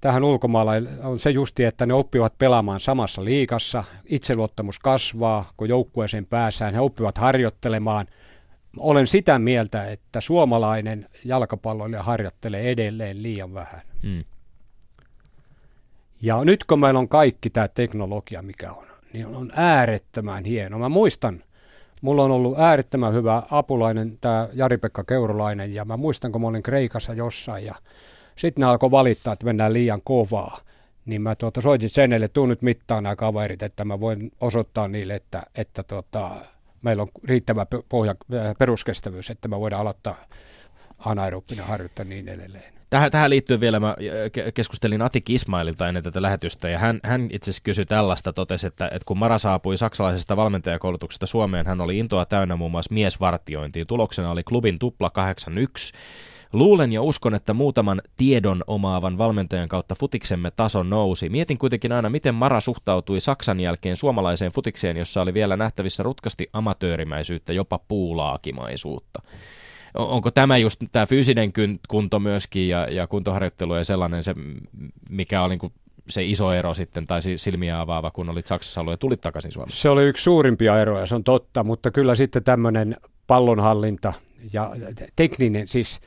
tähän 0.00 0.24
ulkomailla 0.24 0.72
on 1.02 1.18
se 1.18 1.30
justi, 1.30 1.64
että 1.64 1.86
ne 1.86 1.94
oppivat 1.94 2.38
pelaamaan 2.38 2.80
samassa 2.80 3.24
liikassa, 3.24 3.84
itseluottamus 4.04 4.78
kasvaa, 4.78 5.50
kun 5.56 5.68
joukkueeseen 5.68 6.26
pääsään, 6.26 6.74
he 6.74 6.80
oppivat 6.80 7.18
harjoittelemaan. 7.18 8.06
Olen 8.78 9.06
sitä 9.06 9.38
mieltä, 9.38 9.90
että 9.90 10.20
suomalainen 10.20 11.08
jalkapalloilija 11.24 12.02
harjoittelee 12.02 12.70
edelleen 12.70 13.22
liian 13.22 13.54
vähän. 13.54 13.80
Mm. 14.02 14.24
Ja 16.22 16.44
nyt 16.44 16.64
kun 16.64 16.80
meillä 16.80 17.00
on 17.00 17.08
kaikki 17.08 17.50
tämä 17.50 17.68
teknologia, 17.68 18.42
mikä 18.42 18.72
on, 18.72 18.86
niin 19.12 19.26
on 19.26 19.52
äärettömän 19.54 20.44
hieno. 20.44 20.78
Mä 20.78 20.88
muistan, 20.88 21.42
mulla 22.02 22.24
on 22.24 22.30
ollut 22.30 22.58
äärettömän 22.58 23.14
hyvä 23.14 23.42
apulainen, 23.50 24.18
tämä 24.20 24.48
Jari-Pekka 24.52 25.04
Keurulainen, 25.04 25.74
ja 25.74 25.84
mä 25.84 25.96
muistan, 25.96 26.32
kun 26.32 26.40
mä 26.40 26.46
olin 26.46 26.62
Kreikassa 26.62 27.14
jossain, 27.14 27.64
ja 27.64 27.74
sitten 28.36 28.62
ne 28.62 28.66
alkoi 28.66 28.90
valittaa, 28.90 29.32
että 29.32 29.44
mennään 29.44 29.72
liian 29.72 30.00
kovaa. 30.04 30.58
Niin 31.06 31.22
mä 31.22 31.34
tuota, 31.34 31.60
soitin 31.60 31.88
sen, 31.88 32.12
että 32.12 32.28
tuu 32.28 32.46
nyt 32.46 32.62
mittaan 32.62 33.02
nämä 33.02 33.16
kaverit, 33.16 33.62
että 33.62 33.84
mä 33.84 34.00
voin 34.00 34.32
osoittaa 34.40 34.88
niille, 34.88 35.14
että, 35.14 35.42
että 35.54 35.82
tuota, 35.82 36.30
meillä 36.82 37.02
on 37.02 37.08
riittävä 37.24 37.66
pohja, 37.88 38.14
äh, 38.34 38.54
peruskestävyys, 38.58 39.30
että 39.30 39.48
me 39.48 39.60
voidaan 39.60 39.82
aloittaa 39.82 40.16
anaerooppinen 40.98 41.64
harjoittaa 41.64 42.04
niin 42.04 42.28
edelleen. 42.28 42.74
Tähän, 42.90 43.10
tähän 43.10 43.30
liittyen 43.30 43.60
vielä 43.60 43.80
mä 43.80 43.88
äh, 43.88 44.52
keskustelin 44.54 45.02
Atik 45.02 45.30
Ismaililta 45.30 45.88
ennen 45.88 46.02
tätä 46.02 46.22
lähetystä, 46.22 46.68
ja 46.68 46.78
hän, 46.78 47.00
hän 47.04 47.28
itse 47.30 47.50
asiassa 47.50 47.62
kysyi 47.64 47.86
tällaista, 47.86 48.32
totesi, 48.32 48.66
että, 48.66 48.86
että 48.86 49.06
kun 49.06 49.18
Mara 49.18 49.38
saapui 49.38 49.76
saksalaisesta 49.76 50.36
valmentajakoulutuksesta 50.36 51.26
Suomeen, 51.26 51.66
hän 51.66 51.80
oli 51.80 51.98
intoa 51.98 52.24
täynnä 52.24 52.56
muun 52.56 52.70
muassa 52.70 52.94
miesvartiointiin. 52.94 53.86
Tuloksena 53.86 54.30
oli 54.30 54.42
klubin 54.42 54.78
tupla 54.78 55.10
81, 55.10 55.94
Luulen 56.52 56.92
ja 56.92 57.02
uskon, 57.02 57.34
että 57.34 57.54
muutaman 57.54 58.02
tiedon 58.16 58.64
omaavan 58.66 59.18
valmentajan 59.18 59.68
kautta 59.68 59.94
futiksemme 59.94 60.50
taso 60.50 60.82
nousi. 60.82 61.28
Mietin 61.28 61.58
kuitenkin 61.58 61.92
aina, 61.92 62.10
miten 62.10 62.34
Mara 62.34 62.60
suhtautui 62.60 63.20
Saksan 63.20 63.60
jälkeen 63.60 63.96
suomalaiseen 63.96 64.52
futikseen, 64.52 64.96
jossa 64.96 65.22
oli 65.22 65.34
vielä 65.34 65.56
nähtävissä 65.56 66.02
rutkasti 66.02 66.50
amatöörimäisyyttä, 66.52 67.52
jopa 67.52 67.78
puulaakimaisuutta. 67.88 69.22
Onko 69.94 70.30
tämä 70.30 70.56
just 70.56 70.82
tämä 70.92 71.06
fyysinen 71.06 71.52
kunto 71.88 72.18
myöskin 72.18 72.68
ja, 72.68 72.86
ja 72.90 73.06
kuntoharjoittelu 73.06 73.74
ja 73.74 73.84
sellainen 73.84 74.22
se, 74.22 74.34
mikä 75.10 75.42
oli 75.42 75.56
niin 75.56 75.72
se 76.08 76.24
iso 76.24 76.52
ero 76.52 76.74
sitten, 76.74 77.06
tai 77.06 77.20
silmiä 77.36 77.80
avaava, 77.80 78.10
kun 78.10 78.30
olit 78.30 78.46
Saksassa 78.46 78.80
ollut 78.80 78.92
ja 78.92 78.96
tulit 78.96 79.20
takaisin 79.20 79.52
Suomeen? 79.52 79.76
Se 79.76 79.88
oli 79.88 80.04
yksi 80.04 80.22
suurimpia 80.22 80.80
eroja, 80.80 81.06
se 81.06 81.14
on 81.14 81.24
totta, 81.24 81.64
mutta 81.64 81.90
kyllä 81.90 82.14
sitten 82.14 82.44
tämmöinen 82.44 82.96
pallonhallinta 83.26 84.12
ja 84.52 84.72
tekninen, 85.16 85.68
siis 85.68 86.00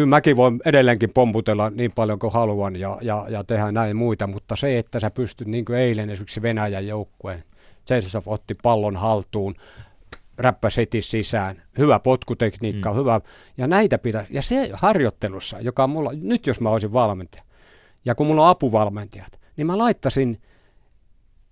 kyllä 0.00 0.10
mäkin 0.10 0.36
voin 0.36 0.60
edelleenkin 0.64 1.10
pomputella 1.14 1.70
niin 1.70 1.92
paljon 1.92 2.18
kuin 2.18 2.32
haluan 2.32 2.76
ja, 2.76 2.98
ja, 3.02 3.26
ja 3.28 3.44
tehdä 3.44 3.72
näin 3.72 3.96
muita, 3.96 4.26
mutta 4.26 4.56
se, 4.56 4.78
että 4.78 5.00
sä 5.00 5.10
pystyt 5.10 5.48
niin 5.48 5.64
kuin 5.64 5.78
eilen 5.78 6.10
esimerkiksi 6.10 6.42
Venäjän 6.42 6.86
joukkueen, 6.86 7.44
Chelsea 7.86 8.22
otti 8.26 8.54
pallon 8.54 8.96
haltuun, 8.96 9.54
räppäsi 10.38 10.80
heti 10.80 11.02
sisään, 11.02 11.62
hyvä 11.78 11.98
potkutekniikka, 11.98 12.90
mm. 12.90 12.96
hyvä, 12.96 13.20
ja 13.56 13.66
näitä 13.66 13.98
pitää, 13.98 14.26
ja 14.30 14.42
se 14.42 14.70
harjoittelussa, 14.72 15.60
joka 15.60 15.84
on 15.84 15.90
mulla, 15.90 16.12
nyt 16.22 16.46
jos 16.46 16.60
mä 16.60 16.70
olisin 16.70 16.92
valmentaja, 16.92 17.44
ja 18.04 18.14
kun 18.14 18.26
mulla 18.26 18.42
on 18.42 18.50
apuvalmentajat, 18.50 19.40
niin 19.56 19.66
mä 19.66 19.78
laittasin, 19.78 20.40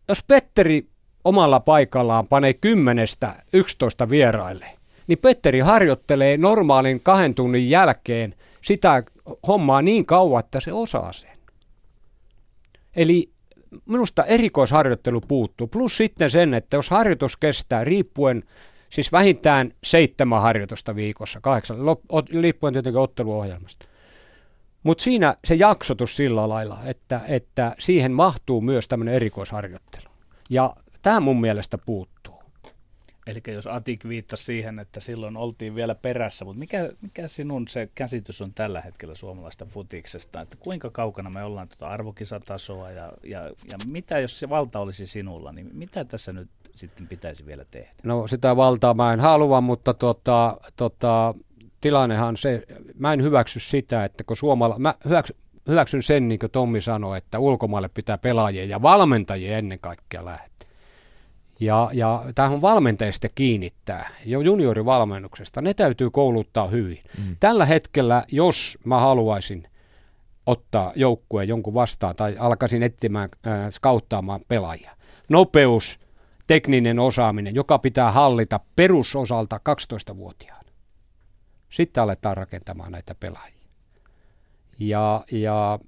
jos 0.09 0.25
Petteri 0.25 0.89
omalla 1.25 1.61
paikallaan 1.61 2.29
panee 2.29 2.55
kymmenestä 2.55 3.43
11 3.53 4.09
vieraille, 4.09 4.78
niin 5.09 5.19
Petteri 5.19 5.61
harjoittelee 5.61 6.37
normaalin 6.37 7.01
kahden 7.01 7.35
tunnin 7.35 7.71
jälkeen 7.71 8.35
sitä 8.63 9.03
hommaa 9.47 9.83
niin 9.83 10.07
kauan, 10.07 10.41
että 10.41 10.61
se 10.61 10.73
osaa 10.73 11.13
sen. 11.13 11.39
Eli 12.97 13.31
minusta 13.87 14.25
erikoisharjoittelu 14.25 15.21
puuttuu. 15.21 15.67
Plus 15.67 15.97
sitten 15.97 16.31
sen, 16.31 16.55
että 16.55 16.77
jos 16.77 16.91
harjoitus 16.91 17.37
kestää 17.37 17.85
riippuen, 17.85 18.43
siis 18.91 19.13
vähintään 19.13 19.73
seitsemän 19.85 20.43
harjoitusta 20.43 20.95
viikossa, 20.95 21.41
kahdeksan, 21.41 21.77
riippuen 22.41 22.73
tietenkin 22.73 23.01
otteluohjelmasta. 23.01 23.87
Mutta 24.83 25.05
siinä 25.05 25.37
se 25.45 25.55
jaksotus 25.55 26.17
sillä 26.17 26.49
lailla, 26.49 26.79
että, 26.85 27.21
että 27.29 27.75
siihen 27.79 28.13
mahtuu 28.13 28.61
myös 28.61 28.89
tämmöinen 28.89 29.15
erikoisharjoittelu. 29.15 30.11
Ja 30.51 30.77
tämä 31.03 31.21
mun 31.21 31.41
mielestä 31.41 31.79
puuttuu. 31.79 32.18
Eli 33.29 33.55
jos 33.55 33.67
Atik 33.67 34.09
viittasi 34.09 34.45
siihen, 34.45 34.79
että 34.79 35.01
silloin 35.01 35.37
oltiin 35.37 35.75
vielä 35.75 35.95
perässä, 35.95 36.45
mutta 36.45 36.59
mikä, 36.59 36.91
mikä 37.03 37.29
sinun 37.29 37.69
se 37.69 37.89
käsitys 37.95 38.41
on 38.41 38.55
tällä 38.55 38.81
hetkellä 38.81 39.15
suomalaista 39.15 39.67
futiksesta, 39.67 40.41
että 40.41 40.57
kuinka 40.57 40.91
kaukana 40.91 41.31
me 41.31 41.45
ollaan 41.45 41.69
tuota 41.69 41.87
arvokisatasoa 41.87 42.91
ja, 42.91 43.13
ja, 43.25 43.43
ja 43.45 43.79
mitä 43.87 44.19
jos 44.19 44.39
se 44.39 44.49
valta 44.49 44.81
olisi 44.81 45.07
sinulla, 45.07 45.53
niin 45.53 45.71
mitä 45.73 46.05
tässä 46.05 46.33
nyt 46.33 46.49
sitten 46.77 47.07
pitäisi 47.07 47.47
vielä 47.47 47.65
tehdä? 47.71 47.91
No 48.05 48.27
sitä 48.27 48.57
valtaa 48.57 48.95
mä 48.95 49.13
en 49.13 49.21
halua, 49.21 49.61
mutta 49.61 49.95
tota, 49.95 50.57
tota, 50.77 51.35
tilannehan 51.81 52.37
se, 52.37 52.63
mä 52.99 53.13
en 53.13 53.23
hyväksy 53.23 53.61
sitä, 53.61 54.05
että 54.05 54.25
kun 54.25 54.37
suomala, 54.37 54.79
mä 54.79 54.95
hyväksy, 55.05 55.37
hyväksyn 55.69 56.03
sen, 56.03 56.29
niin 56.29 56.39
kuin 56.39 56.51
Tommi 56.51 56.81
sanoi, 56.81 57.19
että 57.19 57.39
ulkomaille 57.39 57.89
pitää 57.89 58.19
pelaajien 58.19 58.69
ja 58.69 58.83
valmentajien 58.83 59.59
ennen 59.59 59.79
kaikkea 59.81 60.25
lähteä. 60.25 60.68
Ja, 61.61 61.91
ja 61.93 62.25
tähän 62.35 62.61
valmentajista 62.61 63.29
kiinnittää, 63.35 64.09
jo 64.25 64.41
juniorivalmennuksesta, 64.41 65.61
ne 65.61 65.75
täytyy 65.75 66.11
kouluttaa 66.11 66.69
hyvin. 66.69 66.99
Mm. 67.19 67.37
Tällä 67.41 67.67
hetkellä, 67.67 68.25
jos 68.33 68.79
mä 68.85 69.01
haluaisin 69.01 69.69
ottaa 70.47 70.93
joukkueen 70.97 71.49
jonkun 71.49 71.75
vastaan 71.75 72.17
tai 72.17 72.37
alkaisin 72.39 72.83
etsimään, 72.83 73.29
äh, 73.47 73.71
skauttaamaan 73.71 74.41
pelaajia, 74.49 74.97
nopeus, 75.29 75.99
tekninen 76.47 76.99
osaaminen, 76.99 77.55
joka 77.55 77.79
pitää 77.79 78.13
hallita 78.13 78.61
perusosalta 78.77 79.61
12-vuotiaana. 79.69 80.69
Sitten 81.71 82.03
aletaan 82.03 82.37
rakentamaan 82.37 82.93
näitä 82.93 83.15
pelaajia. 83.15 83.59
Ja, 84.79 85.25
ja 85.33 85.79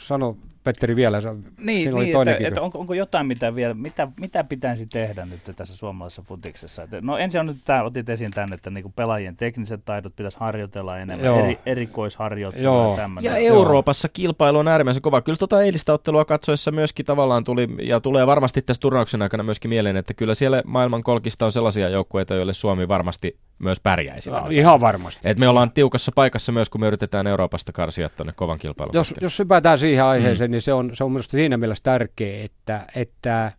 sano 0.00 0.36
Petteri 0.66 0.96
vielä, 0.96 1.20
niin, 1.60 1.94
niin 1.94 2.16
että, 2.28 2.46
että 2.48 2.62
onko, 2.62 2.78
onko 2.78 2.94
jotain, 2.94 3.26
mitä, 3.26 3.54
vielä, 3.54 3.74
mitä, 3.74 4.08
mitä 4.20 4.44
pitäisi 4.44 4.86
tehdä 4.86 5.26
nyt 5.26 5.56
tässä 5.56 5.76
suomalaisessa 5.76 6.22
futiksessa? 6.22 6.82
Että, 6.82 7.00
no 7.00 7.18
ensin 7.18 7.40
on 7.40 7.46
nyt 7.46 7.56
tämä, 7.64 7.82
otit 7.82 8.08
esiin 8.08 8.30
tämän, 8.30 8.52
että 8.52 8.70
niinku 8.70 8.92
pelaajien 8.96 9.36
tekniset 9.36 9.84
taidot 9.84 10.16
pitäisi 10.16 10.36
harjoitella 10.40 10.98
enemmän, 10.98 11.34
eri, 11.34 11.58
erikoisharjoittelua 11.66 12.98
ja 12.98 13.30
Ja 13.30 13.36
Euroopassa 13.36 14.06
Joo. 14.06 14.12
kilpailu 14.12 14.58
on 14.58 14.68
äärimmäisen 14.68 15.02
kova. 15.02 15.22
Kyllä 15.22 15.38
tuota 15.38 15.62
eilistä 15.62 15.92
ottelua 15.92 16.24
katsoessa 16.24 16.70
myöskin 16.70 17.06
tavallaan 17.06 17.44
tuli, 17.44 17.68
ja 17.82 18.00
tulee 18.00 18.26
varmasti 18.26 18.62
tässä 18.62 18.80
turnauksen 18.80 19.22
aikana 19.22 19.42
myöskin 19.42 19.68
mieleen, 19.68 19.96
että 19.96 20.14
kyllä 20.14 20.34
siellä 20.34 20.62
maailman 20.64 21.02
kolkista 21.02 21.44
on 21.44 21.52
sellaisia 21.52 21.88
joukkueita, 21.88 22.34
joille 22.34 22.52
Suomi 22.52 22.88
varmasti 22.88 23.38
myös 23.58 23.80
pärjäisivät. 23.80 24.42
No, 24.42 24.50
ihan 24.50 24.80
varmasti. 24.80 25.20
Et 25.24 25.38
me 25.38 25.48
ollaan 25.48 25.72
tiukassa 25.72 26.12
paikassa 26.14 26.52
myös, 26.52 26.70
kun 26.70 26.80
me 26.80 26.86
yritetään 26.86 27.26
Euroopasta 27.26 27.72
karsia 27.72 28.08
tuonne 28.08 28.32
kovan 28.32 28.58
kilpailun. 28.58 28.94
Jos, 28.94 29.14
jos 29.20 29.36
sypätään 29.36 29.78
siihen 29.78 30.04
aiheeseen, 30.04 30.50
mm. 30.50 30.52
niin 30.52 30.60
se 30.60 30.72
on, 30.72 30.90
se 30.96 31.04
on 31.04 31.12
minusta 31.12 31.30
siinä 31.30 31.56
mielessä 31.56 31.82
tärkeää, 31.84 32.44
että, 32.44 32.86
että, 32.94 33.52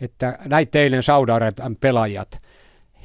että 0.00 0.38
näitä 0.44 0.70
teille 0.70 1.02
Saudi 1.02 1.32
Arabian 1.32 1.76
pelaajat, 1.80 2.38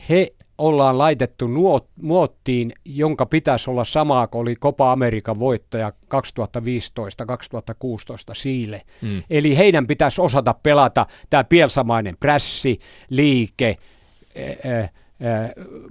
he 0.09 0.33
ollaan 0.57 0.97
laitettu 0.97 1.47
nuot, 1.47 1.89
muottiin, 2.01 2.71
jonka 2.85 3.25
pitäisi 3.25 3.69
olla 3.69 3.83
sama 3.83 4.27
kuin 4.27 4.41
oli 4.41 4.55
Copa 4.55 4.91
Amerikan 4.91 5.39
voittaja 5.39 5.89
2015-2016 5.89 5.89
Siile. 8.33 8.81
Mm. 9.01 9.23
Eli 9.29 9.57
heidän 9.57 9.87
pitäisi 9.87 10.21
osata 10.21 10.55
pelata 10.63 11.05
tämä 11.29 11.43
pielsamainen 11.43 12.17
prässi, 12.19 12.79
liike, 13.09 13.77
ää, 14.65 14.89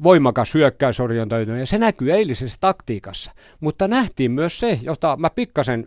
voimakas 0.03 0.55
hyökkäysorientoituminen, 0.55 1.61
ja 1.61 1.67
se 1.67 1.79
näkyy 1.79 2.13
eilisessä 2.13 2.59
taktiikassa. 2.61 3.33
Mutta 3.61 3.89
nähtiin 3.89 4.31
myös 4.31 4.59
se, 4.59 4.79
jota 4.83 5.17
mä 5.17 5.31
pikkasen 5.31 5.87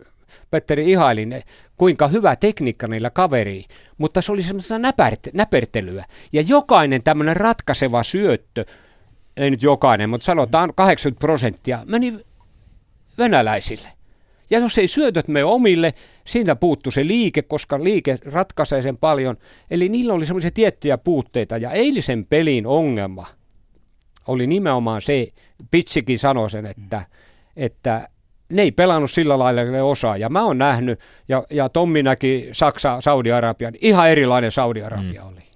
Petteri 0.50 0.90
ihailin, 0.90 1.42
kuinka 1.76 2.08
hyvä 2.08 2.36
tekniikka 2.36 2.86
niillä 2.86 3.10
kaveri, 3.10 3.64
mutta 3.98 4.20
se 4.20 4.32
oli 4.32 4.42
semmoista 4.42 4.78
näpärt- 4.78 5.30
näpertelyä. 5.32 6.04
Ja 6.32 6.42
jokainen 6.42 7.02
tämmöinen 7.02 7.36
ratkaiseva 7.36 8.02
syöttö, 8.02 8.64
ei 9.36 9.50
nyt 9.50 9.62
jokainen, 9.62 10.10
mutta 10.10 10.24
sanotaan 10.24 10.72
80 10.74 11.20
prosenttia, 11.20 11.82
meni 11.86 12.18
venäläisille. 13.18 13.88
Ja 14.50 14.58
jos 14.58 14.78
ei 14.78 14.88
syötöt 14.88 15.28
mene 15.28 15.44
omille, 15.44 15.94
siinä 16.26 16.56
puuttuu 16.56 16.92
se 16.92 17.06
liike, 17.06 17.42
koska 17.42 17.84
liike 17.84 18.18
ratkaisee 18.24 18.82
sen 18.82 18.96
paljon. 18.96 19.36
Eli 19.70 19.88
niillä 19.88 20.14
oli 20.14 20.26
semmoisia 20.26 20.50
tiettyjä 20.50 20.98
puutteita. 20.98 21.56
Ja 21.56 21.70
eilisen 21.70 22.26
pelin 22.26 22.66
ongelma 22.66 23.26
oli 24.26 24.46
nimenomaan 24.46 25.02
se, 25.02 25.28
Pitsikin 25.70 26.18
sanoi 26.18 26.50
sen, 26.50 26.66
että, 26.66 27.02
että 27.56 28.08
ne 28.52 28.62
ei 28.62 28.70
pelannut 28.70 29.10
sillä 29.10 29.38
lailla, 29.38 29.64
ne 29.64 29.82
osaa. 29.82 30.16
Ja 30.16 30.28
mä 30.28 30.44
oon 30.44 30.58
nähnyt, 30.58 31.00
ja, 31.28 31.44
ja 31.50 31.68
Tommi 31.68 32.02
näki 32.02 32.48
Saksa, 32.52 33.00
Saudi-Arabian, 33.00 33.74
ihan 33.80 34.10
erilainen 34.10 34.50
Saudi-Arabia 34.50 35.22
mm. 35.22 35.28
oli. 35.28 35.47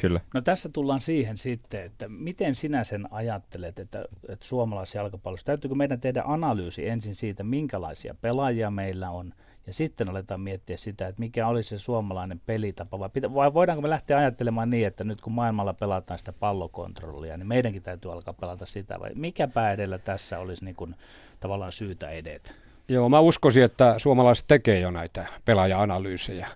Kyllä. 0.00 0.20
No 0.34 0.40
tässä 0.40 0.68
tullaan 0.72 1.00
siihen 1.00 1.38
sitten, 1.38 1.84
että 1.84 2.08
miten 2.08 2.54
sinä 2.54 2.84
sen 2.84 3.12
ajattelet, 3.12 3.78
että, 3.78 4.04
että 4.28 4.46
suomalaisjalkapallossa, 4.46 5.46
täytyykö 5.46 5.74
meidän 5.74 6.00
tehdä 6.00 6.22
analyysi 6.26 6.88
ensin 6.88 7.14
siitä, 7.14 7.44
minkälaisia 7.44 8.14
pelaajia 8.20 8.70
meillä 8.70 9.10
on, 9.10 9.32
ja 9.66 9.72
sitten 9.72 10.08
aletaan 10.08 10.40
miettiä 10.40 10.76
sitä, 10.76 11.08
että 11.08 11.20
mikä 11.20 11.48
olisi 11.48 11.68
se 11.68 11.78
suomalainen 11.78 12.40
pelitapa, 12.46 12.98
vai, 12.98 13.08
pitä, 13.08 13.34
vai 13.34 13.54
voidaanko 13.54 13.82
me 13.82 13.90
lähteä 13.90 14.16
ajattelemaan 14.16 14.70
niin, 14.70 14.86
että 14.86 15.04
nyt 15.04 15.20
kun 15.20 15.32
maailmalla 15.32 15.74
pelataan 15.74 16.18
sitä 16.18 16.32
pallokontrollia, 16.32 17.36
niin 17.36 17.46
meidänkin 17.46 17.82
täytyy 17.82 18.12
alkaa 18.12 18.34
pelata 18.34 18.66
sitä, 18.66 19.00
vai 19.00 19.10
mikä 19.14 19.48
edellä 19.72 19.98
tässä 19.98 20.38
olisi 20.38 20.64
niin 20.64 20.76
kuin, 20.76 20.94
tavallaan 21.40 21.72
syytä 21.72 22.10
edetä? 22.10 22.50
Joo, 22.88 23.08
mä 23.08 23.20
uskoisin, 23.20 23.62
että 23.62 23.94
suomalaiset 23.98 24.44
tekee 24.48 24.80
jo 24.80 24.90
näitä 24.90 25.26
pelaaja-analyysejä, 25.44 26.48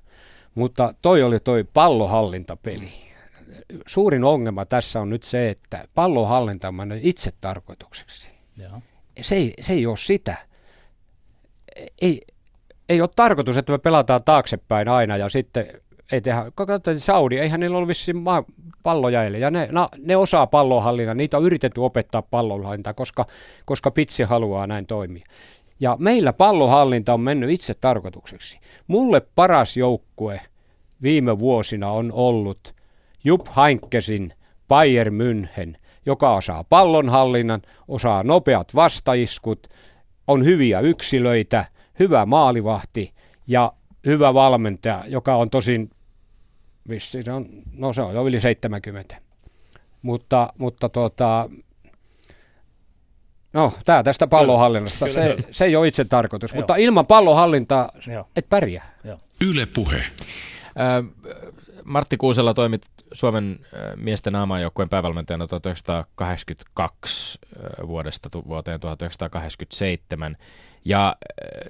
mutta 0.55 0.95
toi 1.03 1.23
oli 1.23 1.41
toi 1.41 1.65
pallohallintapeli 1.65 3.10
suurin 3.87 4.25
ongelma 4.25 4.65
tässä 4.65 5.01
on 5.01 5.11
nyt 5.11 5.23
se, 5.23 5.51
että 5.51 5.85
pallonhallinta 5.95 6.69
on 6.69 6.93
itse 7.01 7.31
tarkoitukseksi. 7.41 8.31
Se 9.21 9.35
ei, 9.35 9.55
se 9.61 9.73
ei 9.73 9.87
ole 9.87 9.97
sitä. 9.97 10.37
Ei, 12.03 12.21
ei 12.89 13.01
ole 13.01 13.11
tarkoitus, 13.17 13.57
että 13.57 13.73
me 13.73 13.79
pelataan 13.79 14.25
taaksepäin 14.25 14.89
aina 14.89 15.17
ja 15.17 15.29
sitten 15.29 15.67
ei 16.13 16.21
tehdä, 16.21 16.53
katsotaan 16.55 16.99
Saudi, 16.99 17.39
eihän 17.39 17.61
niillä 17.61 17.79
ole 17.79 17.89
vissiin 17.89 18.17
maa, 18.17 18.45
palloja 18.83 19.29
ja 19.29 19.51
ne, 19.51 19.69
na, 19.73 19.89
ne 19.99 20.17
osaa 20.17 20.47
pallonhallinnan, 20.47 21.17
niitä 21.17 21.37
on 21.37 21.45
yritetty 21.45 21.81
opettaa 21.81 22.23
pallonhallintaa, 22.23 22.95
koska, 22.95 23.27
koska 23.65 23.91
pitsi 23.91 24.23
haluaa 24.23 24.67
näin 24.67 24.87
toimia. 24.87 25.25
Ja 25.81 25.97
meillä 26.01 26.33
pallonhallinta 26.33 27.15
on 27.15 27.21
mennyt 27.21 27.51
itse 27.51 27.75
tarkoitukseksi. 27.75 28.59
Mulle 28.87 29.23
paras 29.35 29.77
joukkue 29.77 30.41
viime 31.03 31.39
vuosina 31.39 31.91
on 31.91 32.13
ollut 32.13 32.75
Jupp 33.25 33.47
Heynckessin 33.57 34.35
Bayern 34.69 35.15
München, 35.15 35.77
joka 36.07 36.35
osaa 36.35 36.65
pallonhallinnan, 36.65 37.63
osaa 37.89 38.23
nopeat 38.23 38.75
vastaiskut, 38.75 39.67
on 40.27 40.45
hyviä 40.45 40.81
yksilöitä, 40.81 41.65
hyvä 41.99 42.27
maalivahti 42.27 43.15
ja 43.47 43.73
hyvä 44.07 44.35
valmentaja, 44.35 45.05
joka 45.07 45.37
on 45.37 45.51
tosin, 45.51 45.91
vissi, 46.89 47.23
se 47.23 47.33
on, 47.33 47.47
no 47.73 47.93
se 47.93 48.03
on 48.03 48.15
jo 48.15 48.27
yli 48.27 48.41
70. 48.41 49.17
Mutta, 50.03 50.53
mutta 50.59 50.89
tuota, 50.89 51.49
no 53.53 53.73
tämä 53.85 54.03
tästä 54.03 54.27
pallonhallinnasta, 54.27 55.13
se, 55.13 55.37
se 55.51 55.65
ei 55.65 55.77
ole 55.77 55.89
itse 55.89 56.05
tarkoitus, 56.05 56.53
Joo. 56.53 56.61
mutta 56.61 56.77
ilman 56.77 57.07
pallonhallintaa 57.07 57.93
et 58.37 58.49
pärjää. 58.49 58.99
Yle 59.41 59.67
puhe. 59.67 60.03
Martti 61.85 62.17
Kuusella 62.17 62.55
toimit 62.55 62.83
Suomen 63.13 63.59
miesten 63.97 64.37
aamajoukkueen 64.37 64.89
päävalmentajana 64.89 65.47
1982 65.47 67.39
vuodesta 67.87 68.29
vuoteen 68.49 68.81
1987. 68.81 70.37
Ja 70.85 71.17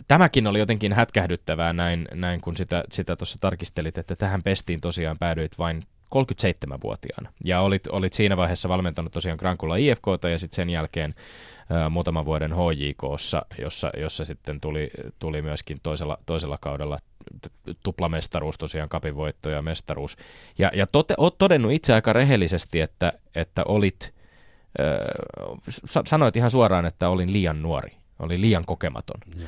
tämäkin 0.08 0.46
oli 0.46 0.58
jotenkin 0.58 0.92
hätkähdyttävää 0.92 1.72
näin, 1.72 2.08
näin 2.14 2.40
kun 2.40 2.56
sitä, 2.56 2.84
sitä 2.92 3.16
tuossa 3.16 3.38
tarkistelit, 3.40 3.98
että 3.98 4.16
tähän 4.16 4.42
pestiin 4.42 4.80
tosiaan 4.80 5.18
päädyit 5.18 5.58
vain 5.58 5.82
37-vuotiaana. 6.14 7.32
Ja 7.44 7.61
olit, 7.61 7.86
olit 7.86 8.12
siinä 8.12 8.36
vaiheessa 8.36 8.68
valmentanut 8.68 9.12
tosiaan 9.12 9.38
Grankula 9.38 9.76
IFKta 9.76 10.28
ja 10.28 10.38
sitten 10.38 10.56
sen 10.56 10.70
jälkeen 10.70 11.14
muutaman 11.90 12.24
vuoden 12.24 12.52
HJKssa, 12.52 13.46
jossa, 13.58 13.90
jossa 13.96 14.24
sitten 14.24 14.61
tuli, 14.61 14.90
tuli 15.18 15.42
myöskin 15.42 15.78
toisella, 15.82 16.18
toisella 16.26 16.58
kaudella 16.61 16.98
tuplamestaruus, 17.82 18.58
tosiaan 18.58 18.88
kapinvoitto 18.88 19.50
ja 19.50 19.62
mestaruus. 19.62 20.16
Ja, 20.58 20.70
ja 20.74 20.86
tote, 20.86 21.14
oot 21.16 21.38
todennut 21.38 21.72
itse 21.72 21.94
aika 21.94 22.12
rehellisesti, 22.12 22.80
että, 22.80 23.12
että 23.34 23.64
olit, 23.64 24.14
äh, 24.80 26.04
sanoit 26.06 26.36
ihan 26.36 26.50
suoraan, 26.50 26.86
että 26.86 27.08
olin 27.08 27.32
liian 27.32 27.62
nuori, 27.62 27.96
oli 28.18 28.40
liian 28.40 28.64
kokematon. 28.64 29.20
Äh, 29.42 29.44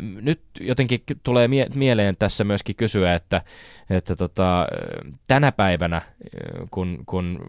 nyt 0.00 0.40
jotenkin 0.60 1.00
tulee 1.22 1.48
mie- 1.48 1.68
mieleen 1.74 2.16
tässä 2.18 2.44
myöskin 2.44 2.76
kysyä, 2.76 3.14
että, 3.14 3.42
että 3.90 4.16
tota, 4.16 4.66
tänä 5.26 5.52
päivänä, 5.52 6.02
kun, 6.70 7.02
kun 7.06 7.40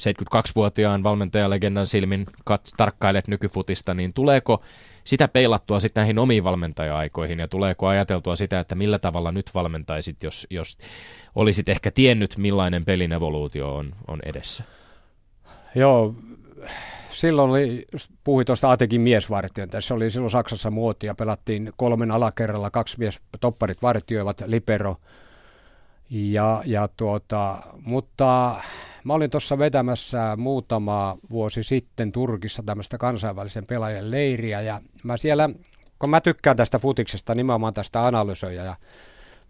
72-vuotiaan 0.00 1.02
valmentajalegendan 1.02 1.86
silmin 1.86 2.26
kat- 2.50 2.74
tarkkailet 2.76 3.28
nykyfutista, 3.28 3.94
niin 3.94 4.12
tuleeko 4.12 4.62
sitä 5.04 5.28
peilattua 5.28 5.80
sitten 5.80 6.00
näihin 6.00 6.18
omiin 6.18 6.44
valmentaja-aikoihin 6.44 7.38
ja 7.38 7.48
tuleeko 7.48 7.86
ajateltua 7.86 8.36
sitä, 8.36 8.60
että 8.60 8.74
millä 8.74 8.98
tavalla 8.98 9.32
nyt 9.32 9.50
valmentaisit, 9.54 10.22
jos, 10.22 10.46
jos 10.50 10.78
olisit 11.34 11.68
ehkä 11.68 11.90
tiennyt, 11.90 12.36
millainen 12.36 12.84
pelin 12.84 13.12
evoluutio 13.12 13.76
on, 13.76 13.92
on 14.08 14.18
edessä? 14.26 14.64
Joo, 15.74 16.14
silloin 17.10 17.50
oli, 17.50 17.86
puhuin 18.24 18.46
tuosta 18.46 18.70
Atekin 18.72 19.00
miesvartion, 19.00 19.68
tässä 19.68 19.94
oli 19.94 20.10
silloin 20.10 20.30
Saksassa 20.30 20.70
muotia, 20.70 21.14
pelattiin 21.14 21.72
kolmen 21.76 22.10
alakerralla, 22.10 22.70
kaksi 22.70 22.98
mies 22.98 23.20
topparit 23.40 23.82
vartioivat, 23.82 24.42
libero, 24.46 24.96
ja, 26.10 26.62
ja 26.66 26.88
tuota, 26.96 27.62
mutta 27.82 28.60
Mä 29.04 29.14
olin 29.14 29.30
tuossa 29.30 29.58
vetämässä 29.58 30.36
muutama 30.36 31.18
vuosi 31.30 31.62
sitten 31.62 32.12
Turkissa 32.12 32.62
tämmöistä 32.62 32.98
kansainvälisen 32.98 33.66
pelaajan 33.66 34.10
leiriä 34.10 34.60
ja 34.60 34.80
mä 35.04 35.16
siellä, 35.16 35.50
kun 35.98 36.10
mä 36.10 36.20
tykkään 36.20 36.56
tästä 36.56 36.78
futiksesta, 36.78 37.34
nimenomaan 37.34 37.74
tästä 37.74 38.06
analysoija 38.06 38.64
ja 38.64 38.76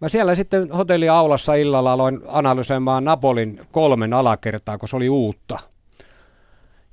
Mä 0.00 0.08
siellä 0.08 0.34
sitten 0.34 0.70
hotelliaulassa 0.70 1.54
illalla 1.54 1.92
aloin 1.92 2.20
analysoimaan 2.26 3.04
Napolin 3.04 3.66
kolmen 3.70 4.12
alakertaa, 4.12 4.78
kun 4.78 4.88
se 4.88 4.96
oli 4.96 5.08
uutta. 5.08 5.58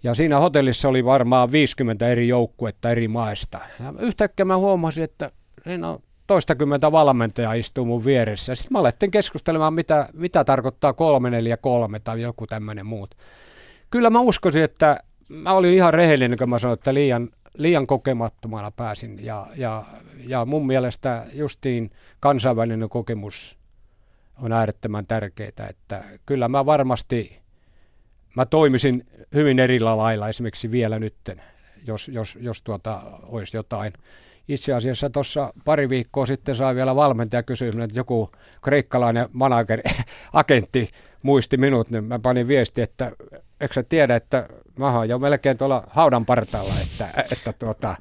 Ja 0.03 0.13
siinä 0.13 0.39
hotellissa 0.39 0.89
oli 0.89 1.05
varmaan 1.05 1.51
50 1.51 2.07
eri 2.07 2.27
joukkuetta 2.27 2.89
eri 2.89 3.07
maista. 3.07 3.59
Ja 3.79 3.93
yhtäkkiä 3.99 4.45
mä 4.45 4.57
huomasin, 4.57 5.03
että 5.03 5.31
siinä 5.63 5.89
on 5.89 5.99
toistakymmentä 6.27 6.91
valmentajaa 6.91 7.53
istuu 7.53 7.85
mun 7.85 8.05
vieressä. 8.05 8.55
Sitten 8.55 8.73
mä 8.73 8.79
alettiin 8.79 9.11
keskustelemaan, 9.11 9.73
mitä, 9.73 10.09
mitä 10.13 10.43
tarkoittaa 10.43 10.93
343 10.93 11.99
tai 11.99 12.21
joku 12.21 12.47
tämmöinen 12.47 12.85
muut. 12.85 13.15
Kyllä 13.91 14.09
mä 14.09 14.19
uskoisin, 14.19 14.63
että 14.63 14.99
mä 15.29 15.51
olin 15.51 15.73
ihan 15.73 15.93
rehellinen, 15.93 16.37
kun 16.37 16.49
mä 16.49 16.59
sanoin, 16.59 16.77
että 16.77 16.93
liian, 16.93 17.29
liian 17.57 17.87
kokemattomana 17.87 18.71
pääsin. 18.71 19.25
Ja, 19.25 19.47
ja, 19.55 19.85
ja 20.27 20.45
mun 20.45 20.67
mielestä 20.67 21.25
justiin 21.33 21.91
kansainvälinen 22.19 22.89
kokemus 22.89 23.57
on 24.41 24.51
äärettömän 24.51 25.07
tärkeää, 25.07 25.67
että 25.69 26.03
kyllä 26.25 26.47
mä 26.47 26.65
varmasti, 26.65 27.39
mä 28.35 28.45
toimisin 28.45 29.05
hyvin 29.33 29.59
eri 29.59 29.79
lailla 29.79 30.29
esimerkiksi 30.29 30.71
vielä 30.71 30.99
nytten, 30.99 31.41
jos, 31.87 32.07
jos, 32.07 32.37
jos 32.41 32.61
tuota, 32.61 33.01
olisi 33.23 33.57
jotain 33.57 33.93
itse 34.47 34.73
asiassa 34.73 35.09
tuossa 35.09 35.53
pari 35.65 35.89
viikkoa 35.89 36.25
sitten 36.25 36.55
sai 36.55 36.75
vielä 36.75 36.95
valmentaja 36.95 37.43
kysyä, 37.43 37.67
että 37.67 37.99
joku 37.99 38.31
kreikkalainen 38.61 39.29
manager, 39.33 39.81
agentti 40.33 40.89
muisti 41.23 41.57
minut, 41.57 41.89
niin 41.89 42.03
mä 42.03 42.19
panin 42.19 42.47
viesti, 42.47 42.81
että 42.81 43.11
eikö 43.61 43.73
sä 43.73 43.83
tiedä, 43.83 44.15
että 44.15 44.49
mä 44.79 44.97
oon 44.97 45.09
jo 45.09 45.19
melkein 45.19 45.57
tuolla 45.57 45.83
haudan 45.87 46.25
partaalla, 46.25 46.73
että, 46.83 47.07
että, 47.31 47.53
tuota, 47.53 47.95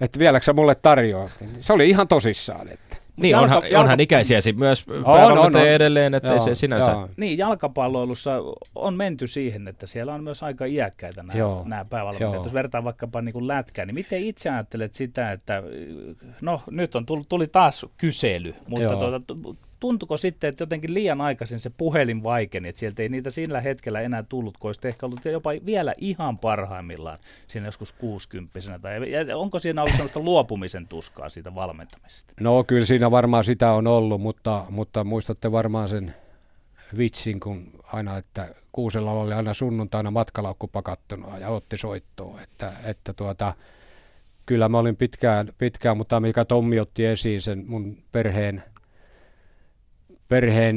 että 0.00 0.18
vieläkö 0.18 0.44
sä 0.44 0.52
mulle 0.52 0.74
tarjoaa. 0.74 1.30
Se 1.60 1.72
oli 1.72 1.90
ihan 1.90 2.08
tosissaan. 2.08 2.68
Että. 2.68 2.96
Niin, 3.18 3.30
jalka, 3.30 3.44
onhan, 3.44 3.62
jalka... 3.62 3.80
onhan 3.80 4.00
ikäisiäsi 4.00 4.52
myös 4.52 4.84
on, 4.88 5.38
on, 5.38 5.38
on. 5.38 5.56
edelleen, 5.56 6.14
että 6.14 6.28
joo, 6.28 6.38
se 6.38 6.54
sinänsä... 6.54 6.90
Joo. 6.90 7.08
Niin, 7.16 7.38
jalkapalloilussa 7.38 8.42
on 8.74 8.94
menty 8.94 9.26
siihen, 9.26 9.68
että 9.68 9.86
siellä 9.86 10.14
on 10.14 10.24
myös 10.24 10.42
aika 10.42 10.64
iäkkäitä 10.64 11.22
nämä, 11.22 11.38
joo, 11.38 11.62
nämä 11.66 11.84
päävalmentajat. 11.90 12.44
Jos 12.44 12.52
vertaa 12.52 12.84
vaikkapa 12.84 13.22
niin 13.22 13.32
kuin 13.32 13.48
lätkään, 13.48 13.88
niin 13.88 13.94
miten 13.94 14.22
itse 14.22 14.50
ajattelet 14.50 14.94
sitä, 14.94 15.32
että 15.32 15.62
no 16.40 16.60
nyt 16.70 16.94
on 16.94 17.06
tuli, 17.06 17.22
tuli 17.28 17.46
taas 17.46 17.86
kysely, 17.96 18.54
mutta 18.68 18.96
tuota, 18.96 19.20
tuntuko 19.80 20.16
sitten, 20.16 20.48
että 20.48 20.62
jotenkin 20.62 20.94
liian 20.94 21.20
aikaisin 21.20 21.58
se 21.58 21.70
puhelin 21.70 22.22
vaikeni, 22.22 22.68
että 22.68 22.78
sieltä 22.78 23.02
ei 23.02 23.08
niitä 23.08 23.30
sillä 23.30 23.60
hetkellä 23.60 24.00
enää 24.00 24.22
tullut, 24.22 24.58
kun 24.58 24.68
olisi 24.68 24.88
ehkä 24.88 25.06
ollut 25.06 25.24
jopa 25.24 25.50
vielä 25.66 25.94
ihan 25.98 26.38
parhaimmillaan 26.38 27.18
siinä 27.46 27.66
joskus 27.66 27.92
60 27.92 28.78
tai 28.82 29.00
onko 29.34 29.58
siinä 29.58 29.82
ollut 29.82 29.96
sellaista 29.96 30.20
luopumisen 30.20 30.88
tuskaa 30.88 31.28
siitä 31.28 31.54
valmentamisesta? 31.54 32.32
No 32.40 32.64
kyllä 32.64 32.86
siinä 32.86 33.10
varmaan 33.10 33.44
sitä 33.44 33.72
on 33.72 33.86
ollut, 33.86 34.20
mutta, 34.20 34.66
mutta 34.70 35.04
muistatte 35.04 35.52
varmaan 35.52 35.88
sen 35.88 36.14
vitsin, 36.98 37.40
kun 37.40 37.70
aina, 37.92 38.16
että 38.16 38.54
Kuusella 38.72 39.12
oli 39.12 39.32
aina 39.32 39.54
sunnuntaina 39.54 40.10
matkalaukku 40.10 40.68
pakattuna 40.68 41.38
ja 41.38 41.48
otti 41.48 41.76
soittoa, 41.76 42.40
että, 42.42 42.72
että 42.84 43.12
tuota, 43.12 43.54
kyllä 44.46 44.68
mä 44.68 44.78
olin 44.78 44.96
pitkään, 44.96 45.52
pitkään, 45.58 45.96
mutta 45.96 46.20
mikä 46.20 46.44
Tommi 46.44 46.80
otti 46.80 47.06
esiin 47.06 47.40
sen 47.40 47.64
mun 47.66 47.98
perheen 48.12 48.62
perheen 50.28 50.76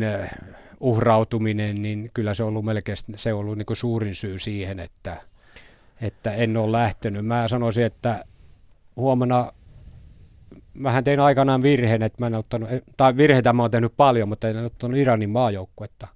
uhrautuminen, 0.80 1.82
niin 1.82 2.10
kyllä 2.14 2.34
se 2.34 2.44
on 2.44 2.50
ollut 2.50 2.66
melkein 2.66 2.98
se 3.16 3.34
on 3.34 3.40
ollut 3.40 3.58
niin 3.58 3.66
suurin 3.74 4.16
syy 4.16 4.40
siihen, 4.40 4.80
että, 4.80 5.22
että 6.02 6.34
en 6.34 6.58
ole 6.58 6.72
lähtenyt. 6.72 7.26
Mä 7.26 7.48
sanoisin, 7.48 7.84
että 7.84 8.26
huomenna 8.96 9.54
mähän 10.74 11.04
tein 11.04 11.20
aikanaan 11.20 11.62
virheen, 11.62 12.04
että 12.04 12.18
mä 12.20 12.28
en 12.28 12.36
ottanut, 12.36 12.70
tai 12.98 13.18
virheitä 13.18 13.54
mä 13.54 13.62
oon 13.62 13.72
tehnyt 13.72 13.94
paljon, 13.98 14.30
mutta 14.30 14.50
en 14.50 14.66
ottanut 14.66 14.98
Iranin 14.98 15.30
maajoukkuetta. 15.30 16.08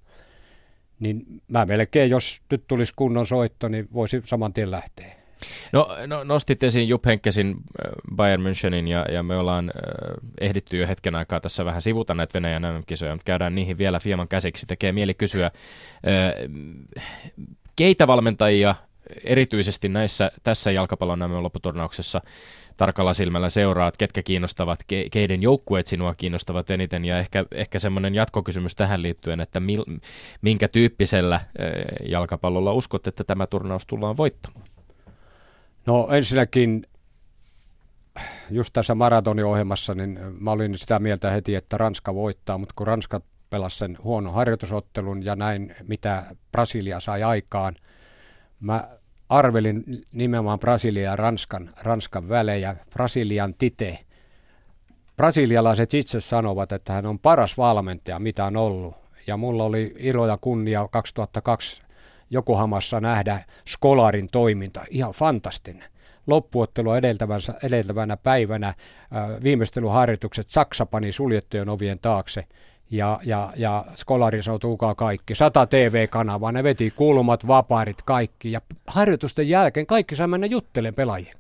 Niin 1.00 1.42
mä 1.48 1.66
melkein, 1.66 2.10
jos 2.10 2.42
nyt 2.52 2.64
tulisi 2.68 2.94
kunnon 2.96 3.28
soitto, 3.28 3.68
niin 3.68 3.88
voisi 3.94 4.22
saman 4.24 4.54
tien 4.54 4.72
lähteä. 4.72 5.25
No, 5.74 5.90
no 6.08 6.24
nostit 6.24 6.64
esiin 6.64 6.90
Jupp 6.90 7.06
Henkkesin 7.06 7.48
äh, 7.50 7.92
Bayern 8.16 8.44
Münchenin 8.44 8.88
ja, 8.88 9.06
ja 9.12 9.24
me 9.24 9.38
ollaan 9.38 9.72
äh, 9.76 9.84
ehditty 10.42 10.78
jo 10.78 10.88
hetken 10.88 11.16
aikaa 11.16 11.40
tässä 11.40 11.66
vähän 11.66 11.82
sivuta 11.82 12.14
näitä 12.14 12.34
Venäjän 12.34 12.84
kisoja 12.88 13.12
mutta 13.12 13.26
käydään 13.26 13.56
niihin 13.56 13.78
vielä 13.78 14.00
hieman 14.06 14.28
käsiksi. 14.28 14.66
Tekee 14.66 14.92
mieli 14.92 15.14
kysyä, 15.14 15.46
äh, 15.46 15.52
keitä 17.76 18.08
valmentajia 18.08 18.76
erityisesti 19.24 19.90
näissä, 19.90 20.32
tässä 20.44 20.72
jalkapallon 20.72 21.20
nämä 21.20 21.44
lopputurnauksessa 21.44 22.22
tarkalla 22.78 23.14
silmällä 23.14 23.50
seuraat, 23.50 23.98
ketkä 23.98 24.24
kiinnostavat, 24.24 24.80
ke, 24.88 25.08
keiden 25.12 25.42
joukkueet 25.42 25.88
sinua 25.88 26.16
kiinnostavat 26.16 26.70
eniten 26.70 27.06
ja 27.06 27.20
ehkä, 27.20 27.46
ehkä 27.52 27.80
semmoinen 27.80 28.16
jatkokysymys 28.16 28.76
tähän 28.76 29.02
liittyen, 29.02 29.40
että 29.40 29.60
mil, 29.60 29.86
minkä 30.42 30.68
tyyppisellä 30.68 31.36
äh, 31.36 31.44
jalkapallolla 32.06 32.74
uskot, 32.74 33.08
että 33.08 33.24
tämä 33.24 33.48
turnaus 33.48 33.86
tullaan 33.86 34.18
voittamaan? 34.18 34.75
No 35.86 36.08
ensinnäkin 36.12 36.86
just 38.50 38.74
tässä 38.74 38.96
maratoniohjelmassa, 38.96 39.96
niin 39.96 40.20
mä 40.40 40.52
olin 40.52 40.78
sitä 40.78 41.00
mieltä 41.00 41.32
heti, 41.32 41.56
että 41.56 41.78
Ranska 41.78 42.16
voittaa, 42.16 42.58
mutta 42.58 42.74
kun 42.78 42.88
Ranska 42.88 43.22
pelasi 43.50 43.78
sen 43.78 43.98
huonon 44.04 44.34
harjoitusottelun 44.34 45.26
ja 45.26 45.36
näin, 45.36 45.76
mitä 45.88 46.26
Brasilia 46.52 47.00
sai 47.00 47.24
aikaan, 47.24 47.76
mä 48.60 48.88
arvelin 49.30 49.84
nimenomaan 50.12 50.60
Brasilia 50.60 51.04
ja 51.04 51.16
Ranskan, 51.16 51.70
Ranskan 51.82 52.30
välejä, 52.30 52.76
Brasilian 52.90 53.54
tite. 53.54 54.00
Brasilialaiset 55.18 55.94
itse 55.94 56.22
sanovat, 56.22 56.72
että 56.72 56.94
hän 56.94 57.06
on 57.06 57.20
paras 57.20 57.58
valmentaja, 57.58 58.20
mitä 58.20 58.46
on 58.46 58.58
ollut. 58.58 58.96
Ja 59.28 59.38
mulla 59.38 59.64
oli 59.64 59.96
ilo 59.98 60.28
ja 60.28 60.38
kunnia 60.42 60.88
2002 60.92 61.85
Jokohamassa 62.36 63.00
nähdä 63.00 63.46
Skolarin 63.68 64.30
toiminta. 64.32 64.84
Ihan 64.90 65.12
fantastinen. 65.12 65.90
Loppuottelua 66.28 66.98
edeltävänä 67.64 68.18
päivänä 68.18 68.74
viimeistelyharjoitukset 69.44 70.50
Saksa 70.50 70.86
pani 70.86 71.12
suljettujen 71.12 71.70
ovien 71.70 72.00
taakse 72.02 72.46
ja, 72.92 73.20
ja, 73.26 73.54
ja 73.56 73.86
Skolari 73.96 74.42
sanoi, 74.42 74.60
tuukaa 74.60 74.96
kaikki. 74.96 75.36
Sata 75.36 75.66
TV-kanavaa, 75.66 76.52
ne 76.52 76.64
veti 76.64 76.94
kulmat, 76.96 77.48
vapaarit, 77.48 78.02
kaikki. 78.06 78.52
Ja 78.52 78.62
harjoitusten 78.88 79.50
jälkeen 79.50 79.86
kaikki 79.86 80.16
sai 80.16 80.28
mennä 80.28 80.48
juttelemaan 80.48 80.96
pelaajien 80.96 81.36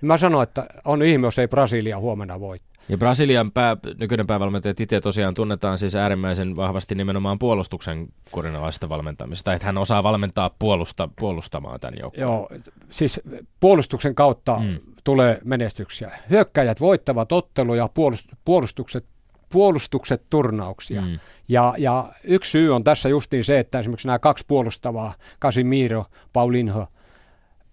Mä 0.00 0.16
sanoin, 0.16 0.42
että 0.42 0.66
on 0.84 1.02
ihme, 1.02 1.26
jos 1.26 1.38
ei 1.38 1.48
Brasilia 1.48 1.98
huomenna 1.98 2.40
voittaa. 2.40 2.73
Ja 2.88 2.98
Brasilian 2.98 3.52
pää, 3.52 3.76
nykyinen 3.98 4.26
päävalmentaja 4.26 4.74
Tite 4.74 5.00
tosiaan 5.00 5.34
tunnetaan 5.34 5.78
siis 5.78 5.94
äärimmäisen 5.94 6.56
vahvasti 6.56 6.94
nimenomaan 6.94 7.38
puolustuksen 7.38 8.08
kurinalaisesta 8.30 8.88
valmentamisesta, 8.88 9.52
että 9.52 9.66
hän 9.66 9.78
osaa 9.78 10.02
valmentaa 10.02 10.50
puolusta, 10.58 11.08
puolustamaan 11.18 11.80
tämän 11.80 11.98
joukkueen. 12.00 12.22
Joo, 12.22 12.48
siis 12.90 13.20
puolustuksen 13.60 14.14
kautta 14.14 14.58
mm. 14.58 14.78
tulee 15.04 15.38
menestyksiä. 15.44 16.10
Hyökkäjät 16.30 16.80
voittavat 16.80 17.32
otteluja, 17.32 17.86
puolust- 17.86 18.36
puolustukset 18.44 19.04
puolustukset 19.52 20.22
turnauksia. 20.30 21.02
Mm. 21.02 21.18
Ja, 21.48 21.74
ja 21.78 22.12
yksi 22.24 22.50
syy 22.50 22.74
on 22.74 22.84
tässä 22.84 23.08
justiin 23.08 23.44
se, 23.44 23.58
että 23.58 23.78
esimerkiksi 23.78 24.08
nämä 24.08 24.18
kaksi 24.18 24.44
puolustavaa, 24.48 25.14
Casimiro, 25.40 26.04
Paulinho, 26.32 26.86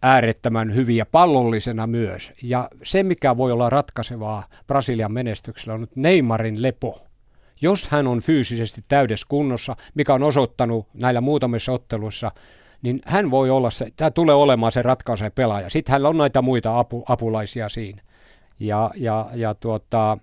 äärettömän 0.01 0.75
hyviä 0.75 1.05
pallollisena 1.05 1.87
myös. 1.87 2.33
Ja 2.43 2.69
se, 2.83 3.03
mikä 3.03 3.37
voi 3.37 3.51
olla 3.51 3.69
ratkaisevaa 3.69 4.43
Brasilian 4.67 5.11
menestyksellä, 5.11 5.73
on 5.73 5.81
nyt 5.81 5.95
Neymarin 5.95 6.61
lepo. 6.61 7.01
Jos 7.61 7.87
hän 7.87 8.07
on 8.07 8.21
fyysisesti 8.21 8.83
täydessä 8.87 9.25
kunnossa, 9.29 9.75
mikä 9.95 10.13
on 10.13 10.23
osoittanut 10.23 10.87
näillä 10.93 11.21
muutamissa 11.21 11.71
otteluissa, 11.71 12.31
niin 12.81 13.01
hän 13.05 13.31
voi 13.31 13.49
olla 13.49 13.69
se, 13.69 13.87
tämä 13.95 14.11
tulee 14.11 14.35
olemaan 14.35 14.71
se 14.71 14.81
ratkaiseva 14.81 15.31
pelaaja. 15.31 15.69
Sitten 15.69 15.91
hänellä 15.91 16.09
on 16.09 16.17
näitä 16.17 16.41
muita 16.41 16.79
apu, 16.79 17.03
apulaisia 17.07 17.69
siinä. 17.69 18.01
Ja, 18.59 18.91
ja, 18.95 19.29
ja 19.33 19.53
tuota, 19.53 20.17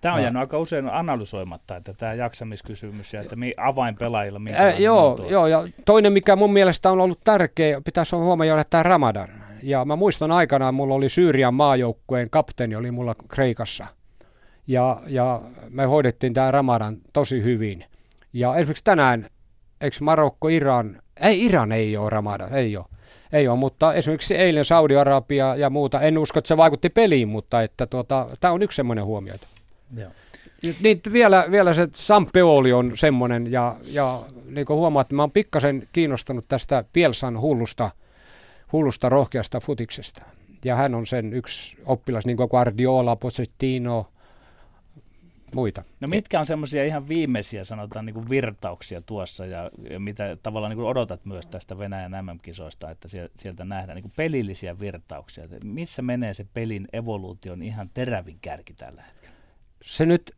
Tämä 0.00 0.14
on 0.14 0.22
jäänyt 0.22 0.40
aika 0.40 0.58
usein 0.58 0.88
analysoimatta, 0.88 1.76
että 1.76 1.94
tämä 1.94 2.14
jaksamiskysymys 2.14 3.14
ja 3.14 3.20
että 3.20 3.36
avainpelaajilla 3.56 4.40
Ää, 4.54 4.70
joo, 4.70 5.26
joo, 5.30 5.46
ja 5.46 5.68
toinen, 5.84 6.12
mikä 6.12 6.36
mun 6.36 6.52
mielestä 6.52 6.90
on 6.90 7.00
ollut 7.00 7.20
tärkeä, 7.24 7.80
pitäisi 7.80 8.16
huomioida 8.16 8.64
tämä 8.64 8.82
Ramadan. 8.82 9.28
Ja 9.62 9.84
mä 9.84 9.96
muistan 9.96 10.30
aikanaan, 10.30 10.74
mulla 10.74 10.94
oli 10.94 11.08
Syyrian 11.08 11.54
maajoukkueen 11.54 12.30
kapteeni, 12.30 12.76
oli 12.76 12.90
mulla 12.90 13.14
Kreikassa. 13.28 13.86
Ja, 14.66 15.00
ja 15.06 15.40
me 15.68 15.84
hoidettiin 15.84 16.34
tämä 16.34 16.50
Ramadan 16.50 16.96
tosi 17.12 17.42
hyvin. 17.42 17.84
Ja 18.32 18.56
esimerkiksi 18.56 18.84
tänään, 18.84 19.26
eikö 19.80 19.96
Marokko, 20.00 20.48
Iran, 20.48 21.02
ei 21.20 21.44
Iran 21.44 21.72
ei 21.72 21.96
ole 21.96 22.10
Ramadan, 22.10 22.54
ei 22.54 22.76
ole. 22.76 22.86
Ei 23.32 23.48
ole, 23.48 23.58
mutta 23.58 23.94
esimerkiksi 23.94 24.36
eilen 24.36 24.64
Saudi-Arabia 24.64 25.56
ja 25.56 25.70
muuta, 25.70 26.00
en 26.00 26.18
usko, 26.18 26.38
että 26.38 26.48
se 26.48 26.56
vaikutti 26.56 26.88
peliin, 26.90 27.28
mutta 27.28 27.62
että 27.62 27.86
tuota, 27.86 28.28
tämä 28.40 28.54
on 28.54 28.62
yksi 28.62 28.76
semmoinen 28.76 29.04
huomioita. 29.04 29.46
Joo. 29.96 30.10
Niin 30.80 31.00
vielä, 31.12 31.46
vielä 31.50 31.74
se 31.74 31.88
Sampeoli 31.92 32.72
on 32.72 32.92
semmoinen, 32.94 33.52
ja, 33.52 33.76
ja 33.84 34.22
niin 34.44 34.66
kuin 34.66 34.76
huomaat, 34.76 35.12
mä 35.12 35.22
oon 35.22 35.30
pikkasen 35.30 35.88
kiinnostunut 35.92 36.44
tästä 36.48 36.84
Pielsan 36.92 37.40
hullusta, 37.40 37.90
hullusta 38.72 39.08
rohkeasta 39.08 39.60
futiksesta. 39.60 40.22
Ja 40.64 40.74
hän 40.74 40.94
on 40.94 41.06
sen 41.06 41.32
yksi 41.32 41.76
oppilas, 41.84 42.26
niin 42.26 42.36
kuin 42.36 42.48
Guardiola, 42.50 43.16
Pochettino, 43.16 44.06
muita. 45.54 45.82
No 46.00 46.08
mitkä 46.10 46.40
on 46.40 46.46
semmoisia 46.46 46.84
ihan 46.84 47.08
viimeisiä, 47.08 47.64
sanotaan 47.64 48.06
niin 48.06 48.14
kuin 48.14 48.30
virtauksia 48.30 49.00
tuossa, 49.00 49.46
ja, 49.46 49.70
ja 49.90 50.00
mitä 50.00 50.36
tavallaan 50.42 50.70
niin 50.70 50.76
kuin 50.76 50.88
odotat 50.88 51.24
myös 51.24 51.46
tästä 51.46 51.78
Venäjän 51.78 52.12
MM-kisoista, 52.24 52.90
että 52.90 53.08
sieltä 53.36 53.64
nähdään 53.64 53.96
niin 53.96 54.02
kuin 54.02 54.12
pelillisiä 54.16 54.80
virtauksia. 54.80 55.44
Missä 55.64 56.02
menee 56.02 56.34
se 56.34 56.46
pelin 56.54 56.88
evoluution 56.92 57.62
ihan 57.62 57.90
terävin 57.94 58.38
kärki 58.40 58.74
tällä 58.74 59.02
hetkellä? 59.02 59.39
Se 59.82 60.06
nyt, 60.06 60.32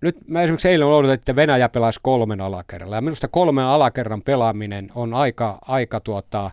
nyt 0.00 0.28
mä 0.28 0.42
esimerkiksi 0.42 0.68
eilen 0.68 0.86
odotin, 0.86 1.14
että 1.14 1.36
Venäjä 1.36 1.68
pelaisi 1.68 2.00
kolmen 2.02 2.40
alakerralla. 2.40 2.96
Ja 2.96 3.00
minusta 3.00 3.28
kolmen 3.28 3.64
alakerran 3.64 4.22
pelaaminen 4.22 4.88
on 4.94 5.14
aika, 5.14 5.58
aika 5.62 6.00
tuota, 6.00 6.50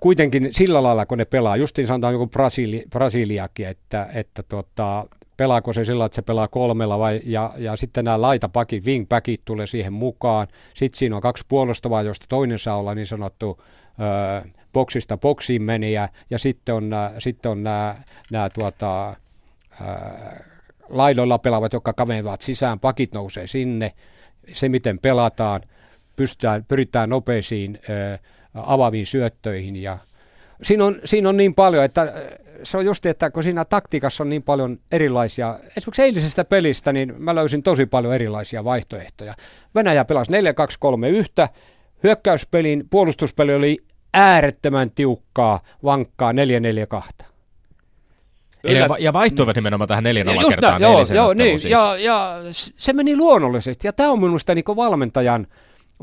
kuitenkin 0.00 0.48
sillä 0.50 0.82
lailla, 0.82 1.06
kun 1.06 1.18
ne 1.18 1.24
pelaa, 1.24 1.56
justiin 1.56 1.86
sanotaan 1.86 2.12
joku 2.12 2.26
Brasili, 2.26 2.84
Brasiliakin, 2.90 3.68
että, 3.68 4.08
että 4.14 4.42
tuota, 4.42 5.06
pelaako 5.36 5.72
se 5.72 5.84
sillä, 5.84 6.04
että 6.04 6.16
se 6.16 6.22
pelaa 6.22 6.48
kolmella 6.48 6.98
vai, 6.98 7.20
ja, 7.24 7.54
ja 7.56 7.76
sitten 7.76 8.04
nämä 8.04 8.20
laitapakit, 8.20 8.86
wingbackit 8.86 9.40
tulee 9.44 9.66
siihen 9.66 9.92
mukaan. 9.92 10.46
Sitten 10.74 10.98
siinä 10.98 11.16
on 11.16 11.22
kaksi 11.22 11.44
puolustavaa, 11.48 12.02
josta 12.02 12.26
toinen 12.28 12.58
saa 12.58 12.76
olla 12.76 12.94
niin 12.94 13.06
sanottu 13.06 13.62
ö, 13.62 14.48
boksista 14.72 15.16
boksiin 15.18 15.62
meniä, 15.62 16.08
ja 16.30 16.38
sitten 16.38 16.74
on, 16.74 16.90
sitten 17.18 17.50
on 17.52 17.62
nämä, 17.62 17.96
nämä 18.30 18.50
tuota, 18.50 19.16
laidoilla 20.88 21.38
pelaavat, 21.38 21.72
jotka 21.72 21.92
kavenevat 21.92 22.40
sisään, 22.40 22.80
pakit 22.80 23.14
nousee 23.14 23.46
sinne, 23.46 23.92
se 24.52 24.68
miten 24.68 24.98
pelataan, 24.98 25.60
pystytään, 26.16 26.64
pyritään 26.64 27.08
nopeisiin 27.08 27.78
ö, 27.90 28.18
avaaviin 28.54 29.06
syöttöihin 29.06 29.76
ja 29.76 29.98
siinä 30.62 30.84
on, 30.84 31.00
siinä 31.04 31.28
on 31.28 31.36
niin 31.36 31.54
paljon, 31.54 31.84
että 31.84 32.12
se 32.62 32.76
on 32.76 32.84
just, 32.84 33.06
että 33.06 33.30
kun 33.30 33.42
siinä 33.42 33.64
taktiikassa 33.64 34.24
on 34.24 34.28
niin 34.28 34.42
paljon 34.42 34.78
erilaisia, 34.92 35.58
esimerkiksi 35.76 36.02
eilisestä 36.02 36.44
pelistä, 36.44 36.92
niin 36.92 37.14
mä 37.18 37.34
löysin 37.34 37.62
tosi 37.62 37.86
paljon 37.86 38.14
erilaisia 38.14 38.64
vaihtoehtoja. 38.64 39.34
Venäjä 39.74 40.04
pelasi 40.04 40.32
4-2-3-1, 40.32 41.48
hyökkäyspelin 42.02 42.84
puolustuspeli 42.90 43.54
oli 43.54 43.78
äärettömän 44.14 44.90
tiukkaa, 44.90 45.60
vankkaa 45.84 46.32
4-4-2. 46.32 47.35
Eli, 48.66 49.04
ja 49.04 49.12
vaihtuivat 49.12 49.56
nimenomaan 49.56 49.88
tähän 49.88 50.04
neljän 50.04 50.34
Just 50.34 50.48
kertaan 50.48 50.80
näin, 50.80 50.92
joo, 50.92 51.04
joo, 51.14 51.34
niin, 51.34 51.60
siis. 51.60 51.72
ja, 51.72 51.96
ja 51.96 52.38
se 52.76 52.92
meni 52.92 53.16
luonnollisesti. 53.16 53.88
Ja 53.88 53.92
tämä 53.92 54.10
on 54.10 54.20
minusta 54.20 54.54
niin 54.54 54.64
valmentajan, 54.76 55.46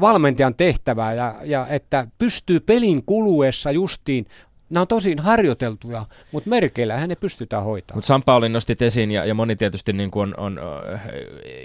valmentajan 0.01 0.55
tehtävää, 0.55 1.13
ja, 1.13 1.35
ja 1.43 1.67
että 1.67 2.07
pystyy 2.17 2.59
pelin 2.59 3.05
kuluessa 3.05 3.71
justiin 3.71 4.25
Nämä 4.73 4.81
on 4.81 4.87
tosin 4.87 5.19
harjoiteltuja, 5.19 6.05
mutta 6.31 6.49
merkeillähän 6.49 7.09
ne 7.09 7.15
pystytään 7.15 7.63
hoitamaan. 7.63 7.97
Mutta 7.97 8.07
Sampa 8.07 8.35
oli 8.35 8.49
nostit 8.49 8.81
esiin 8.81 9.11
ja, 9.11 9.25
ja 9.25 9.33
moni 9.33 9.55
tietysti 9.55 9.93
niin 9.93 10.11
kuin 10.11 10.33
on, 10.37 10.59
on 10.59 10.59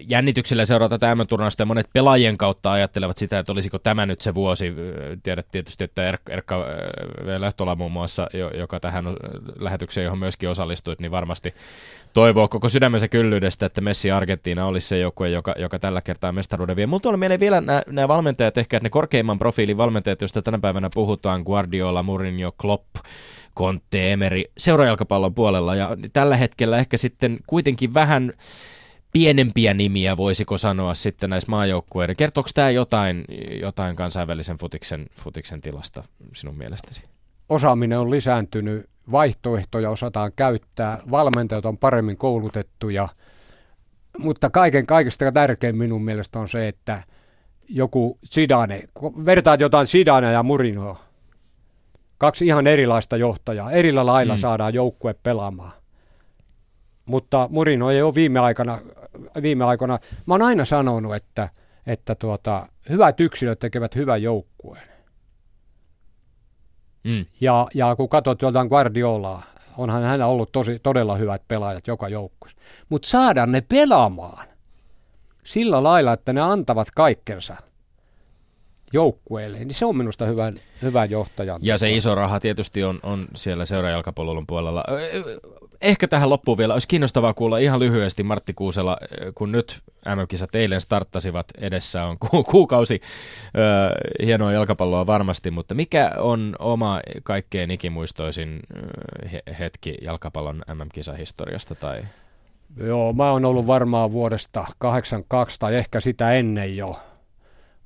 jännityksellä 0.09 0.65
seurata 0.65 0.99
tämän 0.99 1.27
turnausta 1.27 1.63
ja 1.63 1.67
monet 1.67 1.91
pelaajien 1.93 2.39
kautta 2.39 2.73
ajattelevat 2.73 3.19
sitä, 3.19 3.39
että 3.39 3.53
olisiko 3.53 3.79
tämä 3.79 4.07
nyt 4.07 4.21
se 4.21 4.35
vuosi. 4.35 4.75
Tiedät 5.23 5.47
tietysti, 5.53 5.85
että 5.85 6.09
Erkka, 6.09 6.33
Erkka 6.33 6.65
Lehtola 7.39 7.75
muun 7.75 7.93
muassa, 7.93 8.29
joka 8.55 8.81
tähän 8.81 9.05
lähetykseen, 9.59 10.05
johon 10.05 10.19
myöskin 10.19 10.49
osallistuit, 10.49 11.01
niin 11.01 11.11
varmasti 11.11 11.55
toivoo 12.19 12.49
koko 12.49 12.69
sydämensä 12.69 13.09
kyllyydestä, 13.09 13.67
että 13.67 13.81
Messi 13.81 14.11
Argentiina 14.11 14.67
olisi 14.67 14.89
se 14.89 14.99
joukkue, 14.99 15.29
joka, 15.31 15.55
joka 15.59 15.79
tällä 15.79 16.01
kertaa 16.01 16.33
mestaruuden 16.33 16.77
vie. 16.77 16.87
Mutta 16.87 17.09
on 17.09 17.19
mieleen 17.19 17.41
vielä 17.41 17.61
nämä, 17.61 17.83
nämä 17.87 18.09
valmentajat, 18.09 18.59
ehkä 18.59 18.81
ne 18.83 18.91
korkeimman 18.91 19.39
profiilin 19.39 19.77
valmentajat, 19.77 20.21
joista 20.21 20.43
tänä 20.43 20.59
päivänä 20.59 20.91
puhutaan, 20.95 21.43
Guardiola, 21.43 22.03
Mourinho, 22.03 22.53
Klopp, 22.53 22.87
Conte, 23.57 24.13
Emery, 24.13 24.43
seurajalkapallon 24.59 25.35
puolella. 25.35 25.75
Ja 25.75 25.97
tällä 26.13 26.37
hetkellä 26.37 26.79
ehkä 26.79 26.97
sitten 26.97 27.39
kuitenkin 27.47 27.95
vähän 27.95 28.33
pienempiä 29.13 29.75
nimiä, 29.75 30.17
voisiko 30.17 30.59
sanoa 30.59 30.95
sitten 30.95 31.31
näissä 31.31 31.51
maajoukkueiden. 31.51 32.17
Kertooko 32.17 32.51
tämä 32.55 32.71
jotain, 32.71 33.25
jotain 33.61 33.97
kansainvälisen 33.97 34.57
futiksen, 34.57 35.07
futiksen 35.21 35.61
tilasta 35.61 36.05
sinun 36.35 36.57
mielestäsi? 36.57 37.05
Osaaminen 37.49 37.99
on 37.99 38.11
lisääntynyt 38.11 38.87
vaihtoehtoja 39.13 39.91
osataan 39.91 40.33
käyttää, 40.37 40.99
valmentajat 41.11 41.67
on 41.67 41.79
paremmin 41.79 42.17
koulutettuja, 42.17 43.09
mutta 44.19 44.51
kaiken 44.51 44.87
kaikista 44.87 45.33
tärkein 45.33 45.77
minun 45.77 46.05
mielestä 46.05 46.39
on 46.39 46.49
se, 46.49 46.69
että 46.69 47.03
joku 47.69 48.19
Zidane, 48.35 48.83
vertaat 49.27 49.61
jotain 49.61 49.87
Zidane 49.87 50.33
ja 50.33 50.43
Murinoa, 50.43 51.01
kaksi 52.19 52.47
ihan 52.47 52.67
erilaista 52.67 53.17
johtajaa, 53.17 53.71
erillä 53.71 54.07
lailla 54.07 54.35
mm. 54.35 54.39
saadaan 54.39 54.75
joukkue 54.75 55.15
pelaamaan. 55.23 55.73
Mutta 57.05 57.49
Murino 57.51 57.91
ei 57.91 58.03
ole 58.03 58.15
viime 58.15 58.41
aikana, 58.41 58.79
viime 59.43 59.65
aikoina, 59.65 59.99
mä 60.27 60.35
oon 60.35 60.43
aina 60.43 60.65
sanonut, 60.65 61.15
että, 61.15 61.49
että 61.87 62.15
tuota, 62.15 62.69
hyvät 62.89 63.21
yksilöt 63.21 63.59
tekevät 63.59 63.95
hyvän 63.95 64.23
joukkueen. 64.23 64.98
Mm. 67.05 67.27
Ja, 67.41 67.69
ja 67.75 67.97
kun 67.97 68.09
katsot 68.09 68.43
joltain 68.43 68.69
Guardiolaa, 68.69 69.43
onhan 69.77 70.03
hän 70.03 70.23
ollut 70.23 70.53
tosi, 70.53 70.79
todella 70.79 71.17
hyvät 71.17 71.43
pelaajat 71.49 71.87
joka 71.87 72.09
joukkueessa. 72.09 72.59
Mutta 72.89 73.09
saada 73.09 73.47
ne 73.47 73.61
pelaamaan 73.61 74.47
sillä 75.45 75.83
lailla, 75.83 76.13
että 76.13 76.33
ne 76.33 76.41
antavat 76.41 76.91
kaikkensa 76.91 77.57
joukkueelle, 78.93 79.59
niin 79.59 79.75
se 79.75 79.85
on 79.85 79.97
minusta 79.97 80.27
hyvä, 80.27 80.53
hyvä 80.83 81.05
johtaja. 81.05 81.59
Ja 81.63 81.79
se 81.79 81.91
iso 81.93 82.15
raha 82.15 82.41
tietysti 82.41 82.85
on, 82.85 82.99
on 83.03 83.19
siellä 83.37 83.65
seurajalkapallon 83.65 84.47
puolella. 84.47 84.85
Ehkä 85.83 86.09
tähän 86.09 86.31
loppuun 86.31 86.59
vielä 86.59 86.73
olisi 86.73 86.89
kiinnostavaa 86.89 87.35
kuulla 87.35 87.59
ihan 87.59 87.81
lyhyesti 87.81 88.23
Martti 88.23 88.55
Kuusela, 88.55 88.97
kun 89.35 89.53
nyt 89.53 89.81
MM-kisat 90.17 90.55
eilen 90.55 90.81
starttasivat, 90.81 91.47
edessä 91.59 92.05
on 92.05 92.19
ku- 92.19 92.45
kuukausi 92.45 93.01
ö, 93.57 94.25
hienoa 94.27 94.53
jalkapalloa 94.53 95.07
varmasti, 95.07 95.51
mutta 95.51 95.75
mikä 95.75 96.13
on 96.19 96.57
oma 96.59 97.01
kaikkein 97.23 97.71
ikimuistoisin 97.71 98.61
hetki 99.59 99.95
jalkapallon 100.03 100.63
MM-kisahistoriasta 100.75 101.75
tai 101.75 102.03
Joo, 102.77 103.13
mä 103.13 103.31
oon 103.31 103.45
ollut 103.45 103.67
varmaan 103.67 104.13
vuodesta 104.13 104.67
82 104.79 105.59
tai 105.61 105.75
ehkä 105.75 106.01
sitä 106.01 106.33
ennen 106.33 106.77
jo. 106.77 107.01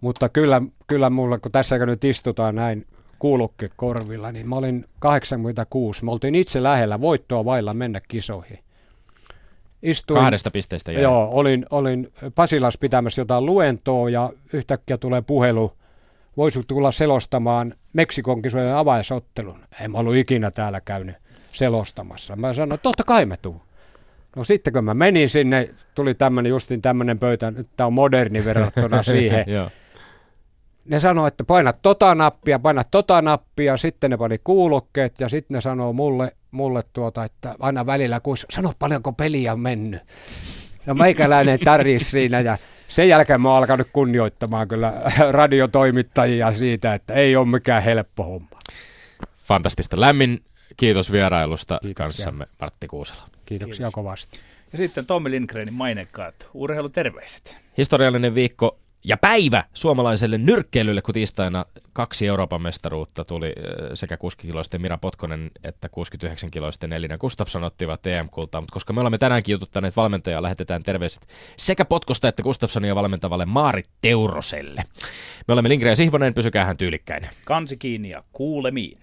Mutta 0.03 0.29
kyllä, 0.29 0.63
kyllä 0.87 1.11
mulla, 1.11 1.39
kun 1.39 1.53
tässä 1.53 1.87
nyt 1.87 2.05
istutaan 2.05 2.55
näin 2.55 2.87
kuulukke 3.19 3.71
korvilla, 3.77 4.33
niin 4.33 4.49
mä 4.49 4.57
olin 4.57 4.85
86. 4.99 6.05
Me 6.05 6.11
oltiin 6.11 6.35
itse 6.35 6.63
lähellä 6.63 7.01
voittoa 7.01 7.45
vailla 7.45 7.75
mennä 7.75 8.01
kisoihin. 8.09 8.59
Istuin, 9.83 10.21
Kahdesta 10.21 10.51
pisteestä 10.51 10.93
jäi. 10.93 11.03
Joo, 11.03 11.29
olin, 11.33 11.67
olin 11.71 12.13
Pasilas 12.35 12.79
pitämässä 12.79 13.21
jotain 13.21 13.47
luentoa 13.47 14.11
ja 14.11 14.33
yhtäkkiä 14.53 14.99
tulee 14.99 15.23
puhelu, 15.23 15.73
voisi 16.37 16.61
tulla 16.67 16.91
selostamaan 16.91 17.75
Meksikon 17.93 18.43
kisojen 18.43 18.75
avaisottelun. 18.75 19.61
En 19.81 19.91
mä 19.91 19.99
ollut 19.99 20.17
ikinä 20.17 20.51
täällä 20.51 20.81
käynyt 20.81 21.17
selostamassa. 21.53 22.37
Mä 22.37 22.53
sanoin, 22.53 22.75
että 22.75 22.83
totta 22.83 23.05
kai 23.05 23.27
mä 23.27 23.37
tuun. 23.37 23.61
No 24.37 24.45
sitten 24.45 24.73
kun 24.73 24.85
mä 24.85 24.95
menin 24.95 25.29
sinne, 25.29 25.71
tuli 25.95 26.15
tämmöinen 26.15 26.51
justin 26.51 26.83
tämmöinen 26.83 27.19
pöytä, 27.19 27.51
nyt 27.51 27.69
tää 27.77 27.87
on 27.87 27.93
moderni 27.93 28.45
verrattuna 28.45 29.03
siihen 29.13 29.45
ne 30.85 31.01
sanoo, 31.01 31.27
että 31.27 31.45
paina 31.45 31.73
tota 31.73 32.15
nappia, 32.15 32.59
paina 32.59 32.85
tota 32.85 33.23
nappia, 33.23 33.77
sitten 33.77 34.11
ne 34.11 34.17
pani 34.17 34.39
kuulokkeet 34.45 35.21
ja 35.21 35.29
sitten 35.29 35.55
ne 35.55 35.61
sanoo 35.61 35.93
mulle, 35.93 36.37
mulle 36.51 36.83
tuota, 36.93 37.25
että 37.25 37.55
aina 37.61 37.87
välillä, 37.87 38.21
kun 38.21 38.37
sano 38.51 38.73
paljonko 38.79 39.13
peliä 39.13 39.53
on 39.53 39.61
mennyt. 39.61 40.01
Ja 40.87 40.95
meikäläinen 40.95 41.59
tärisi 41.61 42.11
siinä 42.11 42.41
ja 42.41 42.59
sen 42.89 43.09
jälkeen 43.09 43.41
mä 43.41 43.49
oon 43.49 43.59
alkanut 43.59 43.89
kunnioittamaan 43.93 44.69
kyllä 44.69 44.93
radiotoimittajia 45.31 46.53
siitä, 46.53 46.95
että 46.95 47.15
ei 47.15 47.37
ole 47.37 47.47
mikään 47.47 47.83
helppo 47.83 48.25
homma. 48.25 48.59
Fantastista. 49.45 50.01
Lämmin 50.01 50.43
kiitos 50.77 51.13
vierailusta 51.13 51.79
Kiitoksia. 51.83 52.05
kanssamme 52.05 52.47
Martti 52.61 52.89
Kuusela. 52.89 53.23
Kiitoksia 53.47 53.77
Kiitos. 53.77 53.95
kovasti. 53.95 54.39
Ja 54.73 54.79
sitten 54.79 55.07
Tommi 55.07 55.31
Lindgrenin 55.31 55.75
mainekkaat 55.75 56.49
urheiluterveiset. 56.55 57.57
Historiallinen 57.79 58.35
viikko 58.35 58.79
ja 59.05 59.17
päivä 59.17 59.65
suomalaiselle 59.75 60.39
nyrkkeilylle, 60.39 61.03
kun 61.03 61.15
tiistaina 61.15 61.65
kaksi 61.93 62.27
Euroopan 62.27 62.63
mestaruutta 62.63 63.25
tuli 63.25 63.53
sekä 63.95 64.15
60-kiloisten 64.15 64.83
Mira 64.83 64.99
Potkonen 64.99 65.51
että 65.65 65.89
69-kiloisten 65.89 66.93
Elina 66.93 67.19
Gustafsson 67.19 67.65
ottivat 67.65 68.07
EM-kultaa, 68.07 68.61
mutta 68.61 68.73
koska 68.73 68.93
me 68.93 69.01
olemme 69.01 69.19
tänäänkin 69.19 69.53
jututtaneet 69.53 69.97
valmentajaa, 69.97 70.43
lähetetään 70.43 70.83
terveiset 70.83 71.27
sekä 71.57 71.85
Potkosta 71.85 72.29
että 72.29 72.43
Gustafssonia 72.43 72.95
valmentavalle 72.95 73.47
Maarit 73.47 73.89
Teuroselle. 74.01 74.83
Me 75.49 75.53
olemme 75.53 75.69
Lindgren 75.69 75.93
ja 75.93 75.97
Sihvonen, 75.97 76.35
pysykäähän 76.35 76.77
tyylikkäin. 76.77 77.29
Kansi 77.45 77.77
kiinni 77.77 78.11
ja 78.11 78.25
kuulemiin. 78.33 78.99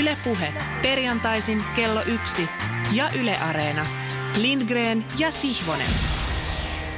Ylepuhe 0.00 0.52
perjantaisin 0.82 1.62
kello 1.76 2.02
yksi 2.02 2.48
ja 2.92 3.10
Yle 3.20 3.36
Areena. 3.36 3.99
Lindgren 4.36 5.04
ja 5.18 5.32
Sihvonen. 5.32 5.86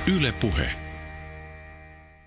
Yle 0.06 0.32
Puhe. 0.32 0.81